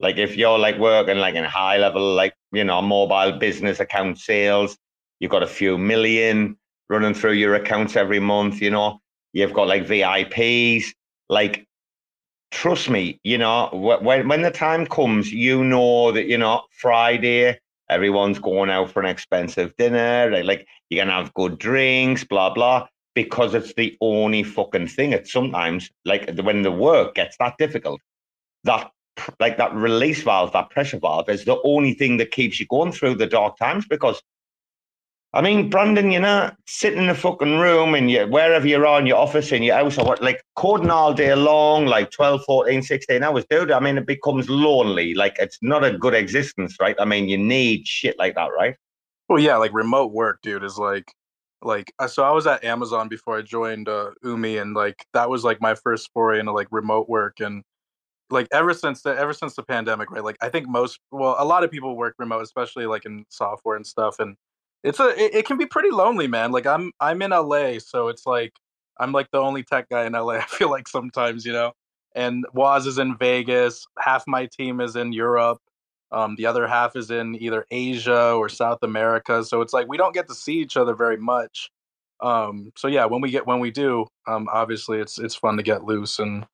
[0.00, 4.18] Like if you're like working like in high level, like, you know, mobile business account
[4.18, 4.76] sales,
[5.18, 6.56] you've got a few million
[6.90, 9.00] running through your accounts every month, you know,
[9.32, 10.86] you've got like VIPs,
[11.30, 11.66] like,
[12.50, 13.70] trust me, you know,
[14.02, 17.58] when, when the time comes, you know that, you know, Friday,
[17.88, 22.52] everyone's going out for an expensive dinner, like you're going to have good drinks, blah,
[22.52, 25.12] blah because it's the only fucking thing.
[25.12, 28.00] It's sometimes like when the work gets that difficult,
[28.64, 28.90] that
[29.38, 32.92] like that release valve, that pressure valve is the only thing that keeps you going
[32.92, 33.86] through the dark times.
[33.88, 34.22] Because,
[35.32, 39.06] I mean, Brandon, you know, sitting in a fucking room and you, wherever you're on
[39.06, 42.82] your office, in your house or what, like coding all day long, like 12, 14,
[42.82, 45.14] 16 hours, dude, I mean, it becomes lonely.
[45.14, 46.96] Like it's not a good existence, right?
[46.98, 48.74] I mean, you need shit like that, right?
[49.28, 51.12] Well, yeah, like remote work, dude, is like
[51.62, 55.28] like uh, so i was at amazon before i joined uh, Umee and like that
[55.28, 57.62] was like my first foray into like remote work and
[58.30, 61.44] like ever since the ever since the pandemic right like i think most well a
[61.44, 64.36] lot of people work remote especially like in software and stuff and
[64.82, 68.08] it's a it, it can be pretty lonely man like i'm i'm in la so
[68.08, 68.52] it's like
[68.98, 71.72] i'm like the only tech guy in la i feel like sometimes you know
[72.14, 73.86] and Woz is in Vegas.
[73.98, 75.58] Half my team is in Europe.
[76.12, 79.44] Um, the other half is in either Asia or South America.
[79.44, 81.70] So it's like we don't get to see each other very much.
[82.20, 85.62] Um, so yeah, when we get when we do, um, obviously it's it's fun to
[85.62, 86.46] get loose and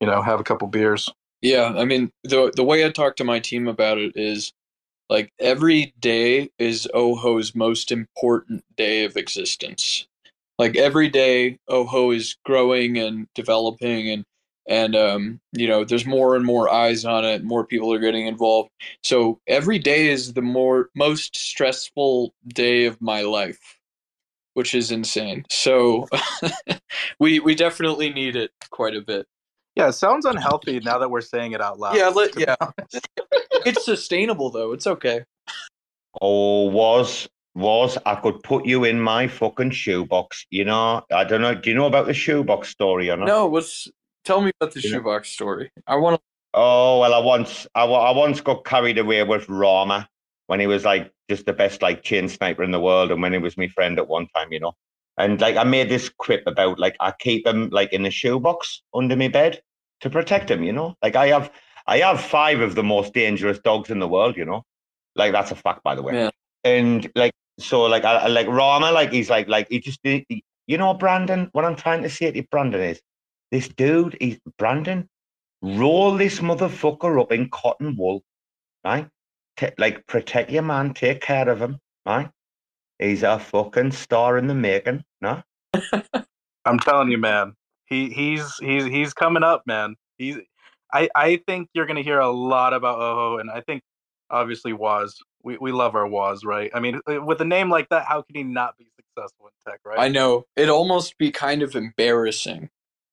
[0.00, 1.10] you know have a couple beers.
[1.42, 4.52] Yeah, I mean the the way I talk to my team about it is
[5.12, 10.06] like every day is Ojo's most important day of existence.
[10.58, 14.24] Like every day Ojo is growing and developing and
[14.66, 18.26] and um, you know there's more and more eyes on it more people are getting
[18.26, 18.70] involved.
[19.04, 23.60] So every day is the more most stressful day of my life
[24.54, 25.44] which is insane.
[25.50, 26.08] So
[27.18, 29.26] we we definitely need it quite a bit
[29.76, 31.96] Yeah, it sounds unhealthy now that we're saying it out loud.
[31.96, 32.56] yeah let, yeah
[33.64, 35.24] it's sustainable though it's okay
[36.20, 40.46] Oh, was was I could put you in my fucking shoebox.
[40.50, 41.54] You know, I don't know.
[41.54, 43.26] Do you know about the shoebox story or not?
[43.26, 43.88] no what's
[44.24, 46.22] tell me about the You know- shoebox story i want to
[46.54, 50.06] Oh well, I once I, I once got carried away with Rama
[50.48, 53.32] when he was like just the best like chain sniper in the world, and when
[53.32, 54.74] he was my friend at one time, you know.
[55.18, 58.82] And like I made this quip about like I keep him like in a shoebox
[58.94, 59.62] under my bed
[60.00, 60.96] to protect him, you know.
[61.02, 61.50] Like I have
[61.86, 64.64] I have five of the most dangerous dogs in the world, you know.
[65.14, 66.14] Like that's a fact, by the way.
[66.14, 66.30] Yeah.
[66.64, 70.78] And like so, like I like Rama, like he's like like he just he, you
[70.78, 71.50] know Brandon.
[71.52, 73.00] What I'm trying to say to Brandon is
[73.50, 74.16] this dude.
[74.20, 75.08] is Brandon
[75.62, 78.22] roll this motherfucker up in cotton wool,
[78.84, 79.08] right?
[79.56, 82.28] Ta like protect your man, take care of him, right?
[83.02, 85.42] He's a fucking star in the making, no?
[86.64, 87.54] I'm telling you, man.
[87.86, 89.96] He he's he's he's coming up, man.
[90.16, 90.38] He's
[90.92, 93.82] I I think you're gonna hear a lot about Ojo, and I think
[94.30, 95.18] obviously Woz.
[95.42, 96.70] We we love our Woz, right?
[96.74, 99.70] I mean, uh, with a name like that, how can he not be successful in
[99.70, 99.98] tech, right?
[99.98, 102.70] i know it'd almost be kind of embarrassing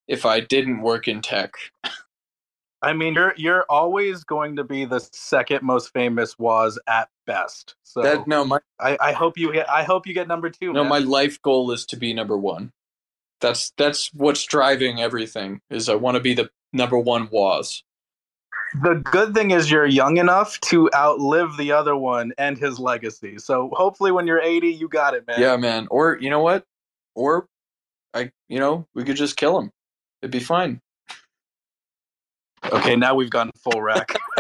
[0.08, 1.54] if i didn't work in tech
[2.82, 7.76] I mean, you're you're always going to be the second most famous Woz at best.
[7.84, 10.74] So that no my I, I hope you get I hope you get number two.
[10.74, 10.90] No, man.
[10.90, 12.72] my life goal is to be number one.
[13.40, 15.62] That's that's what's driving everything.
[15.70, 17.84] Is I want to be the number one Woz.
[18.82, 23.38] The good thing is you're young enough to outlive the other one and his legacy.
[23.38, 25.40] So hopefully, when you're 80, you got it, man.
[25.40, 25.88] Yeah, man.
[25.90, 26.66] Or you know what?
[27.16, 27.48] Or
[28.14, 29.72] I, you know, we could just kill him.
[30.22, 30.82] It'd be fine.
[32.72, 34.16] Okay, now we've gone full rack.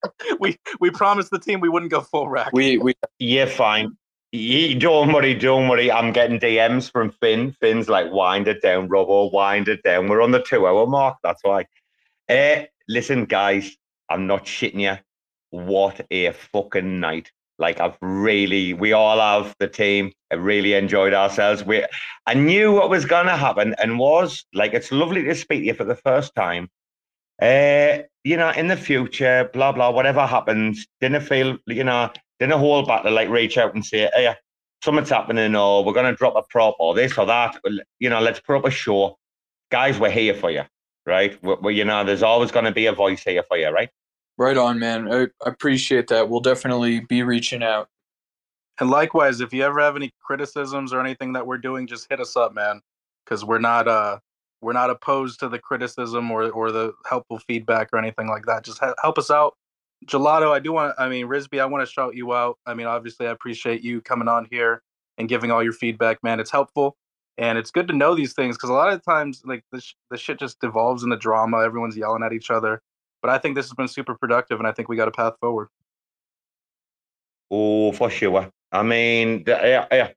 [0.40, 2.50] we we promised the team we wouldn't go full rack.
[2.52, 3.96] We we You're fine.
[4.32, 5.90] You, don't worry, don't worry.
[5.90, 7.52] I'm getting DMs from Finn.
[7.52, 10.08] Finn's like, wind it down, Robo, wind it down.
[10.08, 11.16] We're on the two hour mark.
[11.22, 11.64] That's why.
[12.28, 13.76] Uh, listen, guys,
[14.10, 14.98] I'm not shitting you.
[15.50, 17.30] What a fucking night.
[17.58, 20.12] Like, I've really, we all have the team.
[20.30, 21.64] I really enjoyed ourselves.
[21.64, 21.86] We,
[22.26, 25.66] I knew what was going to happen and was like, it's lovely to speak to
[25.66, 26.68] you for the first time.
[27.40, 32.10] Uh, you know, in the future, blah, blah, whatever happens, didn't feel, you know,
[32.40, 34.34] didn't hold back to like reach out and say, hey,
[34.82, 37.56] something's happening or we're to drop a prop or this or that.
[37.98, 39.18] You know, let's put up a show.
[39.70, 40.62] Guys, we're here for you,
[41.04, 41.40] right?
[41.42, 43.90] we we you know, there's always to be a voice here for you, right?
[44.38, 45.12] right on, man.
[45.12, 46.28] I appreciate that.
[46.28, 47.88] We'll definitely be reaching out.
[48.78, 52.20] And likewise, if you ever have any criticisms or anything that we're doing, just hit
[52.20, 52.80] us up, man.
[53.24, 54.18] Because we're not uh
[54.60, 58.64] we're not opposed to the criticism or or the helpful feedback or anything like that.
[58.64, 59.54] Just he- help us out.
[60.06, 60.94] Gelotto, I do want.
[60.98, 62.58] I mean, Rizbe, I want to shout you out.
[62.66, 64.82] I mean, obviously, I appreciate you coming on here
[65.18, 66.40] and giving all your feedback, man.
[66.40, 66.96] It's helpful
[67.38, 69.94] and it's good to know these things because a lot of times, like the sh-
[70.10, 71.62] the shit just devolves into drama.
[71.62, 72.80] Everyone's yelling at each other.
[73.22, 75.34] But I think this has been super productive, and I think we got a path
[75.40, 75.68] forward.
[77.50, 78.50] Oh, for sure.
[78.72, 80.10] I mean, yeah, yeah.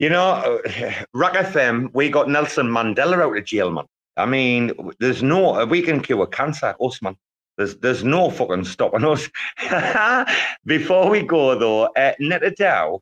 [0.00, 3.84] You know, uh, RAC FM, we got Nelson Mandela out of jail, man.
[4.16, 7.16] I mean, there's no, we can cure cancer, us, man.
[7.58, 9.28] There's, there's no fucking stopping us.
[10.64, 13.00] Before we go, though, uh, Neta DAO,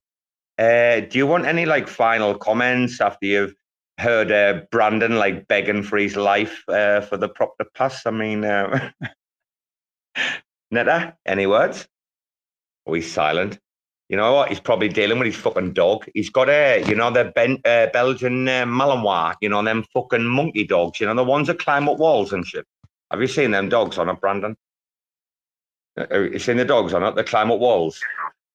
[0.59, 3.55] uh, do you want any like final comments after you've
[3.99, 8.07] heard uh, Brandon like begging for his life uh, for the prop to pass?
[8.07, 8.91] I mean, uh,
[10.73, 11.87] Neta, any words?
[12.89, 13.61] Are we silent.
[14.09, 14.49] You know what?
[14.49, 16.07] He's probably dealing with his fucking dog.
[16.15, 20.25] He's got a, you know, the ben, uh, Belgian uh, Malinois, you know, them fucking
[20.25, 22.67] monkey dogs, you know, the ones that climb up walls and shit.
[23.11, 24.57] Have you seen them dogs on it, Brandon?
[25.99, 28.01] Uh, Have you seen the dogs on it They climb up walls?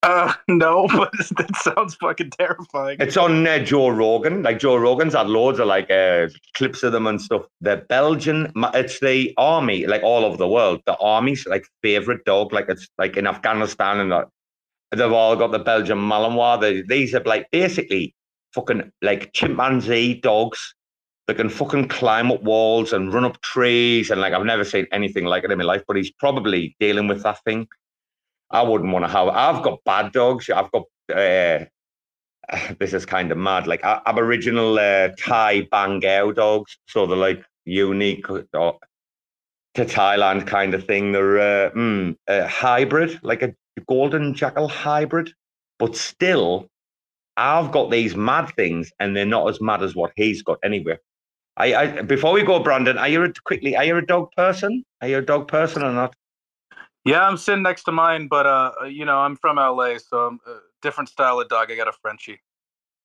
[0.01, 2.97] Uh, no, but that sounds fucking terrifying.
[2.99, 4.43] It's on uh, Joe Rogan.
[4.43, 7.43] Like Joe Rogan's had loads of like uh, clips of them and stuff.
[7.61, 10.81] The Belgian, it's the army, like all over the world.
[10.85, 14.27] The army's like favorite dog, like it's like in Afghanistan and that.
[14.95, 16.61] They've all got the Belgian Malinois.
[16.61, 18.15] They, these are like basically
[18.53, 20.75] fucking like chimpanzee dogs,
[21.27, 24.87] that can fucking climb up walls and run up trees and like I've never seen
[24.91, 25.83] anything like it in my life.
[25.87, 27.67] But he's probably dealing with that thing.
[28.51, 29.29] I wouldn't want to have.
[29.29, 30.49] I've got bad dogs.
[30.49, 30.83] I've got.
[31.09, 31.65] Uh,
[32.79, 33.67] this is kind of mad.
[33.67, 38.41] Like Aboriginal uh, Thai Bangkaew dogs, so they're like unique uh,
[39.75, 41.13] to Thailand kind of thing.
[41.13, 45.31] They're uh, mm, a hybrid, like a golden jackal hybrid,
[45.79, 46.69] but still,
[47.37, 50.97] I've got these mad things, and they're not as mad as what he's got anyway.
[51.57, 53.75] I, I before we go, Brandon, are you a, quickly?
[53.75, 54.83] Are you a dog person?
[55.01, 56.15] Are you a dog person or not?
[57.05, 60.39] Yeah, I'm sitting next to mine, but uh, you know, I'm from LA, so I'm
[60.47, 61.71] a uh, different style of dog.
[61.71, 62.39] I got a Frenchie.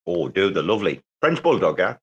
[0.07, 1.97] Oh, dude, the lovely French bulldog, yeah.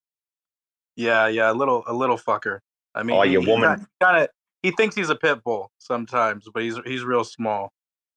[0.96, 2.60] Yeah, yeah, a little, a little fucker.
[2.94, 4.30] I mean, oh, your woman kind of.
[4.62, 7.72] He thinks he's a pit bull sometimes, but he's he's real small.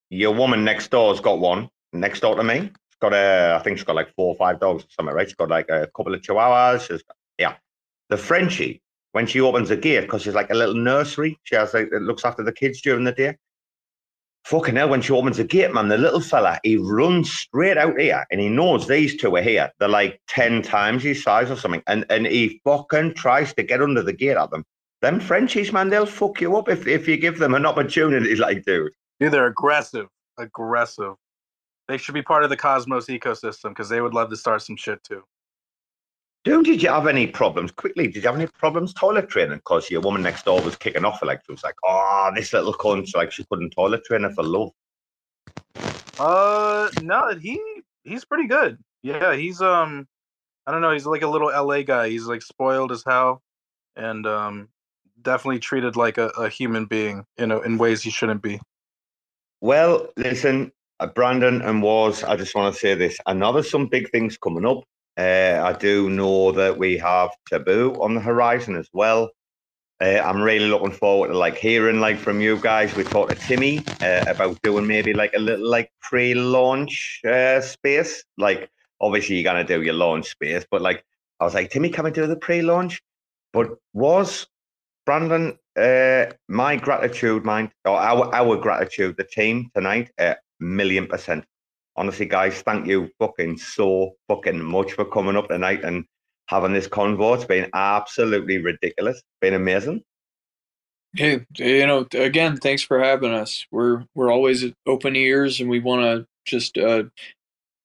[0.09, 2.59] Your woman next door's got one next door to me.
[2.61, 5.27] She's got a, I think she's got like four or five dogs or something, right?
[5.27, 6.81] She's got like a couple of chihuahuas.
[6.81, 7.55] She's got, yeah,
[8.09, 8.81] the Frenchie
[9.11, 11.37] when she opens a gate because she's like a little nursery.
[11.43, 13.35] She has like it looks after the kids during the day.
[14.45, 17.99] Fucking hell, when she opens the gate, man, the little fella, he runs straight out
[17.99, 19.69] here and he knows these two are here.
[19.79, 21.83] They're like 10 times his size or something.
[21.87, 24.63] And and he fucking tries to get under the gate at them.
[25.01, 28.65] Them Frenchies, man, they'll fuck you up if, if you give them an opportunity, like,
[28.65, 28.91] dude.
[29.19, 30.07] Dude, they're aggressive.
[30.37, 31.15] Aggressive.
[31.87, 34.75] They should be part of the Cosmos ecosystem because they would love to start some
[34.75, 35.23] shit too.
[36.45, 37.71] Dude, did you have any problems?
[37.71, 39.57] Quickly, did you have any problems toilet training?
[39.57, 41.21] Because your woman next door was kicking off.
[41.21, 44.43] Like she was like, "Oh, this little cunt!" Like she couldn't toilet train her for
[44.43, 44.71] love.
[46.17, 47.61] Uh, no, he
[48.03, 48.77] he's pretty good.
[49.03, 50.07] Yeah, he's um,
[50.65, 50.91] I don't know.
[50.91, 52.07] He's like a little LA guy.
[52.09, 53.41] He's like spoiled as hell,
[53.97, 54.69] and um,
[55.21, 58.61] definitely treated like a, a human being, you know, in ways he shouldn't be.
[59.61, 63.17] Well, listen, uh, Brandon and Woz I just want to say this.
[63.25, 64.83] I know there's some big things coming up.
[65.17, 69.31] Uh, I do know that we have Taboo on the horizon as well.
[70.01, 72.95] Uh, I'm really looking forward to like hearing like from you guys.
[72.95, 78.23] We talked to Timmy uh, about doing maybe like a little like pre-launch uh, space.
[78.37, 78.69] Like
[79.01, 81.03] obviously you're gonna do your launch space, but like
[81.41, 83.01] I was like, Timmy, can we do the pre-launch?
[83.51, 84.47] But Woz
[85.09, 91.45] Brandon uh, my gratitude, mind or our our gratitude, the team tonight, a million percent
[91.99, 96.05] honestly, guys, thank you fucking so fucking much for coming up tonight and
[96.47, 97.35] having this convo.
[97.35, 99.17] It's been absolutely ridiculous.
[99.17, 100.01] It's been amazing.
[101.15, 103.65] Hey, you know, again, thanks for having us.
[103.71, 107.03] We're we're always open ears, and we want to just uh,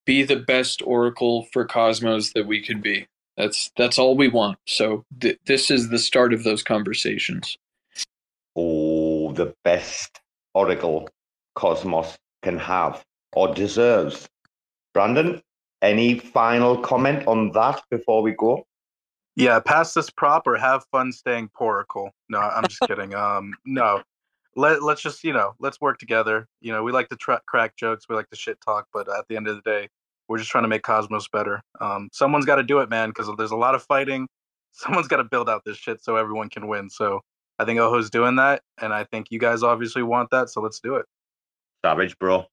[0.05, 3.07] be the best oracle for Cosmos that we can be.
[3.37, 4.59] That's that's all we want.
[4.67, 7.59] So th- this is the start of those conversations.
[8.57, 10.21] Oh, the best
[10.55, 11.09] oracle
[11.57, 14.29] Cosmos can have or deserves.
[14.93, 15.43] Brandon,
[15.83, 18.65] any final comment on that before we go?
[19.37, 22.11] Yeah, pass this prop or have fun staying poracle.
[22.29, 23.15] No, I'm just kidding.
[23.25, 24.03] Um, no,
[24.57, 26.47] let let's just you know let's work together.
[26.61, 29.27] You know, we like to tra- crack jokes, we like to shit talk, but at
[29.29, 29.89] the end of the day,
[30.29, 31.63] we're just trying to make Cosmos better.
[31.81, 34.29] Um, someone's got to do it, man, because there's a lot of fighting.
[34.77, 36.91] Someone's got to build out this shit so everyone can win.
[36.91, 37.21] So
[37.61, 40.51] I think Ojo's doing that, and I think you guys obviously want that.
[40.51, 41.07] So let's do it.
[41.85, 42.45] Savage, bro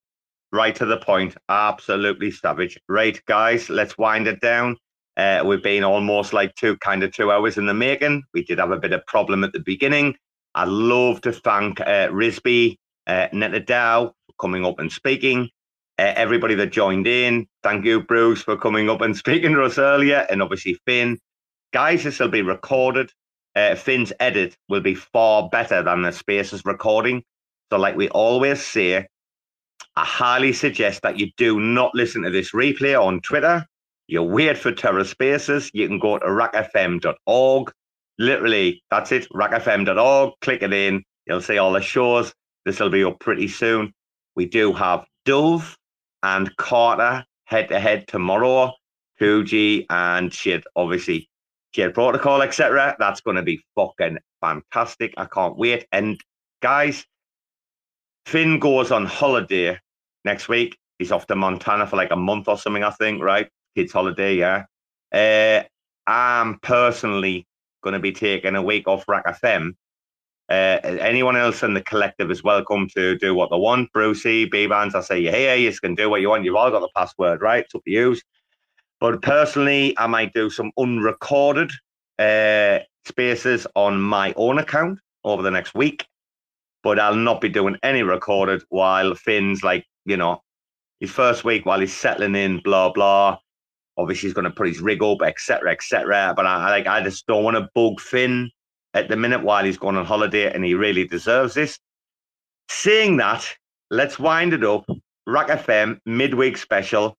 [0.52, 2.78] right to the point, absolutely savage.
[2.88, 4.76] Right, guys, let's wind it down.
[5.16, 8.22] Uh, we've been almost like two kind of two hours in the making.
[8.32, 10.14] We did have a bit of problem at the beginning.
[10.54, 12.76] I'd love to thank uh, Rizbe,
[13.06, 13.28] uh,
[13.66, 15.48] Dow for coming up and speaking.
[16.02, 19.78] Uh, everybody that joined in, thank you, Bruce, for coming up and speaking to us
[19.78, 21.16] earlier, and obviously Finn.
[21.72, 23.12] Guys, this will be recorded.
[23.54, 27.22] Uh, Finn's edit will be far better than the Spaces recording.
[27.70, 29.06] So, like we always say,
[29.94, 33.64] I highly suggest that you do not listen to this replay on Twitter.
[34.08, 35.70] You wait for TerraSpaces.
[35.72, 37.72] You can go to rackfm.org.
[38.18, 40.32] Literally, that's it, rackfm.org.
[40.40, 41.04] Click it in.
[41.28, 42.34] You'll see all the shows.
[42.66, 43.92] This will be up pretty soon.
[44.34, 45.76] We do have Dove
[46.22, 48.72] and Carter head to head tomorrow.
[49.18, 51.28] Fuji and shit, obviously,
[51.74, 52.96] shit protocol, etc.
[52.98, 55.14] That's going to be fucking fantastic.
[55.16, 55.86] I can't wait.
[55.92, 56.20] And
[56.60, 57.04] guys,
[58.26, 59.78] Finn goes on holiday
[60.24, 60.76] next week.
[60.98, 63.48] He's off to Montana for like a month or something, I think, right?
[63.76, 64.64] Kids' holiday, yeah.
[65.12, 65.62] Uh,
[66.06, 67.46] I'm personally
[67.82, 69.74] going to be taking a week off RAC FM.
[70.48, 73.92] Uh, anyone else in the collective is welcome to do what they want.
[73.92, 76.44] Brucey, B-Bands, I say, you're here, you can do what you want.
[76.44, 77.64] You've all got the password, right?
[77.64, 78.16] It's up to you.
[79.00, 81.70] But personally, I might do some unrecorded
[82.18, 86.06] uh, spaces on my own account over the next week
[86.82, 90.42] but I'll not be doing any recorded while Finn's like, you know,
[91.00, 93.38] his first week while he's settling in, blah, blah.
[93.96, 96.32] Obviously, he's going to put his rig up, etc., etc.
[96.34, 98.50] But I like, I just don't want to bug Finn
[98.94, 101.78] at the minute while he's going on holiday, and he really deserves this.
[102.68, 103.46] Saying that,
[103.90, 104.84] let's wind it up.
[105.26, 107.16] RAC FM midweek special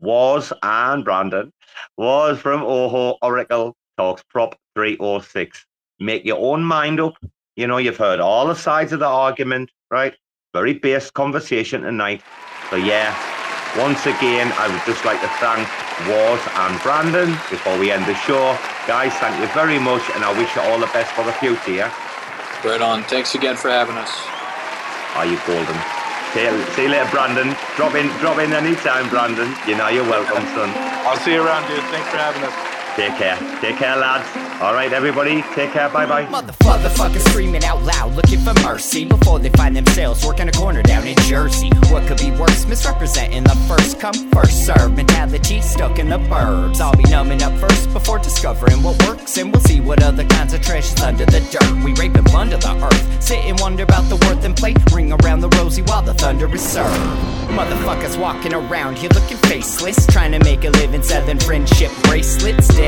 [0.00, 1.52] Woz and Brandon
[1.96, 5.64] Woz from Ojo Oracle Talks Prop 306.
[5.98, 7.14] Make your own mind up.
[7.56, 10.14] You know, you've heard all the sides of the argument, right?
[10.52, 12.22] Very based conversation tonight.
[12.70, 13.16] So, yeah,
[13.78, 15.62] once again, I would just like to thank
[16.10, 18.58] Woz and Brandon before we end the show.
[18.90, 21.86] Guys, thank you very much, and I wish you all the best for the future.
[21.86, 21.94] Yeah?
[22.66, 23.04] Right on.
[23.04, 24.10] Thanks again for having us.
[25.14, 25.78] Are you golden?
[26.34, 27.54] See you, see you later, Brandon.
[27.78, 29.54] Drop in, drop in anytime, Brandon.
[29.66, 30.74] You know you're welcome, son.
[31.06, 31.78] I'll see you around, dude.
[31.94, 32.77] Thanks for having us.
[32.98, 33.38] Take care.
[33.60, 34.26] Take care, lads.
[34.60, 35.40] All right, everybody.
[35.54, 35.88] Take care.
[35.88, 36.26] Bye bye.
[36.26, 41.06] Motherfuckers screaming out loud, looking for mercy before they find themselves working a corner down
[41.06, 41.70] in Jersey.
[41.90, 42.66] What could be worse?
[42.66, 46.80] Misrepresenting the first come, first serve mentality stuck in the burbs.
[46.80, 50.52] I'll be numbing up first before discovering what works, and we'll see what other kinds
[50.52, 51.84] of trash is under the dirt.
[51.84, 54.74] We rape and plunder the earth, sit and wonder about the worth and play.
[54.92, 56.98] Ring around the rosy while the thunder is served.
[57.48, 62.66] Motherfuckers walking around here looking faceless, trying to make a living selling friendship bracelets.
[62.74, 62.87] Dead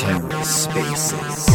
[0.00, 1.50] TerraSpaces.